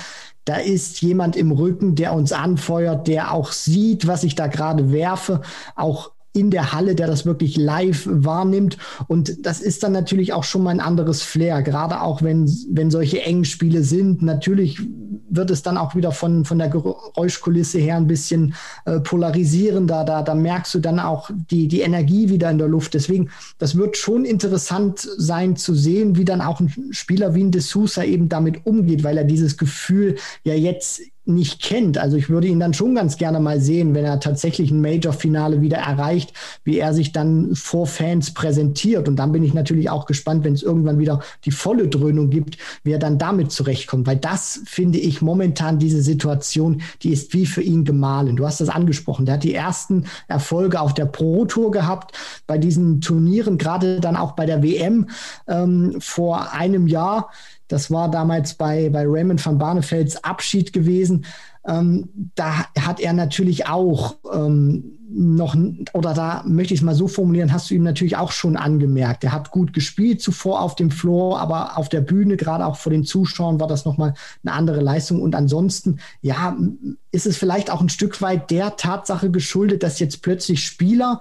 da 0.44 0.56
ist 0.56 1.00
jemand 1.00 1.36
im 1.36 1.52
Rücken, 1.52 1.94
der 1.94 2.12
uns 2.12 2.32
anfeuert, 2.32 3.08
der 3.08 3.32
auch 3.32 3.52
sieht, 3.52 4.06
was 4.06 4.24
ich 4.24 4.34
da 4.34 4.46
gerade 4.46 4.92
werfe, 4.92 5.40
auch 5.74 6.10
in 6.34 6.50
der 6.50 6.72
Halle, 6.72 6.96
der 6.96 7.06
das 7.06 7.24
wirklich 7.24 7.56
live 7.56 8.08
wahrnimmt. 8.10 8.76
Und 9.06 9.46
das 9.46 9.60
ist 9.60 9.84
dann 9.84 9.92
natürlich 9.92 10.32
auch 10.32 10.44
schon 10.44 10.64
mal 10.64 10.70
ein 10.70 10.80
anderes 10.80 11.22
Flair, 11.22 11.62
gerade 11.62 12.02
auch 12.02 12.22
wenn, 12.22 12.52
wenn 12.70 12.90
solche 12.90 13.22
engen 13.22 13.44
Spiele 13.44 13.84
sind. 13.84 14.20
Natürlich 14.20 14.82
wird 15.36 15.50
es 15.50 15.62
dann 15.62 15.76
auch 15.76 15.94
wieder 15.94 16.12
von, 16.12 16.44
von 16.44 16.58
der 16.58 16.68
Geräuschkulisse 16.68 17.78
her 17.78 17.96
ein 17.96 18.06
bisschen 18.06 18.54
äh, 18.84 19.00
polarisierender. 19.00 20.04
Da, 20.04 20.22
da 20.22 20.34
merkst 20.34 20.74
du 20.74 20.78
dann 20.80 20.98
auch 21.00 21.30
die, 21.50 21.68
die 21.68 21.80
Energie 21.80 22.28
wieder 22.28 22.50
in 22.50 22.58
der 22.58 22.68
Luft. 22.68 22.94
Deswegen, 22.94 23.30
das 23.58 23.76
wird 23.76 23.96
schon 23.96 24.24
interessant 24.24 25.00
sein 25.16 25.56
zu 25.56 25.74
sehen, 25.74 26.16
wie 26.16 26.24
dann 26.24 26.40
auch 26.40 26.60
ein 26.60 26.72
Spieler 26.90 27.34
wie 27.34 27.44
ein 27.44 27.50
De 27.50 27.62
eben 28.04 28.28
damit 28.28 28.66
umgeht, 28.66 29.02
weil 29.04 29.18
er 29.18 29.24
dieses 29.24 29.56
Gefühl 29.56 30.16
ja 30.44 30.54
jetzt 30.54 31.00
nicht 31.26 31.62
kennt. 31.62 31.96
Also 31.98 32.16
ich 32.16 32.28
würde 32.28 32.48
ihn 32.48 32.60
dann 32.60 32.74
schon 32.74 32.94
ganz 32.94 33.16
gerne 33.16 33.40
mal 33.40 33.60
sehen, 33.60 33.94
wenn 33.94 34.04
er 34.04 34.20
tatsächlich 34.20 34.70
ein 34.70 34.80
Major-Finale 34.80 35.62
wieder 35.62 35.78
erreicht, 35.78 36.34
wie 36.64 36.78
er 36.78 36.92
sich 36.92 37.12
dann 37.12 37.54
vor 37.54 37.86
Fans 37.86 38.34
präsentiert. 38.34 39.08
Und 39.08 39.16
dann 39.16 39.32
bin 39.32 39.42
ich 39.42 39.54
natürlich 39.54 39.88
auch 39.88 40.06
gespannt, 40.06 40.44
wenn 40.44 40.52
es 40.52 40.62
irgendwann 40.62 40.98
wieder 40.98 41.20
die 41.44 41.50
volle 41.50 41.88
Dröhnung 41.88 42.30
gibt, 42.30 42.58
wie 42.82 42.92
er 42.92 42.98
dann 42.98 43.18
damit 43.18 43.52
zurechtkommt. 43.52 44.06
Weil 44.06 44.16
das 44.16 44.60
finde 44.66 44.98
ich 44.98 45.22
momentan 45.22 45.78
diese 45.78 46.02
Situation, 46.02 46.82
die 47.02 47.10
ist 47.10 47.32
wie 47.32 47.46
für 47.46 47.62
ihn 47.62 47.84
gemahlen. 47.84 48.36
Du 48.36 48.46
hast 48.46 48.60
das 48.60 48.68
angesprochen. 48.68 49.24
Der 49.24 49.36
hat 49.36 49.44
die 49.44 49.54
ersten 49.54 50.04
Erfolge 50.28 50.80
auf 50.80 50.92
der 50.92 51.06
Pro 51.06 51.46
Tour 51.46 51.70
gehabt, 51.70 52.16
bei 52.46 52.58
diesen 52.58 53.00
Turnieren, 53.00 53.56
gerade 53.56 54.00
dann 54.00 54.16
auch 54.16 54.32
bei 54.32 54.44
der 54.44 54.62
WM 54.62 55.08
ähm, 55.48 55.96
vor 56.00 56.52
einem 56.52 56.86
Jahr 56.86 57.30
das 57.68 57.90
war 57.90 58.10
damals 58.10 58.54
bei, 58.54 58.88
bei 58.90 59.04
Raymond 59.06 59.44
van 59.44 59.58
Barnevelds 59.58 60.22
Abschied 60.22 60.72
gewesen. 60.72 61.24
Ähm, 61.66 62.30
da 62.34 62.66
hat 62.78 63.00
er 63.00 63.12
natürlich 63.12 63.66
auch 63.66 64.16
ähm, 64.32 64.98
noch, 65.16 65.56
oder 65.92 66.12
da 66.12 66.42
möchte 66.46 66.74
ich 66.74 66.80
es 66.80 66.84
mal 66.84 66.94
so 66.94 67.06
formulieren, 67.06 67.52
hast 67.52 67.70
du 67.70 67.74
ihm 67.74 67.84
natürlich 67.84 68.16
auch 68.16 68.32
schon 68.32 68.56
angemerkt. 68.56 69.22
Er 69.22 69.32
hat 69.32 69.50
gut 69.50 69.72
gespielt 69.72 70.20
zuvor 70.20 70.60
auf 70.60 70.74
dem 70.74 70.90
Floor, 70.90 71.38
aber 71.38 71.78
auf 71.78 71.88
der 71.88 72.00
Bühne, 72.00 72.36
gerade 72.36 72.66
auch 72.66 72.76
vor 72.76 72.90
den 72.90 73.04
Zuschauern, 73.04 73.60
war 73.60 73.68
das 73.68 73.84
nochmal 73.84 74.14
eine 74.44 74.54
andere 74.54 74.80
Leistung. 74.80 75.22
Und 75.22 75.34
ansonsten, 75.34 75.98
ja, 76.20 76.56
ist 77.12 77.26
es 77.26 77.36
vielleicht 77.36 77.70
auch 77.70 77.80
ein 77.80 77.88
Stück 77.88 78.20
weit 78.22 78.50
der 78.50 78.76
Tatsache 78.76 79.30
geschuldet, 79.30 79.84
dass 79.84 80.00
jetzt 80.00 80.20
plötzlich 80.20 80.64
Spieler, 80.64 81.20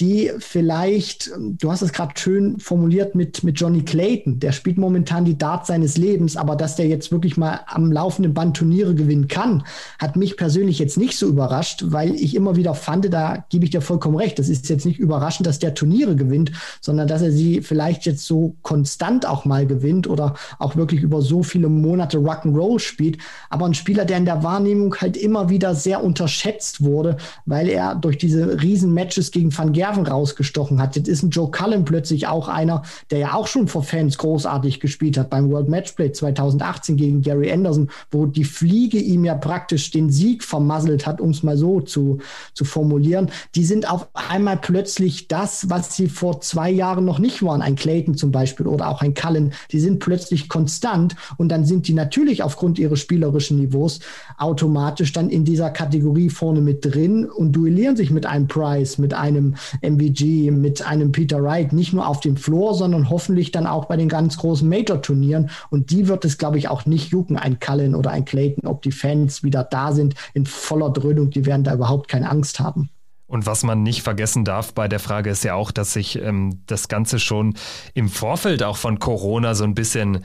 die 0.00 0.32
vielleicht, 0.38 1.30
du 1.38 1.70
hast 1.70 1.82
es 1.82 1.92
gerade 1.92 2.14
schön 2.16 2.58
formuliert 2.58 3.14
mit, 3.14 3.44
mit 3.44 3.60
Johnny 3.60 3.82
Clayton, 3.82 4.40
der 4.40 4.52
spielt 4.52 4.76
momentan 4.76 5.24
die 5.24 5.38
Dart 5.38 5.66
seines 5.66 5.96
Lebens, 5.96 6.36
aber 6.36 6.56
dass 6.56 6.76
der 6.76 6.88
jetzt 6.88 7.12
wirklich 7.12 7.36
mal 7.36 7.60
am 7.66 7.92
laufenden 7.92 8.34
Band 8.34 8.56
Turniere 8.56 8.94
gewinnen 8.94 9.28
kann, 9.28 9.64
hat 10.00 10.16
mich 10.16 10.36
persönlich 10.36 10.78
jetzt 10.80 10.96
nicht 10.96 11.16
so 11.16 11.28
überrascht, 11.28 11.84
weil 11.86 12.14
ich 12.14 12.34
immer 12.34 12.56
wieder 12.56 12.74
fand, 12.74 13.12
da 13.12 13.33
gebe 13.48 13.64
ich 13.64 13.70
dir 13.70 13.80
vollkommen 13.80 14.16
recht, 14.16 14.38
das 14.38 14.48
ist 14.48 14.68
jetzt 14.68 14.84
nicht 14.84 14.98
überraschend, 14.98 15.46
dass 15.46 15.58
der 15.60 15.74
Turniere 15.74 16.16
gewinnt, 16.16 16.52
sondern 16.80 17.06
dass 17.06 17.22
er 17.22 17.30
sie 17.30 17.62
vielleicht 17.62 18.04
jetzt 18.06 18.26
so 18.26 18.56
konstant 18.62 19.26
auch 19.26 19.44
mal 19.44 19.66
gewinnt 19.66 20.08
oder 20.08 20.34
auch 20.58 20.76
wirklich 20.76 21.02
über 21.02 21.22
so 21.22 21.42
viele 21.42 21.68
Monate 21.68 22.18
Rock'n'Roll 22.18 22.80
spielt, 22.80 23.18
aber 23.48 23.66
ein 23.66 23.74
Spieler, 23.74 24.04
der 24.04 24.18
in 24.18 24.24
der 24.24 24.42
Wahrnehmung 24.42 24.96
halt 24.96 25.16
immer 25.16 25.48
wieder 25.48 25.74
sehr 25.74 26.02
unterschätzt 26.02 26.82
wurde, 26.82 27.16
weil 27.46 27.68
er 27.68 27.94
durch 27.94 28.18
diese 28.18 28.60
riesen 28.60 28.92
Matches 28.92 29.30
gegen 29.30 29.56
Van 29.56 29.74
Reserven 29.84 30.06
rausgestochen 30.06 30.80
hat. 30.80 30.96
Jetzt 30.96 31.08
ist 31.08 31.22
ein 31.22 31.30
Joe 31.30 31.50
Cullen 31.50 31.84
plötzlich 31.84 32.26
auch 32.26 32.48
einer, 32.48 32.82
der 33.10 33.18
ja 33.18 33.34
auch 33.34 33.46
schon 33.46 33.68
vor 33.68 33.82
Fans 33.82 34.18
großartig 34.18 34.80
gespielt 34.80 35.18
hat 35.18 35.30
beim 35.30 35.50
World 35.50 35.68
Matchplay 35.68 36.10
2018 36.12 36.96
gegen 36.96 37.22
Gary 37.22 37.52
Anderson, 37.52 37.90
wo 38.10 38.26
die 38.26 38.44
Fliege 38.44 38.98
ihm 38.98 39.24
ja 39.24 39.34
praktisch 39.34 39.90
den 39.90 40.10
Sieg 40.10 40.42
vermasselt 40.42 41.06
hat, 41.06 41.20
um 41.20 41.30
es 41.30 41.42
mal 41.42 41.56
so 41.56 41.80
zu, 41.80 42.18
zu 42.54 42.64
formulieren. 42.64 43.13
Die 43.54 43.64
sind 43.64 43.90
auf 43.90 44.08
einmal 44.14 44.56
plötzlich 44.56 45.28
das, 45.28 45.70
was 45.70 45.96
sie 45.96 46.08
vor 46.08 46.40
zwei 46.40 46.70
Jahren 46.70 47.04
noch 47.04 47.18
nicht 47.18 47.42
waren. 47.42 47.62
Ein 47.62 47.76
Clayton 47.76 48.16
zum 48.16 48.32
Beispiel 48.32 48.66
oder 48.66 48.88
auch 48.88 49.02
ein 49.02 49.14
Cullen. 49.14 49.52
Die 49.70 49.80
sind 49.80 50.00
plötzlich 50.00 50.48
konstant 50.48 51.16
und 51.36 51.48
dann 51.48 51.64
sind 51.64 51.88
die 51.88 51.94
natürlich 51.94 52.42
aufgrund 52.42 52.78
ihres 52.78 53.00
spielerischen 53.00 53.58
Niveaus 53.58 54.00
automatisch 54.38 55.12
dann 55.12 55.30
in 55.30 55.44
dieser 55.44 55.70
Kategorie 55.70 56.30
vorne 56.30 56.60
mit 56.60 56.84
drin 56.84 57.26
und 57.28 57.52
duellieren 57.52 57.96
sich 57.96 58.10
mit 58.10 58.26
einem 58.26 58.48
Price, 58.48 58.98
mit 58.98 59.14
einem 59.14 59.54
MVG, 59.82 60.50
mit 60.50 60.86
einem 60.86 61.12
Peter 61.12 61.42
Wright, 61.42 61.72
nicht 61.72 61.92
nur 61.92 62.06
auf 62.06 62.20
dem 62.20 62.36
Floor, 62.36 62.74
sondern 62.74 63.10
hoffentlich 63.10 63.52
dann 63.52 63.66
auch 63.66 63.86
bei 63.86 63.96
den 63.96 64.08
ganz 64.08 64.38
großen 64.38 64.68
Major-Turnieren. 64.68 65.50
Und 65.70 65.90
die 65.90 66.08
wird 66.08 66.24
es, 66.24 66.38
glaube 66.38 66.58
ich, 66.58 66.68
auch 66.68 66.86
nicht 66.86 67.10
jucken, 67.10 67.36
ein 67.36 67.60
Cullen 67.60 67.94
oder 67.94 68.10
ein 68.10 68.24
Clayton, 68.24 68.66
ob 68.68 68.82
die 68.82 68.92
Fans 68.92 69.42
wieder 69.42 69.64
da 69.64 69.92
sind 69.92 70.14
in 70.32 70.46
voller 70.46 70.90
Dröhnung, 70.90 71.30
die 71.30 71.46
werden 71.46 71.64
da 71.64 71.74
überhaupt 71.74 72.08
keine 72.08 72.30
Angst 72.30 72.60
haben. 72.60 72.90
Und 73.26 73.46
was 73.46 73.62
man 73.62 73.82
nicht 73.82 74.02
vergessen 74.02 74.44
darf 74.44 74.74
bei 74.74 74.86
der 74.86 75.00
Frage 75.00 75.30
ist 75.30 75.44
ja 75.44 75.54
auch, 75.54 75.70
dass 75.70 75.94
sich 75.94 76.20
ähm, 76.20 76.62
das 76.66 76.88
Ganze 76.88 77.18
schon 77.18 77.54
im 77.94 78.08
Vorfeld 78.08 78.62
auch 78.62 78.76
von 78.76 78.98
Corona 78.98 79.54
so 79.54 79.64
ein 79.64 79.74
bisschen 79.74 80.24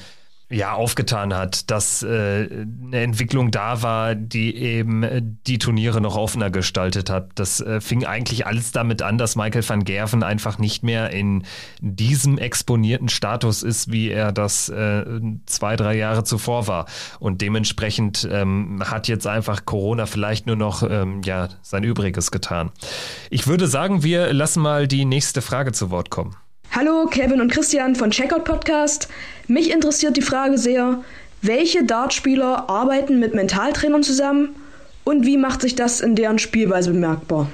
ja 0.50 0.74
aufgetan 0.74 1.34
hat, 1.34 1.70
dass 1.70 2.02
äh, 2.02 2.48
eine 2.84 3.02
Entwicklung 3.02 3.52
da 3.52 3.84
war, 3.84 4.16
die 4.16 4.56
eben 4.56 5.04
äh, 5.04 5.22
die 5.24 5.60
Turniere 5.60 6.02
noch 6.02 6.16
offener 6.16 6.50
gestaltet 6.50 7.10
hat. 7.10 7.32
Das 7.36 7.62
äh, 7.62 7.82
fing 7.82 8.06
eigentlich 8.06 8.48
alles 8.48 8.72
damit 8.72 9.02
an, 9.02 9.18
dass 9.18 9.36
Michael 9.36 9.68
van 9.68 9.84
Gerven 9.84 10.24
einfach 10.24 10.58
nicht 10.58 10.84
mehr 10.84 11.12
in 11.12 11.44
diesem 11.82 12.40
exponierten 12.40 13.10
Status 13.10 13.62
ist, 13.62 13.92
wie 13.92 14.10
er 14.10 14.32
das 14.32 14.70
äh, 14.70 15.06
zwei, 15.46 15.76
drei 15.76 15.96
Jahre 15.96 16.24
zuvor 16.24 16.68
war. 16.68 16.88
Und 17.20 17.42
dementsprechend 17.42 18.28
ähm, 18.32 18.82
hat 18.84 19.08
jetzt 19.08 19.28
einfach 19.28 19.66
Corona 19.66 20.08
vielleicht 20.08 20.48
nur 20.48 20.56
noch 20.56 20.82
ähm, 20.82 21.22
ja, 21.24 21.50
sein 21.62 21.84
Übriges 21.84 22.32
getan. 22.32 22.72
Ich 23.30 23.46
würde 23.46 23.68
sagen, 23.68 24.02
wir 24.02 24.34
lassen 24.34 24.62
mal 24.62 24.88
die 24.88 25.06
nächste 25.06 25.42
Frage 25.42 25.74
zu 25.74 25.92
Wort 25.92 26.10
kommen. 26.10 26.36
Hallo, 26.72 27.08
Kevin 27.08 27.42
und 27.42 27.52
Christian 27.52 27.96
von 27.96 28.12
Checkout 28.12 28.44
Podcast. 28.44 29.10
Mich 29.48 29.72
interessiert 29.72 30.18
die 30.18 30.22
Frage 30.22 30.60
sehr, 30.60 31.04
welche 31.42 31.84
Dartspieler 31.84 32.70
arbeiten 32.70 33.20
mit 33.20 33.34
Mentaltrainern 33.34 34.04
zusammen 34.04 34.56
und 35.04 35.26
wie 35.26 35.38
macht 35.38 35.62
sich 35.62 35.74
das 35.74 36.00
in 36.00 36.16
deren 36.16 36.38
Spielweise 36.38 36.92
bemerkbar? 36.92 37.50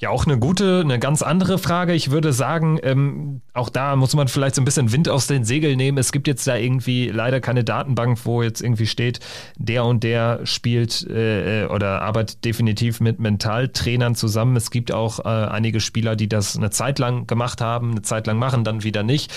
Ja, 0.00 0.10
auch 0.10 0.26
eine 0.26 0.38
gute, 0.38 0.82
eine 0.84 1.00
ganz 1.00 1.22
andere 1.22 1.58
Frage. 1.58 1.92
Ich 1.92 2.12
würde 2.12 2.32
sagen, 2.32 2.78
ähm, 2.84 3.40
auch 3.52 3.68
da 3.68 3.96
muss 3.96 4.14
man 4.14 4.28
vielleicht 4.28 4.54
so 4.54 4.62
ein 4.62 4.64
bisschen 4.64 4.92
Wind 4.92 5.08
aus 5.08 5.26
den 5.26 5.44
Segeln 5.44 5.76
nehmen. 5.76 5.98
Es 5.98 6.12
gibt 6.12 6.28
jetzt 6.28 6.46
da 6.46 6.54
irgendwie 6.54 7.08
leider 7.08 7.40
keine 7.40 7.64
Datenbank, 7.64 8.24
wo 8.24 8.44
jetzt 8.44 8.62
irgendwie 8.62 8.86
steht, 8.86 9.18
der 9.56 9.84
und 9.84 10.04
der 10.04 10.46
spielt 10.46 11.04
äh, 11.10 11.66
oder 11.68 12.02
arbeitet 12.02 12.44
definitiv 12.44 13.00
mit 13.00 13.18
Mentaltrainern 13.18 14.14
zusammen. 14.14 14.54
Es 14.54 14.70
gibt 14.70 14.92
auch 14.92 15.18
äh, 15.18 15.28
einige 15.28 15.80
Spieler, 15.80 16.14
die 16.14 16.28
das 16.28 16.56
eine 16.56 16.70
Zeit 16.70 17.00
lang 17.00 17.26
gemacht 17.26 17.60
haben, 17.60 17.90
eine 17.90 18.02
Zeit 18.02 18.28
lang 18.28 18.38
machen, 18.38 18.62
dann 18.62 18.84
wieder 18.84 19.02
nicht. 19.02 19.32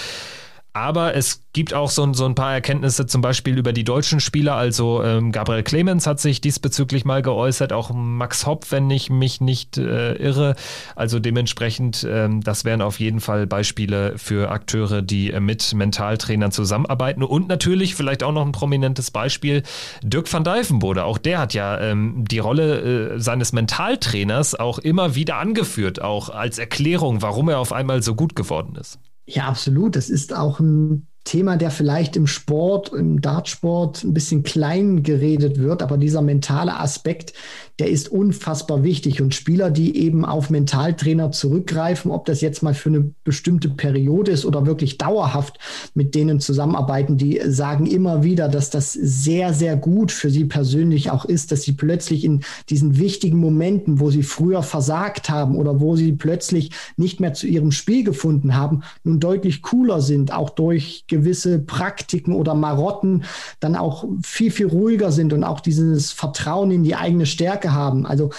Aber 0.73 1.15
es 1.15 1.43
gibt 1.51 1.73
auch 1.73 1.89
so, 1.89 2.13
so, 2.13 2.25
ein 2.25 2.33
paar 2.33 2.53
Erkenntnisse, 2.53 3.05
zum 3.05 3.21
Beispiel 3.21 3.57
über 3.57 3.73
die 3.73 3.83
deutschen 3.83 4.21
Spieler. 4.21 4.55
Also 4.55 5.03
ähm, 5.03 5.33
Gabriel 5.33 5.63
Clemens 5.63 6.07
hat 6.07 6.21
sich 6.21 6.39
diesbezüglich 6.39 7.03
mal 7.03 7.21
geäußert, 7.21 7.73
auch 7.73 7.91
Max 7.93 8.45
Hopp, 8.45 8.71
wenn 8.71 8.89
ich 8.89 9.09
mich 9.09 9.41
nicht 9.41 9.77
äh, 9.77 10.13
irre. 10.13 10.55
Also 10.95 11.19
dementsprechend, 11.19 12.07
ähm, 12.09 12.39
das 12.39 12.63
wären 12.63 12.81
auf 12.81 13.01
jeden 13.01 13.19
Fall 13.19 13.47
Beispiele 13.47 14.17
für 14.17 14.49
Akteure, 14.49 15.01
die 15.01 15.31
äh, 15.31 15.41
mit 15.41 15.73
Mentaltrainern 15.73 16.53
zusammenarbeiten. 16.53 17.21
Und 17.21 17.49
natürlich 17.49 17.95
vielleicht 17.95 18.23
auch 18.23 18.31
noch 18.31 18.45
ein 18.45 18.53
prominentes 18.53 19.11
Beispiel, 19.11 19.63
Dirk 20.03 20.31
van 20.31 20.45
Dijvenbode. 20.45 21.03
Auch 21.03 21.17
der 21.17 21.39
hat 21.39 21.53
ja 21.53 21.81
ähm, 21.81 22.23
die 22.29 22.39
Rolle 22.39 23.15
äh, 23.15 23.19
seines 23.19 23.51
Mentaltrainers 23.51 24.55
auch 24.55 24.79
immer 24.79 25.15
wieder 25.15 25.35
angeführt, 25.35 26.01
auch 26.01 26.29
als 26.29 26.59
Erklärung, 26.59 27.21
warum 27.21 27.49
er 27.49 27.59
auf 27.59 27.73
einmal 27.73 28.01
so 28.01 28.15
gut 28.15 28.37
geworden 28.37 28.77
ist. 28.79 28.99
Ja, 29.25 29.47
absolut. 29.47 29.95
Das 29.95 30.09
ist 30.09 30.35
auch 30.35 30.59
ein 30.59 31.07
Thema, 31.23 31.55
der 31.55 31.69
vielleicht 31.71 32.15
im 32.15 32.25
Sport, 32.25 32.91
im 32.93 33.21
Dartsport 33.21 34.03
ein 34.03 34.13
bisschen 34.13 34.43
klein 34.43 35.03
geredet 35.03 35.59
wird, 35.59 35.83
aber 35.83 35.97
dieser 35.97 36.21
mentale 36.21 36.79
Aspekt, 36.79 37.33
der 37.79 37.89
ist 37.89 38.09
unfassbar 38.09 38.83
wichtig. 38.83 39.21
Und 39.21 39.33
Spieler, 39.33 39.71
die 39.71 39.97
eben 39.97 40.25
auf 40.25 40.49
Mentaltrainer 40.49 41.31
zurückgreifen, 41.31 42.11
ob 42.11 42.25
das 42.25 42.41
jetzt 42.41 42.63
mal 42.63 42.73
für 42.73 42.89
eine 42.89 43.11
bestimmte 43.23 43.69
Periode 43.69 44.31
ist 44.31 44.45
oder 44.45 44.65
wirklich 44.65 44.97
dauerhaft 44.97 45.57
mit 45.93 46.15
denen 46.15 46.39
zusammenarbeiten, 46.39 47.17
die 47.17 47.41
sagen 47.45 47.85
immer 47.85 48.23
wieder, 48.23 48.47
dass 48.49 48.69
das 48.69 48.93
sehr, 48.93 49.53
sehr 49.53 49.75
gut 49.75 50.11
für 50.11 50.29
sie 50.29 50.45
persönlich 50.45 51.11
auch 51.11 51.25
ist, 51.25 51.51
dass 51.51 51.63
sie 51.63 51.73
plötzlich 51.73 52.23
in 52.23 52.41
diesen 52.69 52.97
wichtigen 52.97 53.37
Momenten, 53.37 53.99
wo 53.99 54.11
sie 54.11 54.23
früher 54.23 54.63
versagt 54.63 55.29
haben 55.29 55.55
oder 55.55 55.79
wo 55.79 55.95
sie 55.95 56.11
plötzlich 56.11 56.71
nicht 56.97 57.19
mehr 57.19 57.33
zu 57.33 57.47
ihrem 57.47 57.71
Spiel 57.71 58.03
gefunden 58.03 58.55
haben, 58.55 58.83
nun 59.03 59.19
deutlich 59.19 59.61
cooler 59.61 60.01
sind, 60.01 60.33
auch 60.33 60.49
durch 60.49 61.05
gewisse 61.07 61.59
Praktiken 61.59 62.33
oder 62.33 62.53
Marotten 62.53 63.23
dann 63.59 63.75
auch 63.75 64.05
viel, 64.23 64.51
viel 64.51 64.67
ruhiger 64.67 65.11
sind 65.11 65.33
und 65.33 65.43
auch 65.43 65.59
dieses 65.59 66.11
Vertrauen 66.11 66.71
in 66.71 66.83
die 66.83 66.95
eigene 66.95 67.25
Stärke 67.25 67.70
haben. 67.71 68.05
Also 68.05 68.31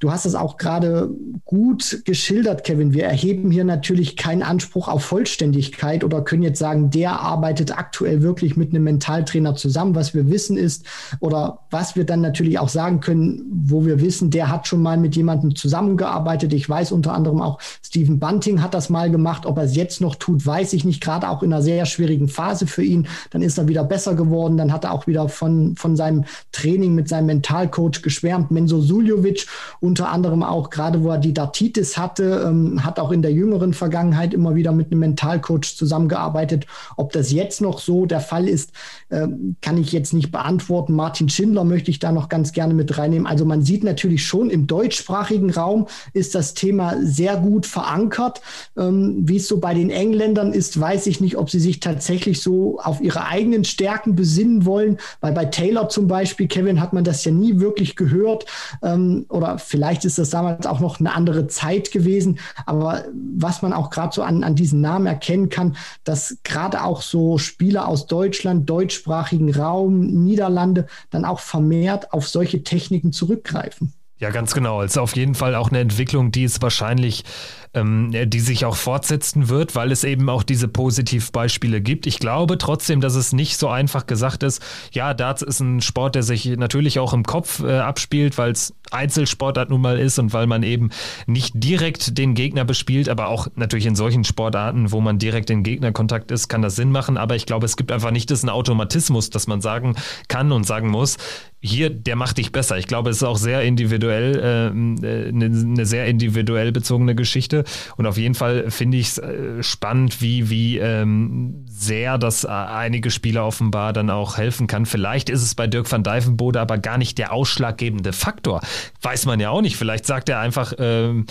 Du 0.00 0.10
hast 0.10 0.24
es 0.24 0.34
auch 0.34 0.56
gerade 0.56 1.10
gut 1.44 2.00
geschildert, 2.06 2.64
Kevin. 2.64 2.94
Wir 2.94 3.04
erheben 3.04 3.50
hier 3.50 3.64
natürlich 3.64 4.16
keinen 4.16 4.42
Anspruch 4.42 4.88
auf 4.88 5.04
Vollständigkeit 5.04 6.04
oder 6.04 6.22
können 6.22 6.42
jetzt 6.42 6.58
sagen, 6.58 6.88
der 6.88 7.20
arbeitet 7.20 7.76
aktuell 7.76 8.22
wirklich 8.22 8.56
mit 8.56 8.70
einem 8.70 8.84
Mentaltrainer 8.84 9.56
zusammen. 9.56 9.94
Was 9.94 10.14
wir 10.14 10.30
wissen 10.30 10.56
ist, 10.56 10.86
oder 11.20 11.66
was 11.70 11.96
wir 11.96 12.04
dann 12.04 12.22
natürlich 12.22 12.58
auch 12.58 12.70
sagen 12.70 13.00
können, 13.00 13.42
wo 13.52 13.84
wir 13.84 14.00
wissen, 14.00 14.30
der 14.30 14.48
hat 14.48 14.66
schon 14.66 14.80
mal 14.80 14.96
mit 14.96 15.16
jemandem 15.16 15.54
zusammengearbeitet. 15.54 16.54
Ich 16.54 16.66
weiß 16.66 16.92
unter 16.92 17.12
anderem 17.12 17.42
auch, 17.42 17.60
Stephen 17.82 18.18
Bunting 18.18 18.62
hat 18.62 18.72
das 18.72 18.88
mal 18.88 19.10
gemacht. 19.10 19.44
Ob 19.44 19.58
er 19.58 19.64
es 19.64 19.76
jetzt 19.76 20.00
noch 20.00 20.14
tut, 20.14 20.46
weiß 20.46 20.72
ich 20.72 20.86
nicht. 20.86 21.02
Gerade 21.02 21.28
auch 21.28 21.42
in 21.42 21.52
einer 21.52 21.60
sehr 21.60 21.84
schwierigen 21.84 22.28
Phase 22.28 22.66
für 22.66 22.82
ihn. 22.82 23.06
Dann 23.32 23.42
ist 23.42 23.58
er 23.58 23.68
wieder 23.68 23.84
besser 23.84 24.14
geworden. 24.14 24.56
Dann 24.56 24.72
hat 24.72 24.84
er 24.84 24.94
auch 24.94 25.06
wieder 25.06 25.28
von, 25.28 25.76
von 25.76 25.94
seinem 25.94 26.24
Training 26.52 26.94
mit 26.94 27.06
seinem 27.06 27.26
Mentalcoach 27.26 28.00
geschwärmt. 28.00 28.50
Menzo 28.50 28.80
Suljovic 28.80 29.46
unter 29.90 30.08
anderem 30.12 30.44
auch 30.44 30.70
gerade, 30.70 31.02
wo 31.02 31.10
er 31.10 31.18
die 31.18 31.34
Dartitis 31.34 31.98
hatte, 31.98 32.44
ähm, 32.46 32.84
hat 32.84 33.00
auch 33.00 33.10
in 33.10 33.22
der 33.22 33.32
jüngeren 33.32 33.74
Vergangenheit 33.74 34.32
immer 34.32 34.54
wieder 34.54 34.70
mit 34.70 34.92
einem 34.92 35.00
Mentalcoach 35.00 35.76
zusammengearbeitet. 35.76 36.64
Ob 36.96 37.12
das 37.12 37.32
jetzt 37.32 37.60
noch 37.60 37.80
so 37.80 38.06
der 38.06 38.20
Fall 38.20 38.48
ist, 38.48 38.70
äh, 39.08 39.26
kann 39.60 39.78
ich 39.78 39.90
jetzt 39.90 40.14
nicht 40.14 40.30
beantworten. 40.30 40.92
Martin 40.92 41.28
Schindler 41.28 41.64
möchte 41.64 41.90
ich 41.90 41.98
da 41.98 42.12
noch 42.12 42.28
ganz 42.28 42.52
gerne 42.52 42.72
mit 42.72 42.96
reinnehmen. 42.98 43.26
Also 43.26 43.44
man 43.44 43.62
sieht 43.62 43.82
natürlich 43.82 44.24
schon 44.24 44.48
im 44.48 44.68
deutschsprachigen 44.68 45.50
Raum 45.50 45.88
ist 46.12 46.36
das 46.36 46.54
Thema 46.54 46.94
sehr 47.02 47.36
gut 47.36 47.66
verankert. 47.66 48.42
Ähm, 48.78 49.16
wie 49.22 49.38
es 49.38 49.48
so 49.48 49.58
bei 49.58 49.74
den 49.74 49.90
Engländern 49.90 50.52
ist, 50.52 50.78
weiß 50.78 51.08
ich 51.08 51.20
nicht, 51.20 51.36
ob 51.36 51.50
sie 51.50 51.58
sich 51.58 51.80
tatsächlich 51.80 52.40
so 52.40 52.78
auf 52.78 53.00
ihre 53.00 53.26
eigenen 53.26 53.64
Stärken 53.64 54.14
besinnen 54.14 54.64
wollen, 54.66 54.98
weil 55.20 55.32
bei 55.32 55.46
Taylor 55.46 55.88
zum 55.88 56.06
Beispiel, 56.06 56.46
Kevin, 56.46 56.80
hat 56.80 56.92
man 56.92 57.02
das 57.02 57.24
ja 57.24 57.32
nie 57.32 57.58
wirklich 57.58 57.96
gehört 57.96 58.46
ähm, 58.84 59.26
oder 59.28 59.58
vielleicht 59.58 59.79
Vielleicht 59.80 60.04
ist 60.04 60.18
das 60.18 60.28
damals 60.28 60.66
auch 60.66 60.80
noch 60.80 61.00
eine 61.00 61.14
andere 61.14 61.46
Zeit 61.46 61.90
gewesen, 61.90 62.38
aber 62.66 63.06
was 63.38 63.62
man 63.62 63.72
auch 63.72 63.88
gerade 63.88 64.14
so 64.14 64.22
an, 64.22 64.44
an 64.44 64.54
diesen 64.54 64.82
Namen 64.82 65.06
erkennen 65.06 65.48
kann, 65.48 65.74
dass 66.04 66.36
gerade 66.44 66.84
auch 66.84 67.00
so 67.00 67.38
Spieler 67.38 67.88
aus 67.88 68.06
Deutschland, 68.06 68.68
deutschsprachigen 68.68 69.54
Raum, 69.54 70.22
Niederlande 70.22 70.86
dann 71.08 71.24
auch 71.24 71.40
vermehrt 71.40 72.12
auf 72.12 72.28
solche 72.28 72.62
Techniken 72.62 73.14
zurückgreifen. 73.14 73.94
Ja, 74.18 74.28
ganz 74.28 74.52
genau. 74.52 74.82
Es 74.82 74.90
ist 74.90 74.98
auf 74.98 75.16
jeden 75.16 75.34
Fall 75.34 75.54
auch 75.54 75.70
eine 75.70 75.78
Entwicklung, 75.80 76.30
die 76.30 76.44
es 76.44 76.60
wahrscheinlich 76.60 77.24
ähm, 77.72 78.12
die 78.26 78.40
sich 78.40 78.64
auch 78.64 78.76
fortsetzen 78.76 79.48
wird, 79.48 79.74
weil 79.74 79.92
es 79.92 80.02
eben 80.02 80.28
auch 80.28 80.42
diese 80.42 80.66
Positivbeispiele 80.66 81.80
gibt. 81.80 82.06
Ich 82.06 82.18
glaube 82.18 82.58
trotzdem, 82.58 83.00
dass 83.00 83.14
es 83.14 83.32
nicht 83.32 83.58
so 83.58 83.68
einfach 83.68 84.06
gesagt 84.06 84.42
ist. 84.42 84.60
Ja, 84.92 85.14
Darts 85.14 85.42
ist 85.42 85.60
ein 85.60 85.80
Sport, 85.80 86.16
der 86.16 86.24
sich 86.24 86.46
natürlich 86.56 86.98
auch 86.98 87.12
im 87.12 87.22
Kopf 87.22 87.62
äh, 87.62 87.78
abspielt, 87.78 88.38
weil 88.38 88.52
es 88.52 88.74
Einzelsportart 88.90 89.70
nun 89.70 89.80
mal 89.80 89.98
ist 89.98 90.18
und 90.18 90.32
weil 90.32 90.48
man 90.48 90.64
eben 90.64 90.90
nicht 91.26 91.52
direkt 91.54 92.18
den 92.18 92.34
Gegner 92.34 92.64
bespielt, 92.64 93.08
aber 93.08 93.28
auch 93.28 93.46
natürlich 93.54 93.86
in 93.86 93.94
solchen 93.94 94.24
Sportarten, 94.24 94.90
wo 94.90 95.00
man 95.00 95.18
direkt 95.18 95.50
in 95.50 95.62
Gegnerkontakt 95.62 96.32
ist, 96.32 96.48
kann 96.48 96.62
das 96.62 96.74
Sinn 96.74 96.90
machen. 96.90 97.16
Aber 97.16 97.36
ich 97.36 97.46
glaube, 97.46 97.66
es 97.66 97.76
gibt 97.76 97.92
einfach 97.92 98.10
nicht 98.10 98.30
diesen 98.30 98.48
Automatismus, 98.48 99.30
dass 99.30 99.46
man 99.46 99.60
sagen 99.60 99.94
kann 100.26 100.50
und 100.50 100.64
sagen 100.64 100.88
muss, 100.88 101.18
hier, 101.62 101.90
der 101.90 102.16
macht 102.16 102.38
dich 102.38 102.52
besser. 102.52 102.78
Ich 102.78 102.86
glaube, 102.86 103.10
es 103.10 103.18
ist 103.18 103.22
auch 103.22 103.36
sehr 103.36 103.62
individuell, 103.62 104.36
äh, 104.36 105.06
äh 105.06 105.28
eine, 105.28 105.44
eine 105.44 105.86
sehr 105.86 106.06
individuell 106.06 106.72
bezogene 106.72 107.14
Geschichte. 107.14 107.59
Und 107.96 108.06
auf 108.06 108.16
jeden 108.16 108.34
Fall 108.34 108.70
finde 108.70 108.98
ich 108.98 109.08
es 109.08 109.18
äh, 109.18 109.62
spannend, 109.62 110.20
wie, 110.20 110.50
wie 110.50 110.78
ähm, 110.78 111.64
sehr 111.68 112.18
das 112.18 112.44
äh, 112.44 112.48
einige 112.48 113.10
Spieler 113.10 113.46
offenbar 113.46 113.92
dann 113.92 114.10
auch 114.10 114.36
helfen 114.36 114.66
kann. 114.66 114.86
Vielleicht 114.86 115.30
ist 115.30 115.42
es 115.42 115.54
bei 115.54 115.66
Dirk 115.66 115.90
van 115.90 116.02
Dijvenbode 116.02 116.60
aber 116.60 116.78
gar 116.78 116.98
nicht 116.98 117.18
der 117.18 117.32
ausschlaggebende 117.32 118.12
Faktor. 118.12 118.60
Weiß 119.02 119.26
man 119.26 119.40
ja 119.40 119.50
auch 119.50 119.62
nicht. 119.62 119.76
Vielleicht 119.76 120.06
sagt 120.06 120.28
er 120.28 120.40
einfach, 120.40 120.72
ähm, 120.78 121.26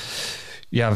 ja, 0.70 0.94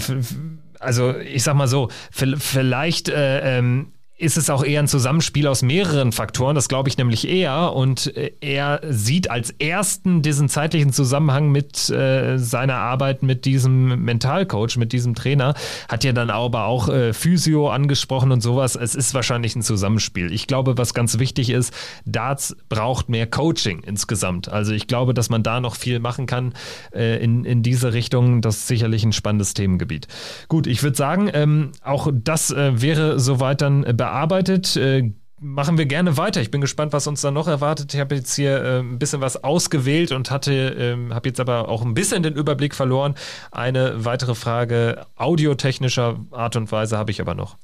also 0.80 1.16
ich 1.18 1.44
sag 1.44 1.56
mal 1.56 1.68
so, 1.68 1.90
vielleicht 2.12 3.10
äh, 3.10 3.58
ähm, 3.58 3.94
ist 4.16 4.38
es 4.38 4.50
auch 4.50 4.64
eher 4.64 4.80
ein 4.80 4.88
Zusammenspiel 4.88 5.48
aus 5.48 5.64
mehreren 5.64 6.12
Faktoren. 6.12 6.54
Das 6.54 6.68
glaube 6.68 6.88
ich 6.88 6.98
nämlich 6.98 7.28
eher. 7.28 7.74
Und 7.74 8.16
äh, 8.16 8.32
er 8.42 8.80
sieht 8.88 9.32
als 9.32 9.52
ersten 9.52 10.22
diesen 10.22 10.50
zeitlichen 10.50 10.94
Zusammenhang 10.94 11.52
mit 11.52 11.90
äh, 11.90 12.38
seiner 12.38 12.76
Arbeit 12.76 13.24
mit 13.24 13.46
diesem 13.46 14.04
Mentalcoach, 14.04 14.78
mit 14.78 14.94
diesem 14.94 15.16
Trainer. 15.16 15.56
Hat 15.90 16.04
ja 16.04 16.14
dann 16.14 16.30
aber 16.30 16.66
auch 16.66 16.90
äh, 16.90 17.14
Physio 17.14 17.70
angesprochen 17.70 18.32
und 18.32 18.42
sowas. 18.42 18.76
Es 18.76 18.94
ist 18.94 19.16
wahrscheinlich 19.16 19.56
ein 19.56 19.64
Zusammenspiel. 19.64 20.32
Ich 20.32 20.46
glaube, 20.46 20.78
was 20.78 20.94
ganz 20.94 21.18
wichtig 21.18 21.50
ist, 21.50 21.74
Darts 22.06 22.56
braucht 22.70 23.10
mehr 23.10 23.26
Coaching 23.26 23.82
insgesamt. 23.82 24.48
Also 24.48 24.74
ich 24.74 24.86
glaube, 24.86 25.16
dass 25.16 25.32
man 25.32 25.42
da 25.42 25.60
noch 25.60 25.76
viel 25.76 26.00
machen 26.00 26.28
kann 26.28 26.54
äh, 26.94 27.24
in, 27.24 27.46
in 27.46 27.64
diese 27.64 27.94
Richtung. 27.94 28.42
Das 28.42 28.58
ist 28.58 28.68
sicherlich 28.68 29.04
ein 29.04 29.12
spannendes 29.12 29.56
Themengebiet. 29.56 30.08
Gut, 30.50 30.68
ich 30.68 30.84
würde 30.84 30.96
sagen, 30.96 31.32
ähm, 31.34 31.72
auch 31.84 32.10
das 32.14 32.52
äh, 32.52 32.80
wäre 32.80 33.20
soweit 33.20 33.62
dann 33.62 33.84
äh, 34.04 34.06
bearbeitet. 34.06 34.76
Äh, 34.76 35.12
machen 35.40 35.78
wir 35.78 35.86
gerne 35.86 36.18
weiter. 36.18 36.42
Ich 36.42 36.52
bin 36.52 36.62
gespannt, 36.62 36.94
was 36.94 37.08
uns 37.08 37.22
da 37.22 37.32
noch 37.32 37.48
erwartet. 37.48 37.94
Ich 37.94 38.00
habe 38.00 38.16
jetzt 38.16 38.34
hier 38.36 38.64
äh, 38.64 38.80
ein 38.80 39.00
bisschen 39.00 39.22
was 39.22 39.44
ausgewählt 39.44 40.12
und 40.12 40.32
hatte, 40.32 40.54
ähm, 40.80 41.14
habe 41.14 41.30
jetzt 41.30 41.40
aber 41.40 41.70
auch 41.70 41.84
ein 41.84 41.94
bisschen 41.94 42.24
den 42.24 42.36
Überblick 42.36 42.76
verloren. 42.76 43.16
Eine 43.52 44.06
weitere 44.06 44.36
Frage 44.36 45.06
audiotechnischer 45.18 46.20
Art 46.32 46.56
und 46.56 46.72
Weise 46.72 46.98
habe 46.98 47.12
ich 47.12 47.20
aber 47.20 47.36
noch. 47.36 47.58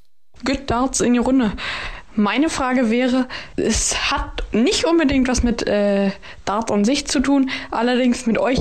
Good 0.45 0.63
Darts 0.67 1.01
in 1.01 1.13
die 1.13 1.19
Runde. 1.19 1.53
Meine 2.15 2.49
Frage 2.49 2.89
wäre, 2.89 3.27
es 3.55 4.11
hat 4.11 4.43
nicht 4.51 4.85
unbedingt 4.85 5.27
was 5.27 5.43
mit 5.43 5.67
äh, 5.67 6.11
Dart 6.43 6.71
an 6.71 6.83
sich 6.83 7.07
zu 7.07 7.21
tun, 7.21 7.49
allerdings 7.71 8.25
mit 8.25 8.37
euch 8.37 8.59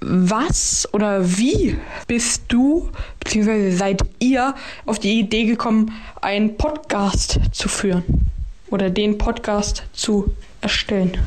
was 0.00 0.88
oder 0.92 1.38
wie 1.38 1.76
bist 2.06 2.42
du 2.48 2.90
bzw. 3.20 3.70
seid 3.70 4.02
ihr 4.18 4.54
auf 4.86 4.98
die 4.98 5.18
Idee 5.18 5.44
gekommen, 5.44 5.92
einen 6.20 6.56
Podcast 6.56 7.40
zu 7.52 7.68
führen 7.68 8.04
oder 8.70 8.90
den 8.90 9.18
Podcast 9.18 9.84
zu 9.92 10.34
erstellen? 10.60 11.18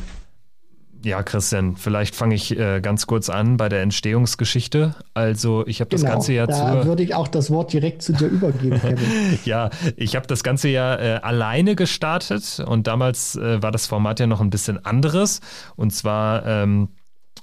Ja, 1.04 1.22
Christian, 1.22 1.76
vielleicht 1.76 2.16
fange 2.16 2.34
ich 2.34 2.58
äh, 2.58 2.80
ganz 2.80 3.06
kurz 3.06 3.30
an 3.30 3.56
bei 3.56 3.68
der 3.68 3.82
Entstehungsgeschichte. 3.82 4.96
Also 5.14 5.64
ich 5.66 5.80
habe 5.80 5.90
das 5.90 6.00
genau, 6.00 6.14
ganze 6.14 6.32
Jahr 6.32 6.48
da 6.48 6.84
würde 6.84 7.04
ich 7.04 7.14
auch 7.14 7.28
das 7.28 7.50
Wort 7.50 7.72
direkt 7.72 8.02
zu 8.02 8.12
dir 8.12 8.26
übergeben, 8.26 8.80
Kevin. 8.80 9.38
ja, 9.44 9.70
ich 9.96 10.16
habe 10.16 10.26
das 10.26 10.42
ganze 10.42 10.68
Jahr 10.68 11.00
äh, 11.00 11.20
alleine 11.22 11.76
gestartet 11.76 12.60
und 12.66 12.88
damals 12.88 13.36
äh, 13.36 13.62
war 13.62 13.70
das 13.70 13.86
Format 13.86 14.18
ja 14.18 14.26
noch 14.26 14.40
ein 14.40 14.50
bisschen 14.50 14.84
anderes. 14.84 15.40
Und 15.76 15.92
zwar 15.92 16.44
ähm, 16.44 16.88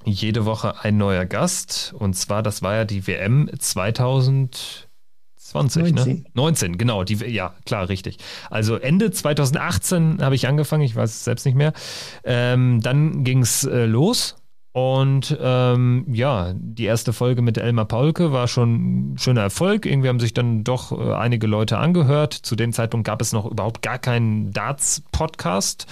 jede 0.06 0.46
Woche 0.46 0.84
ein 0.84 0.98
neuer 0.98 1.26
Gast. 1.26 1.94
Und 1.98 2.16
zwar, 2.16 2.44
das 2.44 2.62
war 2.62 2.76
ja 2.76 2.86
die 2.86 3.08
WM 3.08 3.50
2020, 3.58 4.96
19. 5.54 5.94
ne? 5.94 6.24
19, 6.34 6.78
genau. 6.78 7.04
Die, 7.04 7.16
ja, 7.16 7.54
klar, 7.66 7.90
richtig. 7.90 8.18
Also 8.50 8.76
Ende 8.76 9.12
2018 9.12 10.22
habe 10.22 10.36
ich 10.36 10.48
angefangen, 10.48 10.84
ich 10.84 10.96
weiß 10.96 11.10
es 11.10 11.24
selbst 11.24 11.46
nicht 11.46 11.56
mehr. 11.56 11.74
Ähm, 12.24 12.82
dann 12.82 13.24
ging 13.24 13.42
es 13.42 13.64
äh, 13.64 13.86
los. 13.86 14.36
Und 14.76 15.38
ähm, 15.40 16.06
ja, 16.12 16.52
die 16.54 16.84
erste 16.84 17.14
Folge 17.14 17.42
mit 17.42 17.58
Elmar 17.58 17.86
Paulke 17.86 18.34
war 18.34 18.50
schon 18.50 19.14
ein 19.14 19.18
schöner 19.18 19.40
Erfolg. 19.40 19.86
Irgendwie 19.86 20.10
haben 20.10 20.20
sich 20.20 20.34
dann 20.34 20.66
doch 20.66 20.92
äh, 20.92 21.14
einige 21.14 21.48
Leute 21.48 21.78
angehört. 21.78 22.34
Zu 22.34 22.58
dem 22.58 22.74
Zeitpunkt 22.74 23.08
gab 23.08 23.22
es 23.22 23.32
noch 23.32 23.46
überhaupt 23.46 23.82
gar 23.82 24.00
keinen 24.00 24.52
Darts-Podcast 24.52 25.88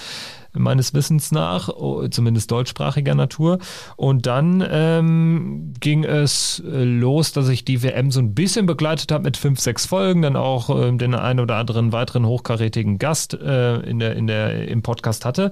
meines 0.54 0.93
Wissens 0.93 1.32
nach, 1.32 1.70
zumindest 2.10 2.51
deutschsprachiger 2.51 3.16
Natur. 3.16 3.60
Und 3.95 4.26
dann 4.26 4.66
ähm, 4.70 5.74
ging 5.80 6.04
es 6.04 6.64
äh, 6.66 6.84
los, 6.84 7.32
dass 7.32 7.49
ich 7.49 7.66
die 7.66 7.84
WM 7.84 8.12
so 8.12 8.20
ein 8.20 8.34
bisschen 8.34 8.66
begleitet 8.66 9.12
habe 9.12 9.24
mit 9.24 9.38
fünf, 9.38 9.60
sechs 9.60 9.86
Folgen, 9.86 10.22
dann 10.22 10.36
auch 10.36 10.70
äh, 10.70 10.91
den 10.95 11.16
einen 11.16 11.39
oder 11.39 11.56
anderen 11.56 11.91
weiteren 11.91 12.26
hochkarätigen 12.26 12.99
Gast 12.99 13.34
äh, 13.34 13.78
in 13.82 13.99
der, 13.99 14.16
in 14.16 14.28
der, 14.28 14.68
im 14.68 14.82
Podcast 14.82 15.26
hatte. 15.26 15.51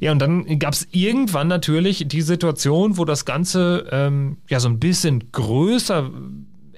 Ja, 0.00 0.12
und 0.12 0.18
dann 0.20 0.58
gab 0.58 0.74
es 0.74 0.86
irgendwann 0.90 1.48
natürlich 1.48 2.06
die 2.08 2.22
Situation, 2.22 2.98
wo 2.98 3.04
das 3.04 3.24
Ganze 3.24 3.86
ähm, 3.90 4.38
ja 4.48 4.60
so 4.60 4.68
ein 4.68 4.78
bisschen 4.78 5.32
größer 5.32 6.10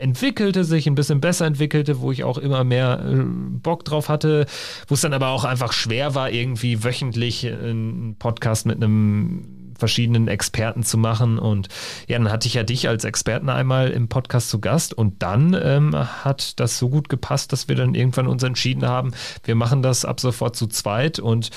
entwickelte 0.05 0.65
sich, 0.65 0.87
ein 0.87 0.95
bisschen 0.95 1.21
besser 1.21 1.47
entwickelte, 1.47 2.01
wo 2.01 2.13
ich 2.13 2.25
auch 2.25 2.37
immer 2.37 2.63
mehr 2.63 3.03
äh, 3.05 3.25
Bock 3.25 3.87
drauf 3.87 4.11
hatte, 4.11 4.45
wo 4.87 4.95
es 4.95 5.01
dann 5.01 5.15
aber 5.15 5.29
auch 5.29 5.45
einfach 5.45 5.73
schwer 5.73 6.15
war, 6.15 6.31
irgendwie 6.31 6.85
wöchentlich 6.85 7.47
einen 7.47 8.17
Podcast 8.19 8.67
mit 8.67 8.77
einem 8.77 9.65
verschiedenen 9.79 10.29
Experten 10.29 10.83
zu 10.83 10.99
machen. 10.99 11.39
Und 11.39 11.69
ja, 12.07 12.19
dann 12.19 12.31
hatte 12.31 12.47
ich 12.47 12.55
ja 12.55 12.63
dich 12.63 12.87
als 12.87 13.05
Experten 13.05 13.49
einmal 13.49 13.91
im 13.91 14.09
Podcast 14.09 14.51
zu 14.51 14.61
Gast 14.61 14.93
und 14.93 15.23
dann 15.23 15.59
ähm, 15.61 15.95
hat 15.97 16.61
das 16.61 16.79
so 16.79 16.91
gut 16.91 17.09
gepasst, 17.09 17.53
dass 17.53 17.69
wir 17.69 17.75
dann 17.75 17.95
irgendwann 17.95 18.27
uns 18.27 18.43
entschieden 18.43 18.87
haben, 18.87 19.13
wir 19.43 19.55
machen 19.55 19.83
das 19.83 20.05
ab 20.05 20.21
sofort 20.21 20.55
zu 20.55 20.67
zweit. 20.67 21.19
Und 21.19 21.49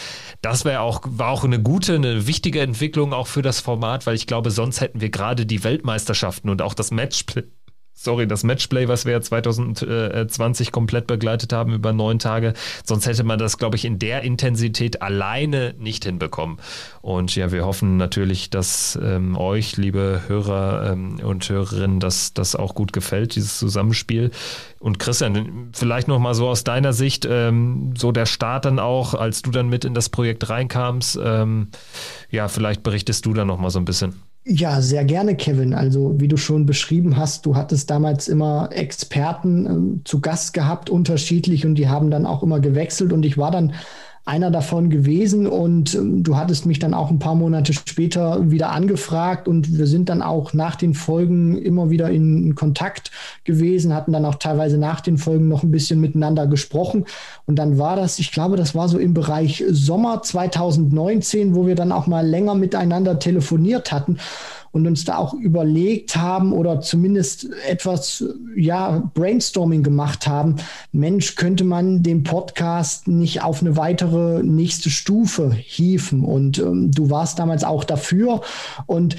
das 0.41 0.63
wäre 0.63 0.79
auch, 0.79 1.01
war 1.03 1.31
auch 1.31 1.43
eine 1.43 1.61
gute, 1.61 1.95
eine 1.95 2.27
wichtige 2.27 2.61
Entwicklung 2.61 3.11
auch 3.11 3.27
für 3.27 3.41
das 3.41 3.59
Format, 3.59 4.07
weil 4.07 4.15
ich 4.15 4.25
glaube, 4.25 4.51
sonst 4.51 4.79
hätten 4.79 5.01
wir 5.01 5.09
gerade 5.09 5.45
die 5.45 5.65
Weltmeisterschaften 5.65 6.49
und 6.49 6.61
auch 6.61 6.73
das 6.73 6.91
Matchplay 6.91 7.43
sorry, 7.97 8.27
das 8.27 8.43
Matchplay, 8.43 8.87
was 8.87 9.05
wir 9.05 9.13
ja 9.13 9.21
2020 9.21 10.71
komplett 10.71 11.07
begleitet 11.07 11.51
haben 11.51 11.73
über 11.73 11.93
neun 11.93 12.19
Tage. 12.19 12.53
Sonst 12.85 13.07
hätte 13.07 13.23
man 13.23 13.39
das, 13.39 13.57
glaube 13.57 13.75
ich, 13.75 13.85
in 13.85 13.97
der 13.97 14.21
Intensität 14.21 15.01
alleine 15.01 15.73
nicht 15.79 16.05
hinbekommen. 16.05 16.59
Und 17.01 17.35
ja, 17.35 17.51
wir 17.51 17.65
hoffen 17.65 17.97
natürlich, 17.97 18.51
dass 18.51 18.97
ähm, 19.01 19.35
euch, 19.35 19.77
liebe 19.77 20.21
Hörer 20.27 20.91
ähm, 20.91 21.19
und 21.23 21.49
Hörerinnen, 21.49 21.99
dass 21.99 22.33
das 22.33 22.55
auch 22.55 22.75
gut 22.75 22.93
gefällt, 22.93 23.35
dieses 23.35 23.57
Zusammenspiel. 23.57 24.29
Und 24.79 24.99
Christian, 24.99 25.69
vielleicht 25.73 26.07
noch 26.07 26.19
mal 26.19 26.35
so 26.35 26.47
aus 26.47 26.63
deiner 26.63 26.93
Sicht, 26.93 27.27
ähm, 27.27 27.95
so 27.97 28.11
der 28.11 28.27
Start 28.27 28.65
dann 28.65 28.77
auch, 28.77 29.15
als 29.15 29.41
du 29.41 29.49
dann 29.49 29.69
mit 29.69 29.85
in 29.85 29.95
das 29.95 30.09
Projekt 30.09 30.49
reinkamst. 30.49 31.19
Ähm, 31.21 31.69
ja, 32.29 32.47
vielleicht 32.47 32.83
berichtest 32.83 33.25
du 33.25 33.33
da 33.33 33.43
noch 33.43 33.57
mal 33.57 33.71
so 33.71 33.79
ein 33.79 33.85
bisschen. 33.85 34.21
Ja, 34.49 34.79
sehr 34.81 35.03
gerne, 35.03 35.35
Kevin. 35.35 35.73
Also, 35.73 36.21
wie 36.21 36.29
du 36.29 36.37
schon 36.37 36.65
beschrieben 36.65 37.17
hast, 37.17 37.45
du 37.45 37.57
hattest 37.57 37.89
damals 37.89 38.29
immer 38.29 38.69
Experten 38.71 39.97
äh, 39.99 40.03
zu 40.05 40.21
Gast 40.21 40.53
gehabt, 40.53 40.89
unterschiedlich, 40.89 41.65
und 41.65 41.75
die 41.75 41.89
haben 41.89 42.09
dann 42.09 42.25
auch 42.25 42.43
immer 42.43 42.61
gewechselt. 42.61 43.11
Und 43.11 43.25
ich 43.25 43.37
war 43.37 43.51
dann 43.51 43.73
einer 44.27 44.51
davon 44.51 44.89
gewesen 44.89 45.47
und 45.47 45.95
ähm, 45.95 46.23
du 46.23 46.35
hattest 46.35 46.65
mich 46.65 46.79
dann 46.79 46.93
auch 46.93 47.09
ein 47.09 47.19
paar 47.19 47.35
Monate 47.35 47.73
später 47.73 48.51
wieder 48.51 48.71
angefragt 48.71 49.47
und 49.47 49.77
wir 49.77 49.87
sind 49.87 50.09
dann 50.09 50.21
auch 50.21 50.53
nach 50.53 50.75
den 50.75 50.93
Folgen 50.93 51.57
immer 51.57 51.89
wieder 51.89 52.09
in 52.09 52.53
Kontakt 52.55 53.11
gewesen, 53.45 53.93
hatten 53.93 54.11
dann 54.11 54.25
auch 54.25 54.35
teilweise 54.35 54.77
nach 54.77 54.99
den 54.99 55.17
Folgen 55.17 55.47
noch 55.47 55.63
ein 55.63 55.71
bisschen 55.71 56.01
miteinander 56.01 56.45
gesprochen 56.45 57.05
und 57.45 57.57
dann 57.57 57.77
war 57.77 57.95
das, 57.95 58.19
ich 58.19 58.31
glaube, 58.31 58.57
das 58.57 58.75
war 58.75 58.89
so 58.89 58.97
im 58.97 59.13
Bereich 59.13 59.63
Sommer 59.69 60.21
2019, 60.21 61.55
wo 61.55 61.65
wir 61.65 61.75
dann 61.75 61.93
auch 61.93 62.07
mal 62.07 62.27
länger 62.27 62.55
miteinander 62.55 63.19
telefoniert 63.19 63.91
hatten 63.91 64.17
und 64.77 64.85
uns 64.85 65.03
da 65.03 65.17
auch 65.17 65.33
überlegt 65.33 66.15
haben 66.15 66.53
oder 66.53 66.81
zumindest 66.81 67.49
etwas, 67.67 68.23
ja, 68.55 69.09
Brainstorming 69.15 69.81
gemacht 69.81 70.27
haben. 70.27 70.57
Mensch, 70.91 71.35
könnte 71.35 71.63
man 71.63 72.03
den 72.03 72.23
Podcast 72.23 73.07
nicht 73.07 73.41
auf 73.41 73.61
eine 73.61 73.75
weitere 73.75 74.43
nächste 74.43 74.91
Stufe 74.91 75.51
hieven? 75.51 76.23
Und 76.23 76.59
ähm, 76.59 76.91
du 76.91 77.09
warst 77.09 77.39
damals 77.39 77.63
auch 77.63 77.83
dafür. 77.83 78.41
Und 78.85 79.17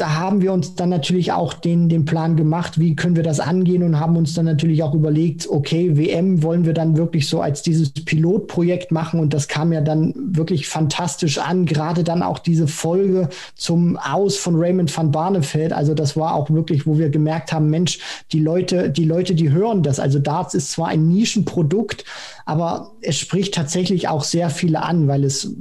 da 0.00 0.14
haben 0.14 0.42
wir 0.42 0.52
uns 0.52 0.76
dann 0.76 0.88
natürlich 0.90 1.32
auch 1.32 1.52
den, 1.52 1.88
den 1.88 2.04
Plan 2.04 2.36
gemacht, 2.36 2.78
wie 2.78 2.94
können 2.94 3.16
wir 3.16 3.24
das 3.24 3.40
angehen 3.40 3.82
und 3.82 3.98
haben 3.98 4.16
uns 4.16 4.32
dann 4.34 4.44
natürlich 4.44 4.82
auch 4.82 4.94
überlegt, 4.94 5.48
okay, 5.50 5.96
WM 5.96 6.42
wollen 6.42 6.64
wir 6.64 6.72
dann 6.72 6.96
wirklich 6.96 7.28
so 7.28 7.40
als 7.40 7.62
dieses 7.62 7.90
Pilotprojekt 7.90 8.92
machen 8.92 9.18
und 9.18 9.34
das 9.34 9.48
kam 9.48 9.72
ja 9.72 9.80
dann 9.80 10.14
wirklich 10.16 10.68
fantastisch 10.68 11.38
an, 11.38 11.66
gerade 11.66 12.04
dann 12.04 12.22
auch 12.22 12.38
diese 12.38 12.68
Folge 12.68 13.28
zum 13.56 13.96
Aus 13.96 14.36
von 14.36 14.54
Raymond 14.54 14.96
van 14.96 15.10
Barneveld, 15.10 15.72
also 15.72 15.94
das 15.94 16.16
war 16.16 16.34
auch 16.34 16.48
wirklich, 16.50 16.86
wo 16.86 16.96
wir 16.96 17.08
gemerkt 17.08 17.52
haben, 17.52 17.68
Mensch, 17.68 17.98
die 18.32 18.40
Leute, 18.40 18.90
die 18.90 19.04
Leute, 19.04 19.34
die 19.34 19.50
hören 19.50 19.82
das, 19.82 19.98
also 19.98 20.20
Darts 20.20 20.54
ist 20.54 20.70
zwar 20.70 20.88
ein 20.88 21.08
Nischenprodukt, 21.08 22.04
aber 22.48 22.92
es 23.02 23.18
spricht 23.18 23.52
tatsächlich 23.52 24.08
auch 24.08 24.24
sehr 24.24 24.48
viele 24.48 24.82
an, 24.82 25.06
weil 25.06 25.22
es 25.22 25.54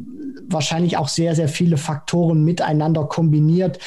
wahrscheinlich 0.48 0.96
auch 0.96 1.10
sehr, 1.10 1.36
sehr 1.36 1.50
viele 1.50 1.76
Faktoren 1.76 2.46
miteinander 2.46 3.04
kombiniert, 3.04 3.78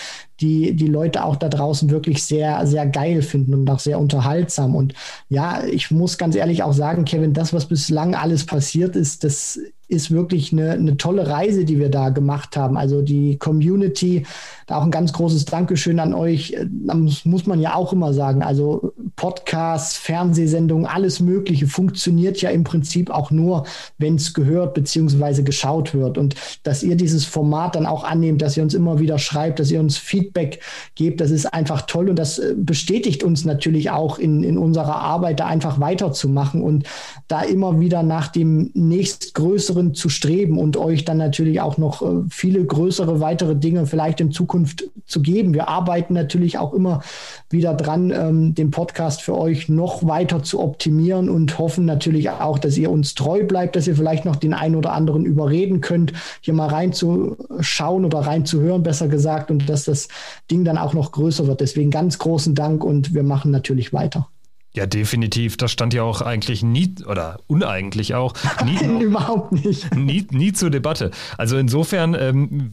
die 0.40 0.76
die 0.76 0.86
Leute 0.86 1.24
auch 1.24 1.36
da 1.36 1.48
draußen 1.48 1.88
wirklich 1.88 2.22
sehr, 2.22 2.66
sehr 2.66 2.86
geil 2.86 3.22
finden 3.22 3.55
und 3.55 3.70
auch 3.70 3.78
sehr 3.78 3.98
unterhaltsam. 3.98 4.74
Und 4.74 4.92
ja, 5.30 5.64
ich 5.64 5.90
muss 5.90 6.18
ganz 6.18 6.36
ehrlich 6.36 6.62
auch 6.62 6.74
sagen, 6.74 7.07
Kevin, 7.07 7.32
das, 7.32 7.55
was 7.55 7.64
bislang 7.64 8.14
alles 8.14 8.44
passiert 8.44 8.96
ist, 8.96 9.24
das 9.24 9.59
ist 9.91 10.11
wirklich 10.11 10.53
eine, 10.53 10.72
eine 10.72 10.97
tolle 10.97 11.28
Reise, 11.28 11.64
die 11.64 11.78
wir 11.78 11.88
da 11.88 12.11
gemacht 12.11 12.57
haben. 12.57 12.76
Also 12.76 13.03
die 13.03 13.38
Community, 13.38 14.24
da 14.66 14.78
auch 14.78 14.84
ein 14.84 14.91
ganz 14.91 15.12
großes 15.12 15.45
Dankeschön 15.47 15.99
an 15.99 16.14
euch. 16.14 16.57
Das 16.86 17.24
muss 17.24 17.47
man 17.47 17.61
ja 17.61 17.74
auch 17.74 17.93
immer 17.93 18.14
sagen. 18.14 18.43
Also 18.43 18.93
Podcasts, 19.16 19.97
Fernsehsendungen, 19.97 20.86
alles 20.86 21.20
Mögliche 21.20 21.66
funktioniert 21.66 22.41
ja 22.41 22.51
im 22.51 22.64
Prinzip 22.64 23.11
auch 23.11 23.30
nur, 23.30 23.66
wenn 23.99 24.14
es 24.14 24.32
gehört 24.32 24.74
bzw. 24.74 25.43
geschaut 25.43 25.93
wird. 25.93 26.18
Und 26.18 26.36
dass 26.62 26.82
ihr 26.82 26.97
dieses 26.97 27.24
Format 27.24 27.74
dann 27.74 27.86
auch 27.86 28.05
annehmt, 28.05 28.43
dass 28.43 28.57
ihr 28.57 28.62
uns 28.62 28.74
immer 28.74 29.01
wieder 29.01 29.18
schreibt, 29.18 29.59
dass 29.59 29.70
ihr 29.70 29.80
uns 29.80 29.97
Feedback 29.97 30.61
gebt, 30.95 31.20
das 31.20 31.30
ist 31.30 31.47
einfach 31.47 31.82
toll 31.82 32.09
und 32.09 32.16
das 32.16 32.38
äh, 32.38 32.55
bestätigt 32.57 33.24
uns 33.24 33.45
natürlich 33.45 33.91
auch 33.91 34.18
in, 34.18 34.45
in 34.45 34.57
unserer 34.57 34.97
Arbeit, 34.97 35.41
da 35.41 35.47
einfach 35.47 35.80
weiterzumachen 35.80 36.62
und 36.62 36.84
da 37.28 37.43
immer 37.43 37.80
wieder 37.80 38.03
nach 38.03 38.28
dem 38.28 38.70
nächstgrößeren 38.74 39.80
zu 39.95 40.09
streben 40.09 40.59
und 40.59 40.76
euch 40.76 41.05
dann 41.05 41.18
natürlich 41.18 41.61
auch 41.61 41.78
noch 41.78 42.03
äh, 42.03 42.22
viele 42.31 42.64
größere 42.64 43.20
weitere 43.20 43.57
Dinge 43.57 43.87
vielleicht 43.87 44.20
in 44.20 44.31
Zukunft 44.31 44.51
Zukunft 44.51 44.85
zu 45.07 45.22
geben. 45.22 45.55
Wir 45.55 45.68
arbeiten 45.68 46.14
natürlich 46.14 46.59
auch 46.59 46.72
immer 46.72 47.03
wieder 47.51 47.74
dran, 47.74 48.11
ähm, 48.11 48.55
den 48.55 48.70
Podcast 48.70 49.22
für 49.22 49.37
euch 49.37 49.68
noch 49.68 50.07
weiter 50.07 50.43
zu 50.43 50.61
optimieren 50.61 51.28
und 51.28 51.59
hoffen 51.59 51.85
natürlich 51.85 52.31
auch, 52.31 52.59
dass 52.59 52.76
ihr 52.76 52.91
uns 52.91 53.14
treu 53.14 53.45
bleibt, 53.45 53.76
dass 53.76 53.87
ihr 53.87 53.97
vielleicht 53.97 54.24
noch 54.24 54.37
den 54.37 54.55
einen 54.55 54.76
oder 54.76 54.93
anderen 54.93 55.24
überreden 55.24 55.81
könnt, 55.81 56.12
hier 56.41 56.55
mal 56.55 56.68
reinzuschauen 56.68 58.05
oder 58.05 58.20
reinzuhören, 58.20 58.83
besser 58.83 59.09
gesagt, 59.09 59.51
und 59.51 59.68
dass 59.68 59.85
das 59.85 60.09
Ding 60.51 60.64
dann 60.64 60.78
auch 60.78 60.95
noch 60.95 61.12
größer 61.12 61.47
wird. 61.47 61.61
Deswegen 61.61 61.91
ganz 61.91 62.18
großen 62.18 62.55
Dank 62.55 62.85
und 62.85 63.14
wir 63.14 63.22
machen 63.22 63.51
natürlich 63.51 63.93
weiter. 63.93 64.28
Ja, 64.73 64.87
definitiv. 64.87 65.57
Das 65.57 65.73
stand 65.73 65.95
ja 65.95 66.05
auch 66.05 66.21
eigentlich 66.21 66.62
nie, 66.62 66.95
oder 67.07 67.41
uneigentlich 67.49 68.14
auch, 68.14 68.35
nie, 68.64 68.75
Nein, 68.75 69.01
überhaupt 69.01 69.53
nicht. 69.53 69.95
Nie, 69.97 70.27
nie 70.31 70.53
zur 70.53 70.71
Debatte. 70.71 71.11
Also 71.37 71.59
insofern, 71.59 72.14
ähm, 72.14 72.71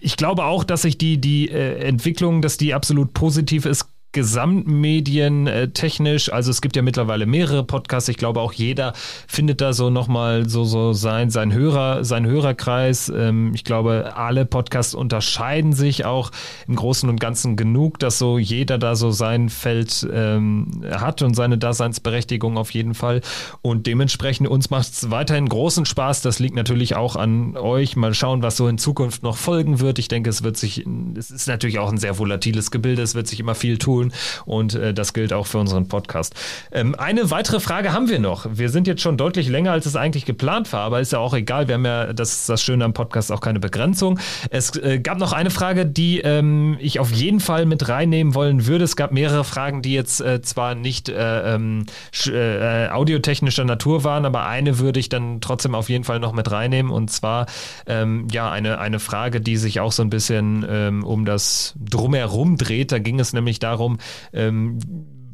ich 0.00 0.16
glaube 0.16 0.44
auch, 0.44 0.64
dass 0.64 0.82
sich 0.82 0.96
die, 0.96 1.18
die 1.18 1.48
äh, 1.50 1.84
Entwicklung, 1.84 2.40
dass 2.40 2.56
die 2.56 2.72
absolut 2.74 3.12
positiv 3.12 3.66
ist, 3.66 3.86
Gesamtmedien 4.12 5.46
äh, 5.46 5.68
technisch, 5.70 6.30
also 6.30 6.50
es 6.50 6.60
gibt 6.60 6.76
ja 6.76 6.82
mittlerweile 6.82 7.24
mehrere 7.24 7.64
Podcasts, 7.64 8.08
ich 8.10 8.18
glaube 8.18 8.40
auch 8.40 8.52
jeder 8.52 8.92
findet 9.26 9.62
da 9.62 9.72
so 9.72 9.88
nochmal 9.88 10.48
so, 10.48 10.64
so 10.64 10.92
sein, 10.92 11.30
sein 11.30 11.52
Hörer, 11.52 12.04
sein 12.04 12.26
Hörerkreis. 12.26 13.10
Ähm, 13.14 13.52
ich 13.54 13.64
glaube, 13.64 14.12
alle 14.14 14.44
Podcasts 14.44 14.94
unterscheiden 14.94 15.72
sich 15.72 16.04
auch 16.04 16.30
im 16.68 16.76
Großen 16.76 17.08
und 17.08 17.20
Ganzen 17.20 17.56
genug, 17.56 17.98
dass 17.98 18.18
so 18.18 18.38
jeder 18.38 18.76
da 18.76 18.96
so 18.96 19.10
sein 19.10 19.48
Feld 19.48 20.06
ähm, 20.12 20.82
hat 20.90 21.22
und 21.22 21.34
seine 21.34 21.56
Daseinsberechtigung 21.56 22.58
auf 22.58 22.72
jeden 22.72 22.94
Fall. 22.94 23.22
Und 23.62 23.86
dementsprechend 23.86 24.46
uns 24.46 24.68
macht 24.68 24.92
es 24.92 25.10
weiterhin 25.10 25.48
großen 25.48 25.86
Spaß. 25.86 26.20
Das 26.20 26.38
liegt 26.38 26.54
natürlich 26.54 26.96
auch 26.96 27.16
an 27.16 27.56
euch. 27.56 27.96
Mal 27.96 28.12
schauen, 28.12 28.42
was 28.42 28.58
so 28.58 28.68
in 28.68 28.76
Zukunft 28.76 29.22
noch 29.22 29.38
folgen 29.38 29.80
wird. 29.80 29.98
Ich 29.98 30.08
denke, 30.08 30.28
es 30.28 30.42
wird 30.42 30.58
sich, 30.58 30.84
es 31.16 31.30
ist 31.30 31.48
natürlich 31.48 31.78
auch 31.78 31.90
ein 31.90 31.98
sehr 31.98 32.18
volatiles 32.18 32.70
Gebilde, 32.70 33.00
es 33.00 33.14
wird 33.14 33.26
sich 33.26 33.40
immer 33.40 33.54
viel 33.54 33.78
tun 33.78 34.01
tun. 34.02 34.12
Und 34.44 34.74
äh, 34.74 34.94
das 34.94 35.12
gilt 35.12 35.32
auch 35.32 35.46
für 35.46 35.58
unseren 35.58 35.88
Podcast. 35.88 36.34
Ähm, 36.72 36.94
eine 36.94 37.30
weitere 37.30 37.60
Frage 37.60 37.92
haben 37.92 38.08
wir 38.08 38.18
noch. 38.18 38.46
Wir 38.52 38.68
sind 38.68 38.86
jetzt 38.86 39.02
schon 39.02 39.16
deutlich 39.16 39.48
länger, 39.48 39.72
als 39.72 39.86
es 39.86 39.96
eigentlich 39.96 40.24
geplant 40.24 40.72
war, 40.72 40.80
aber 40.80 41.00
ist 41.00 41.12
ja 41.12 41.18
auch 41.18 41.34
egal. 41.34 41.68
Wir 41.68 41.74
haben 41.74 41.84
ja, 41.84 42.12
das 42.12 42.46
das 42.46 42.62
Schöne 42.62 42.84
am 42.84 42.92
Podcast, 42.92 43.30
auch 43.32 43.40
keine 43.40 43.60
Begrenzung. 43.60 44.18
Es 44.50 44.76
äh, 44.76 44.98
gab 44.98 45.18
noch 45.18 45.32
eine 45.32 45.50
Frage, 45.50 45.86
die 45.86 46.20
ähm, 46.20 46.76
ich 46.80 47.00
auf 47.00 47.10
jeden 47.10 47.40
Fall 47.40 47.66
mit 47.66 47.88
reinnehmen 47.88 48.34
wollen 48.34 48.66
würde. 48.66 48.84
Es 48.84 48.96
gab 48.96 49.12
mehrere 49.12 49.44
Fragen, 49.44 49.82
die 49.82 49.92
jetzt 49.92 50.20
äh, 50.20 50.40
zwar 50.42 50.74
nicht 50.74 51.08
äh, 51.08 51.54
ähm, 51.54 51.86
äh, 52.26 52.88
audiotechnischer 52.88 53.64
Natur 53.64 54.04
waren, 54.04 54.24
aber 54.24 54.46
eine 54.46 54.78
würde 54.78 55.00
ich 55.00 55.08
dann 55.08 55.40
trotzdem 55.40 55.74
auf 55.74 55.88
jeden 55.88 56.04
Fall 56.04 56.20
noch 56.20 56.32
mit 56.32 56.50
reinnehmen. 56.50 56.90
Und 56.90 57.10
zwar 57.10 57.46
ähm, 57.86 58.28
ja 58.30 58.50
eine, 58.50 58.78
eine 58.78 58.98
Frage, 59.00 59.40
die 59.40 59.56
sich 59.56 59.80
auch 59.80 59.92
so 59.92 60.02
ein 60.02 60.10
bisschen 60.10 60.64
ähm, 60.68 61.04
um 61.04 61.24
das 61.24 61.74
Drumherum 61.78 62.56
dreht. 62.56 62.92
Da 62.92 62.98
ging 62.98 63.20
es 63.20 63.32
nämlich 63.32 63.58
darum, 63.58 63.91
darum, 63.92 63.98
ähm, 64.32 64.78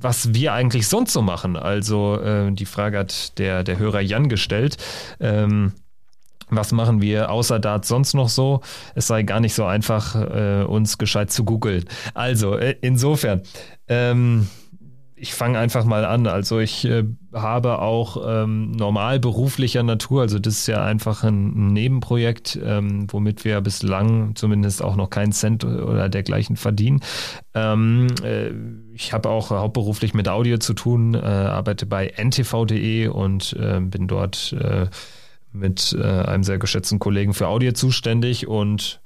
was 0.01 0.33
wir 0.33 0.53
eigentlich 0.53 0.87
sonst 0.87 1.13
so 1.13 1.23
machen. 1.23 1.57
Also 1.57 2.21
äh, 2.21 2.53
die 2.53 2.67
Frage 2.67 2.99
hat 2.99 3.39
der, 3.39 3.65
der 3.65 3.79
Hörer 3.79 4.01
Jan 4.01 4.29
gestellt. 4.29 4.77
Ähm, 5.21 5.73
was 6.51 6.73
machen 6.73 7.03
wir 7.03 7.31
außer 7.31 7.59
Dart 7.59 7.85
sonst 7.85 8.15
noch 8.15 8.29
so? 8.29 8.63
Es 8.95 9.09
sei 9.09 9.23
gar 9.23 9.41
nicht 9.41 9.55
so 9.55 9.65
einfach, 9.65 10.15
äh, 10.15 10.65
uns 10.65 10.97
gescheit 10.97 11.31
zu 11.31 11.45
googeln. 11.45 11.85
Also, 12.15 12.57
äh, 12.57 12.75
insofern, 12.81 13.43
ähm, 13.87 14.49
ich 15.21 15.35
fange 15.35 15.59
einfach 15.59 15.85
mal 15.85 16.05
an. 16.05 16.27
Also 16.27 16.59
ich 16.59 16.85
äh, 16.85 17.05
habe 17.33 17.81
auch 17.81 18.23
ähm, 18.27 18.71
normal 18.73 19.19
beruflicher 19.19 19.83
Natur, 19.83 20.23
also 20.23 20.39
das 20.39 20.61
ist 20.61 20.67
ja 20.67 20.85
einfach 20.85 21.25
ein, 21.25 21.69
ein 21.69 21.73
Nebenprojekt, 21.73 22.59
ähm, 22.63 23.07
womit 23.11 23.45
wir 23.45 23.61
bislang 23.61 24.35
zumindest 24.37 24.83
auch 24.83 24.97
noch 24.97 25.11
keinen 25.11 25.33
Cent 25.33 25.65
oder 25.65 26.09
dergleichen 26.09 26.57
verdienen. 26.57 27.01
Ähm, 27.55 28.09
äh, 28.23 28.51
ich 28.95 29.13
habe 29.13 29.29
auch 29.29 29.51
hauptberuflich 29.51 30.15
mit 30.15 30.29
Audio 30.29 30.59
zu 30.59 30.75
tun, 30.75 31.15
äh, 31.15 31.19
arbeite 31.19 31.87
bei 31.87 32.13
ntv.de 32.17 33.09
und 33.09 33.55
äh, 33.55 33.81
bin 33.81 34.09
dort 34.09 34.55
äh, 34.59 34.87
mit 35.53 35.97
äh, 35.99 36.05
einem 36.05 36.45
sehr 36.45 36.59
geschätzten 36.59 36.99
Kollegen 36.99 37.35
für 37.35 37.49
Audio 37.49 37.73
zuständig 37.73 38.47
und 38.47 39.01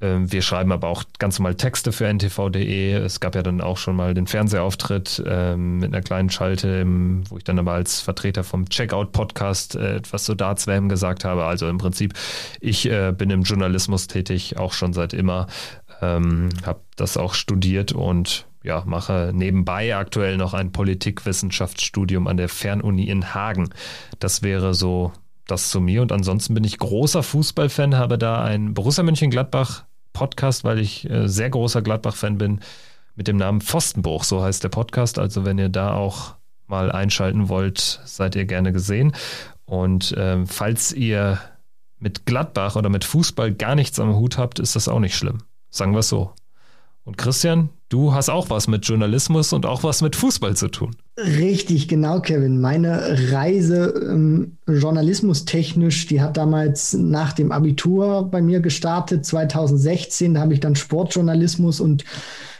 wir 0.00 0.40
schreiben 0.40 0.72
aber 0.72 0.88
auch 0.88 1.04
ganz 1.18 1.38
normal 1.38 1.56
Texte 1.56 1.92
für 1.92 2.06
ntv.de. 2.06 2.92
Es 2.94 3.20
gab 3.20 3.34
ja 3.34 3.42
dann 3.42 3.60
auch 3.60 3.76
schon 3.76 3.96
mal 3.96 4.14
den 4.14 4.26
Fernsehauftritt 4.26 5.22
ähm, 5.26 5.78
mit 5.78 5.92
einer 5.92 6.00
kleinen 6.00 6.30
Schalte, 6.30 6.86
wo 7.28 7.36
ich 7.36 7.44
dann 7.44 7.58
aber 7.58 7.72
als 7.72 8.00
Vertreter 8.00 8.42
vom 8.42 8.66
Checkout-Podcast 8.68 9.76
äh, 9.76 9.96
etwas 9.96 10.24
zu 10.24 10.34
Dartswam 10.34 10.88
gesagt 10.88 11.26
habe. 11.26 11.44
Also 11.44 11.68
im 11.68 11.76
Prinzip, 11.76 12.14
ich 12.60 12.90
äh, 12.90 13.12
bin 13.12 13.28
im 13.28 13.42
Journalismus 13.42 14.06
tätig, 14.06 14.56
auch 14.56 14.72
schon 14.72 14.94
seit 14.94 15.12
immer. 15.12 15.48
Ähm, 16.00 16.48
habe 16.64 16.80
das 16.96 17.18
auch 17.18 17.34
studiert 17.34 17.92
und 17.92 18.46
ja, 18.62 18.82
mache 18.86 19.32
nebenbei 19.34 19.94
aktuell 19.96 20.38
noch 20.38 20.54
ein 20.54 20.72
Politikwissenschaftsstudium 20.72 22.26
an 22.26 22.38
der 22.38 22.48
Fernuni 22.48 23.04
in 23.04 23.34
Hagen. 23.34 23.70
Das 24.18 24.42
wäre 24.42 24.72
so 24.72 25.12
das 25.46 25.70
zu 25.70 25.80
mir. 25.80 26.02
Und 26.02 26.12
ansonsten 26.12 26.54
bin 26.54 26.64
ich 26.64 26.78
großer 26.78 27.22
Fußballfan, 27.22 27.96
habe 27.96 28.18
da 28.18 28.42
ein 28.42 28.74
Borussia 28.74 29.02
Mönchengladbach 29.02 29.84
Podcast, 30.12 30.64
weil 30.64 30.78
ich 30.78 31.08
äh, 31.08 31.28
sehr 31.28 31.50
großer 31.50 31.82
Gladbach-Fan 31.82 32.38
bin, 32.38 32.60
mit 33.14 33.28
dem 33.28 33.36
Namen 33.36 33.60
Pfostenbruch, 33.60 34.24
so 34.24 34.42
heißt 34.42 34.64
der 34.64 34.70
Podcast. 34.70 35.18
Also 35.18 35.44
wenn 35.44 35.58
ihr 35.58 35.68
da 35.68 35.92
auch 35.92 36.36
mal 36.66 36.90
einschalten 36.90 37.48
wollt, 37.48 38.00
seid 38.04 38.34
ihr 38.36 38.46
gerne 38.46 38.72
gesehen. 38.72 39.12
Und 39.66 40.12
äh, 40.12 40.46
falls 40.46 40.92
ihr 40.92 41.38
mit 41.98 42.24
Gladbach 42.24 42.76
oder 42.76 42.88
mit 42.88 43.04
Fußball 43.04 43.52
gar 43.52 43.74
nichts 43.74 44.00
am 44.00 44.16
Hut 44.16 44.38
habt, 44.38 44.58
ist 44.58 44.74
das 44.74 44.88
auch 44.88 45.00
nicht 45.00 45.16
schlimm. 45.16 45.38
Sagen 45.68 45.92
wir 45.92 45.98
es 45.98 46.08
so. 46.08 46.32
Und 47.04 47.18
Christian, 47.18 47.70
du 47.88 48.14
hast 48.14 48.28
auch 48.28 48.50
was 48.50 48.68
mit 48.68 48.86
Journalismus 48.86 49.52
und 49.52 49.66
auch 49.66 49.82
was 49.82 50.00
mit 50.00 50.16
Fußball 50.16 50.56
zu 50.56 50.68
tun. 50.68 50.96
Richtig, 51.22 51.88
genau, 51.88 52.20
Kevin. 52.20 52.60
Meine 52.60 53.30
Reise 53.30 53.94
ähm, 54.10 54.56
journalismustechnisch, 54.66 56.06
die 56.06 56.20
hat 56.20 56.36
damals 56.36 56.94
nach 56.94 57.32
dem 57.32 57.52
Abitur 57.52 58.28
bei 58.30 58.40
mir 58.40 58.60
gestartet. 58.60 59.26
2016 59.26 60.38
habe 60.38 60.54
ich 60.54 60.60
dann 60.60 60.76
Sportjournalismus 60.76 61.80
und 61.80 62.04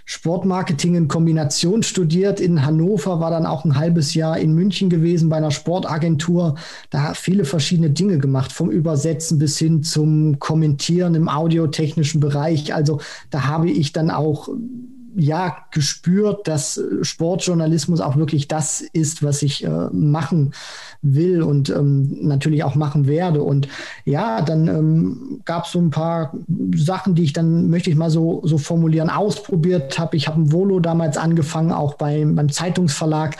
Sportmarketing 0.04 0.96
in 0.96 1.08
Kombination 1.08 1.82
studiert. 1.82 2.40
In 2.40 2.66
Hannover 2.66 3.20
war 3.20 3.30
dann 3.30 3.46
auch 3.46 3.64
ein 3.64 3.76
halbes 3.76 4.14
Jahr 4.14 4.38
in 4.38 4.52
München 4.52 4.90
gewesen 4.90 5.28
bei 5.28 5.36
einer 5.36 5.52
Sportagentur. 5.52 6.56
Da 6.90 7.14
viele 7.14 7.44
verschiedene 7.44 7.90
Dinge 7.90 8.18
gemacht, 8.18 8.52
vom 8.52 8.70
Übersetzen 8.70 9.38
bis 9.38 9.56
hin 9.58 9.84
zum 9.84 10.38
Kommentieren 10.40 11.14
im 11.14 11.28
audiotechnischen 11.28 12.20
Bereich. 12.20 12.74
Also 12.74 13.00
da 13.30 13.44
habe 13.44 13.70
ich 13.70 13.92
dann 13.92 14.10
auch 14.10 14.48
ja 15.16 15.56
gespürt, 15.70 16.46
dass 16.48 16.80
Sportjournalismus 17.02 18.00
auch 18.00 18.16
wirklich 18.16 18.48
das 18.48 18.80
ist, 18.80 19.22
was 19.22 19.42
ich 19.42 19.64
äh, 19.64 19.88
machen 19.92 20.52
will 21.02 21.42
und 21.42 21.70
ähm, 21.70 22.18
natürlich 22.22 22.64
auch 22.64 22.74
machen 22.74 23.06
werde. 23.06 23.42
Und 23.42 23.68
ja, 24.04 24.42
dann 24.42 24.68
ähm, 24.68 25.40
gab 25.44 25.64
es 25.64 25.72
so 25.72 25.78
ein 25.78 25.90
paar 25.90 26.34
Sachen, 26.74 27.14
die 27.14 27.24
ich 27.24 27.32
dann, 27.32 27.70
möchte 27.70 27.90
ich 27.90 27.96
mal 27.96 28.10
so, 28.10 28.42
so 28.44 28.58
formulieren, 28.58 29.10
ausprobiert 29.10 29.98
habe. 29.98 30.16
Ich 30.16 30.28
habe 30.28 30.40
ein 30.40 30.52
Volo 30.52 30.80
damals 30.80 31.16
angefangen, 31.16 31.72
auch 31.72 31.94
beim, 31.94 32.34
beim 32.36 32.50
Zeitungsverlag. 32.50 33.36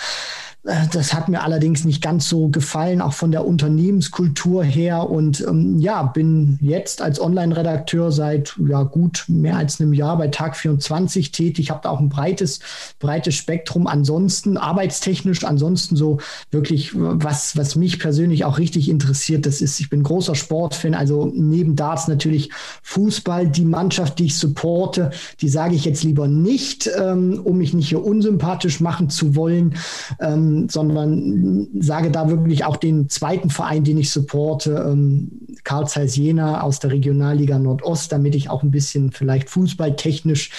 Äh, 0.65 0.87
das 0.93 1.15
hat 1.15 1.29
mir 1.29 1.43
allerdings 1.43 1.85
nicht 1.85 2.03
ganz 2.03 2.29
so 2.29 2.49
gefallen, 2.49 3.01
auch 3.01 3.13
von 3.13 3.31
der 3.31 3.47
Unternehmenskultur 3.47 4.63
her. 4.65 5.09
Und 5.09 5.41
ähm, 5.47 5.79
ja, 5.79 6.03
bin 6.03 6.59
jetzt 6.61 7.03
als 7.03 7.21
Online-Redakteur 7.21 8.13
seit 8.13 8.57
ja, 8.69 8.83
gut 8.83 9.25
mehr 9.29 9.57
als 9.57 9.81
einem 9.81 9.93
Jahr 9.93 10.19
bei 10.19 10.29
Tag 10.29 10.57
24 10.57 11.33
tätig. 11.33 11.71
Habe 11.71 11.81
da 11.83 11.91
auch 11.91 12.01
ein 12.01 12.09
breites, 12.09 12.61
breites 12.99 13.35
Spektrum. 13.35 13.87
Ansonsten 13.87 14.57
arbeitstechnisch, 14.57 15.45
ansonsten 15.45 15.97
so 15.97 16.19
wirklich, 16.51 16.93
was, 16.95 17.57
was 17.57 17.77
mich 17.77 17.99
persönlich 17.99 18.45
auch 18.45 18.59
richtig 18.59 18.89
interessiert, 18.89 19.47
das 19.47 19.61
ist, 19.61 19.81
ich 19.81 19.91
bin 19.91 20.03
großer 20.03 20.35
Sportfan. 20.35 20.95
Also 20.95 21.31
neben 21.35 21.77
Darts 21.77 22.09
natürlich 22.09 22.51
Fußball. 22.83 23.49
Die 23.49 23.65
Mannschaft, 23.65 24.19
die 24.19 24.27
ich 24.27 24.37
supporte, 24.37 25.11
die 25.41 25.49
sage 25.49 25.75
ich 25.75 25.85
jetzt 25.85 26.03
lieber 26.03 26.29
nicht, 26.29 26.91
ähm, 26.99 27.41
um 27.43 27.59
mich 27.59 27.73
nicht 27.73 27.89
hier 27.89 28.05
unsympathisch 28.05 28.81
machen 28.81 29.09
zu 29.09 29.35
wollen. 29.35 29.75
Ähm, 30.21 30.50
sondern 30.69 31.69
sage 31.79 32.11
da 32.11 32.29
wirklich 32.29 32.65
auch 32.65 32.77
den 32.77 33.09
zweiten 33.09 33.51
Verein, 33.51 33.85
den 33.85 33.99
ich 33.99 34.11
supporte, 34.11 34.87
ähm, 34.91 35.31
Karl 35.65 35.87
Zeiss 35.89 36.17
Jena 36.17 36.63
aus 36.63 36.81
der 36.81 36.93
Regionalliga 36.93 37.59
Nordost, 37.59 38.13
damit 38.13 38.35
ich 38.35 38.51
auch 38.51 38.63
ein 38.63 38.71
bisschen 38.71 39.13
vielleicht 39.13 39.51
fußballtechnisch 39.51 40.51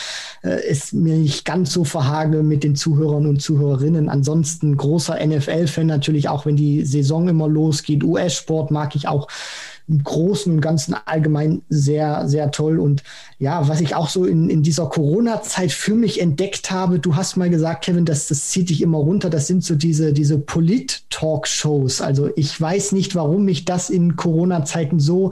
äh, 0.44 0.62
es 0.70 0.94
mir 0.94 1.16
nicht 1.16 1.46
ganz 1.46 1.74
so 1.74 1.84
verhage 1.84 2.44
mit 2.44 2.64
den 2.64 2.76
Zuhörern 2.76 3.26
und 3.26 3.42
Zuhörerinnen. 3.42 4.10
Ansonsten 4.10 4.78
großer 4.78 5.18
NFL-Fan 5.26 5.88
natürlich, 5.88 6.30
auch 6.30 6.46
wenn 6.46 6.56
die 6.56 6.84
Saison 6.86 7.28
immer 7.28 7.48
losgeht. 7.48 8.04
US-Sport 8.04 8.72
mag 8.72 8.96
ich 8.96 9.08
auch 9.08 9.28
im 9.92 10.04
Großen 10.04 10.52
und 10.54 10.62
Ganzen 10.62 10.96
allgemein 11.06 11.64
sehr, 11.68 12.28
sehr 12.28 12.52
toll. 12.52 12.80
Und 12.80 13.04
ja, 13.40 13.68
was 13.68 13.82
ich 13.82 13.94
auch 13.94 14.08
so 14.08 14.26
in, 14.26 14.50
in 14.50 14.64
dieser 14.64 14.88
Corona-Zeit 14.88 15.72
für 15.72 15.96
mich 15.96 16.22
entdeckt 16.22 16.72
habe, 16.72 17.00
du 17.00 17.16
hast 17.16 17.36
mal 17.36 17.50
gesagt, 17.50 17.84
Kevin, 17.84 18.06
das, 18.06 18.28
das 18.28 18.50
zieht 18.50 18.70
dich 18.70 18.82
immer 18.82 19.00
runter, 19.00 19.30
das 19.30 19.48
sind 19.48 19.64
so 19.64 19.76
diese, 19.76 20.14
diese 20.14 20.40
Polit-Talk-Shows. 20.40 22.02
Also 22.02 22.30
ich 22.36 22.60
weiß 22.60 22.94
nicht, 22.94 23.16
warum 23.16 23.44
mich 23.44 23.66
das 23.66 23.90
in 23.90 24.16
Corona-Zeiten 24.16 25.00
so 25.00 25.32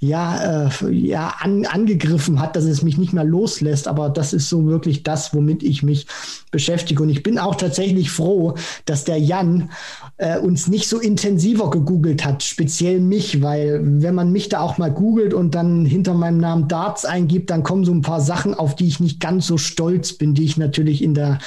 ja, 0.00 0.66
äh, 0.66 0.90
ja 0.90 1.34
an, 1.38 1.66
angegriffen 1.66 2.40
hat, 2.40 2.56
dass 2.56 2.64
es 2.64 2.82
mich 2.82 2.98
nicht 2.98 3.12
mehr 3.12 3.24
loslässt. 3.24 3.86
Aber 3.86 4.08
das 4.08 4.32
ist 4.32 4.48
so 4.48 4.66
wirklich 4.66 5.04
das, 5.04 5.32
womit 5.34 5.62
ich 5.62 5.84
mich 5.84 6.06
beschäftige. 6.50 7.02
Und 7.02 7.10
ich 7.10 7.22
bin 7.22 7.38
auch 7.38 7.54
tatsächlich 7.54 8.10
froh, 8.10 8.54
dass 8.86 9.04
der 9.04 9.18
Jan 9.18 9.70
äh, 10.16 10.38
uns 10.38 10.66
nicht 10.66 10.88
so 10.88 10.98
intensiver 10.98 11.70
gegoogelt 11.70 12.24
hat, 12.24 12.42
speziell 12.42 13.00
mich, 13.00 13.42
weil 13.42 13.99
wenn 14.02 14.14
man 14.14 14.32
mich 14.32 14.48
da 14.48 14.60
auch 14.60 14.78
mal 14.78 14.90
googelt 14.90 15.34
und 15.34 15.54
dann 15.54 15.84
hinter 15.84 16.14
meinem 16.14 16.38
Namen 16.38 16.68
Darts 16.68 17.04
eingibt, 17.04 17.50
dann 17.50 17.62
kommen 17.62 17.84
so 17.84 17.92
ein 17.92 18.02
paar 18.02 18.20
Sachen, 18.20 18.54
auf 18.54 18.76
die 18.76 18.86
ich 18.86 19.00
nicht 19.00 19.20
ganz 19.20 19.46
so 19.46 19.58
stolz 19.58 20.12
bin, 20.12 20.34
die 20.34 20.44
ich 20.44 20.56
natürlich 20.56 21.02
in 21.02 21.14
der 21.14 21.38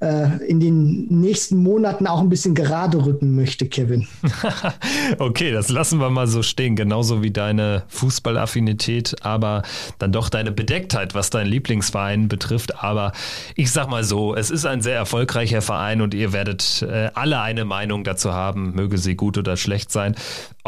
äh, 0.00 0.44
in 0.46 0.60
den 0.60 1.06
nächsten 1.08 1.56
Monaten 1.56 2.06
auch 2.06 2.20
ein 2.20 2.28
bisschen 2.28 2.54
gerade 2.54 3.04
rücken 3.04 3.34
möchte, 3.34 3.66
Kevin. 3.66 4.08
okay, 5.18 5.52
das 5.52 5.68
lassen 5.68 5.98
wir 6.00 6.10
mal 6.10 6.26
so 6.26 6.42
stehen, 6.42 6.76
genauso 6.76 7.22
wie 7.22 7.30
deine 7.30 7.84
Fußballaffinität, 7.88 9.16
aber 9.22 9.62
dann 9.98 10.12
doch 10.12 10.28
deine 10.28 10.52
Bedecktheit, 10.52 11.14
was 11.14 11.30
deinen 11.30 11.48
Lieblingsverein 11.48 12.28
betrifft. 12.28 12.82
Aber 12.82 13.12
ich 13.56 13.70
sag 13.70 13.88
mal 13.88 14.04
so, 14.04 14.34
es 14.34 14.50
ist 14.50 14.66
ein 14.66 14.80
sehr 14.80 14.96
erfolgreicher 14.96 15.62
Verein 15.62 16.00
und 16.00 16.14
ihr 16.14 16.32
werdet 16.32 16.82
äh, 16.82 17.10
alle 17.14 17.40
eine 17.40 17.64
Meinung 17.64 18.04
dazu 18.04 18.32
haben, 18.32 18.74
möge 18.74 18.98
sie 18.98 19.14
gut 19.14 19.38
oder 19.38 19.56
schlecht 19.56 19.92
sein. 19.92 20.14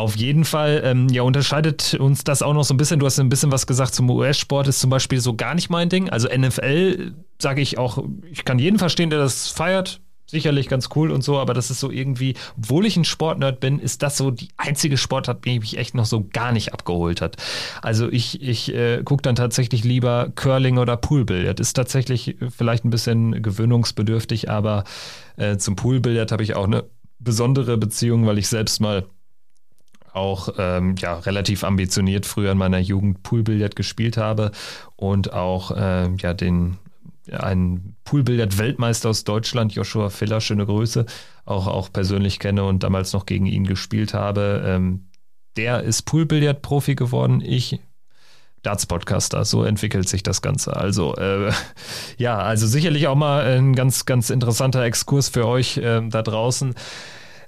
Auf 0.02 0.16
jeden 0.16 0.44
Fall, 0.44 0.82
ähm, 0.84 1.08
ja, 1.10 1.22
unterscheidet 1.22 1.94
uns 1.94 2.24
das 2.24 2.42
auch 2.42 2.54
noch 2.54 2.64
so 2.64 2.74
ein 2.74 2.76
bisschen. 2.76 2.98
Du 2.98 3.06
hast 3.06 3.20
ein 3.20 3.28
bisschen 3.28 3.52
was 3.52 3.68
gesagt 3.68 3.94
zum 3.94 4.10
US-Sport, 4.10 4.66
ist 4.66 4.80
zum 4.80 4.90
Beispiel 4.90 5.20
so 5.20 5.36
gar 5.36 5.54
nicht 5.54 5.70
mein 5.70 5.88
Ding. 5.90 6.10
Also 6.10 6.26
NFL 6.26 7.12
sage 7.40 7.60
ich 7.60 7.78
auch, 7.78 8.02
ich 8.28 8.44
kann 8.44 8.58
jeden 8.58 8.80
verstehen, 8.80 9.10
der 9.10 9.20
das 9.20 9.46
feiert. 9.46 10.00
Sicherlich 10.26 10.68
ganz 10.68 10.88
cool 10.96 11.12
und 11.12 11.22
so, 11.22 11.38
aber 11.38 11.54
das 11.54 11.70
ist 11.70 11.78
so 11.78 11.88
irgendwie, 11.88 12.34
obwohl 12.58 12.84
ich 12.84 12.96
ein 12.96 13.04
Sportnerd 13.04 13.60
bin, 13.60 13.78
ist 13.78 14.02
das 14.02 14.16
so 14.16 14.32
die 14.32 14.48
einzige 14.56 14.96
Sportart, 14.96 15.44
die 15.44 15.60
mich 15.60 15.78
echt 15.78 15.94
noch 15.94 16.06
so 16.06 16.26
gar 16.32 16.50
nicht 16.50 16.72
abgeholt 16.72 17.20
hat. 17.20 17.36
Also 17.80 18.10
ich, 18.10 18.42
ich 18.42 18.74
äh, 18.74 19.04
gucke 19.04 19.22
dann 19.22 19.36
tatsächlich 19.36 19.84
lieber 19.84 20.32
Curling 20.34 20.78
oder 20.78 20.96
Poolbillard. 20.96 21.60
Ist 21.60 21.74
tatsächlich 21.74 22.38
vielleicht 22.50 22.84
ein 22.84 22.90
bisschen 22.90 23.40
gewöhnungsbedürftig, 23.40 24.50
aber 24.50 24.82
äh, 25.36 25.58
zum 25.58 25.76
Poolbillard 25.76 26.32
habe 26.32 26.42
ich 26.42 26.56
auch 26.56 26.64
eine 26.64 26.86
besondere 27.20 27.78
Beziehung, 27.78 28.26
weil 28.26 28.38
ich 28.38 28.48
selbst 28.48 28.80
mal 28.80 29.04
auch 30.12 30.50
ähm, 30.58 30.96
ja, 30.98 31.18
relativ 31.18 31.64
ambitioniert 31.64 32.26
früher 32.26 32.52
in 32.52 32.58
meiner 32.58 32.78
Jugend 32.78 33.22
Poolbillard 33.22 33.76
gespielt 33.76 34.16
habe 34.16 34.52
und 34.96 35.32
auch 35.32 35.70
äh, 35.70 36.14
ja, 36.16 36.34
den 36.34 36.78
einen 37.30 37.96
Poolbillard-Weltmeister 38.04 39.08
aus 39.08 39.24
Deutschland, 39.24 39.72
Joshua 39.74 40.10
Filler, 40.10 40.40
schöne 40.40 40.66
Grüße, 40.66 41.06
auch, 41.44 41.66
auch 41.66 41.92
persönlich 41.92 42.38
kenne 42.38 42.64
und 42.64 42.82
damals 42.82 43.12
noch 43.12 43.26
gegen 43.26 43.46
ihn 43.46 43.64
gespielt 43.64 44.12
habe. 44.12 44.62
Ähm, 44.66 45.06
der 45.56 45.82
ist 45.82 46.02
Poolbillard-Profi 46.02 46.94
geworden, 46.94 47.40
ich 47.40 47.78
Darts-Podcaster. 48.62 49.44
So 49.44 49.64
entwickelt 49.64 50.08
sich 50.08 50.22
das 50.22 50.42
Ganze. 50.42 50.76
Also 50.76 51.16
äh, 51.16 51.52
ja, 52.16 52.38
also 52.38 52.66
sicherlich 52.66 53.08
auch 53.08 53.16
mal 53.16 53.44
ein 53.44 53.74
ganz, 53.74 54.06
ganz 54.06 54.30
interessanter 54.30 54.82
Exkurs 54.82 55.28
für 55.28 55.46
euch 55.46 55.78
äh, 55.78 56.00
da 56.08 56.22
draußen. 56.22 56.74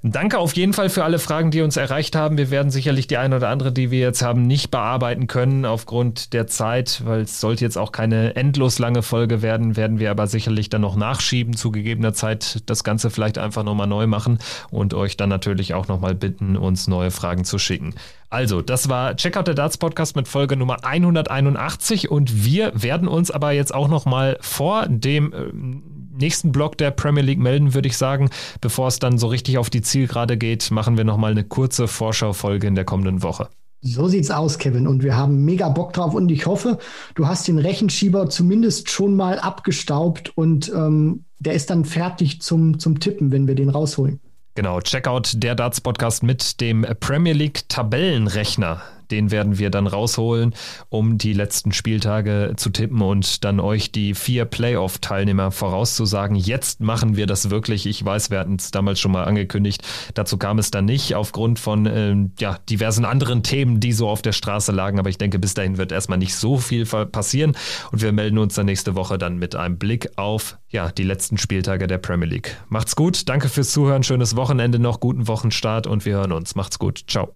Danke 0.06 0.38
auf 0.38 0.54
jeden 0.54 0.74
Fall 0.74 0.90
für 0.90 1.02
alle 1.02 1.18
Fragen, 1.18 1.50
die 1.50 1.62
uns 1.62 1.78
erreicht 1.78 2.14
haben. 2.14 2.36
Wir 2.36 2.50
werden 2.50 2.70
sicherlich 2.70 3.06
die 3.06 3.16
eine 3.16 3.36
oder 3.36 3.48
andere, 3.48 3.72
die 3.72 3.90
wir 3.90 4.00
jetzt 4.00 4.20
haben, 4.20 4.42
nicht 4.42 4.70
bearbeiten 4.70 5.28
können 5.28 5.64
aufgrund 5.64 6.34
der 6.34 6.46
Zeit, 6.46 7.00
weil 7.06 7.22
es 7.22 7.40
sollte 7.40 7.64
jetzt 7.64 7.78
auch 7.78 7.90
keine 7.90 8.36
endlos 8.36 8.78
lange 8.78 9.00
Folge 9.00 9.40
werden, 9.40 9.76
werden 9.76 9.98
wir 9.98 10.10
aber 10.10 10.26
sicherlich 10.26 10.68
dann 10.68 10.82
noch 10.82 10.94
nachschieben, 10.94 11.56
zu 11.56 11.72
gegebener 11.72 12.12
Zeit 12.12 12.62
das 12.66 12.84
Ganze 12.84 13.08
vielleicht 13.08 13.38
einfach 13.38 13.62
nochmal 13.62 13.86
neu 13.86 14.06
machen 14.06 14.40
und 14.70 14.92
euch 14.92 15.16
dann 15.16 15.30
natürlich 15.30 15.72
auch 15.72 15.88
nochmal 15.88 16.14
bitten, 16.14 16.58
uns 16.58 16.86
neue 16.86 17.10
Fragen 17.10 17.46
zu 17.46 17.58
schicken. 17.58 17.94
Also, 18.28 18.60
das 18.60 18.90
war 18.90 19.16
Checkout 19.16 19.46
der 19.46 19.54
Darts 19.54 19.78
Podcast 19.78 20.16
mit 20.16 20.28
Folge 20.28 20.56
Nummer 20.56 20.84
181 20.84 22.10
und 22.10 22.44
wir 22.44 22.72
werden 22.74 23.08
uns 23.08 23.30
aber 23.30 23.52
jetzt 23.52 23.72
auch 23.72 23.88
nochmal 23.88 24.36
vor 24.42 24.86
dem 24.86 25.32
äh, 25.32 25.93
nächsten 26.16 26.52
Block 26.52 26.78
der 26.78 26.90
Premier 26.90 27.22
League 27.22 27.38
melden, 27.38 27.74
würde 27.74 27.88
ich 27.88 27.96
sagen. 27.96 28.30
Bevor 28.60 28.88
es 28.88 28.98
dann 28.98 29.18
so 29.18 29.26
richtig 29.26 29.58
auf 29.58 29.70
die 29.70 29.82
Zielgerade 29.82 30.36
geht, 30.36 30.70
machen 30.70 30.96
wir 30.96 31.04
nochmal 31.04 31.32
eine 31.32 31.44
kurze 31.44 31.88
Vorschaufolge 31.88 32.66
in 32.66 32.74
der 32.74 32.84
kommenden 32.84 33.22
Woche. 33.22 33.48
So 33.86 34.08
sieht's 34.08 34.30
aus, 34.30 34.58
Kevin. 34.58 34.86
Und 34.86 35.02
wir 35.02 35.14
haben 35.14 35.44
mega 35.44 35.68
Bock 35.68 35.92
drauf. 35.92 36.14
Und 36.14 36.30
ich 36.30 36.46
hoffe, 36.46 36.78
du 37.14 37.26
hast 37.26 37.46
den 37.46 37.58
Rechenschieber 37.58 38.30
zumindest 38.30 38.90
schon 38.90 39.14
mal 39.14 39.38
abgestaubt 39.38 40.32
und 40.36 40.72
ähm, 40.74 41.26
der 41.38 41.52
ist 41.52 41.68
dann 41.68 41.84
fertig 41.84 42.40
zum, 42.40 42.78
zum 42.78 42.98
Tippen, 42.98 43.30
wenn 43.30 43.46
wir 43.46 43.54
den 43.54 43.68
rausholen. 43.68 44.20
Genau, 44.54 44.80
Checkout 44.80 45.32
der 45.34 45.54
Darts 45.54 45.80
Podcast 45.80 46.22
mit 46.22 46.60
dem 46.60 46.86
Premier 47.00 47.34
League 47.34 47.68
Tabellenrechner. 47.68 48.80
Den 49.10 49.30
werden 49.30 49.58
wir 49.58 49.70
dann 49.70 49.86
rausholen, 49.86 50.54
um 50.88 51.18
die 51.18 51.32
letzten 51.32 51.72
Spieltage 51.72 52.54
zu 52.56 52.70
tippen 52.70 53.00
und 53.02 53.44
dann 53.44 53.60
euch 53.60 53.92
die 53.92 54.14
vier 54.14 54.44
Playoff-Teilnehmer 54.44 55.50
vorauszusagen. 55.50 56.36
Jetzt 56.36 56.80
machen 56.80 57.16
wir 57.16 57.26
das 57.26 57.50
wirklich. 57.50 57.86
Ich 57.86 58.04
weiß, 58.04 58.30
wir 58.30 58.38
hatten 58.38 58.56
es 58.56 58.70
damals 58.70 59.00
schon 59.00 59.12
mal 59.12 59.24
angekündigt. 59.24 59.82
Dazu 60.14 60.38
kam 60.38 60.58
es 60.58 60.70
dann 60.70 60.84
nicht 60.84 61.14
aufgrund 61.14 61.58
von 61.58 61.86
äh, 61.86 62.16
ja, 62.38 62.58
diversen 62.68 63.04
anderen 63.04 63.42
Themen, 63.42 63.80
die 63.80 63.92
so 63.92 64.08
auf 64.08 64.22
der 64.22 64.32
Straße 64.32 64.72
lagen. 64.72 64.98
Aber 64.98 65.10
ich 65.10 65.18
denke, 65.18 65.38
bis 65.38 65.54
dahin 65.54 65.78
wird 65.78 65.92
erstmal 65.92 66.18
nicht 66.18 66.34
so 66.34 66.58
viel 66.58 66.84
passieren. 66.86 67.56
Und 67.92 68.02
wir 68.02 68.12
melden 68.12 68.38
uns 68.38 68.54
dann 68.54 68.66
nächste 68.66 68.94
Woche 68.94 69.18
dann 69.18 69.38
mit 69.38 69.54
einem 69.54 69.78
Blick 69.78 70.10
auf 70.16 70.58
ja, 70.70 70.90
die 70.90 71.04
letzten 71.04 71.38
Spieltage 71.38 71.86
der 71.86 71.98
Premier 71.98 72.28
League. 72.28 72.56
Macht's 72.68 72.96
gut. 72.96 73.28
Danke 73.28 73.48
fürs 73.48 73.70
Zuhören. 73.70 74.02
Schönes 74.02 74.36
Wochenende 74.36 74.78
noch. 74.78 75.00
Guten 75.00 75.28
Wochenstart 75.28 75.86
und 75.86 76.04
wir 76.04 76.14
hören 76.14 76.32
uns. 76.32 76.54
Macht's 76.56 76.78
gut. 76.78 77.04
Ciao. 77.06 77.32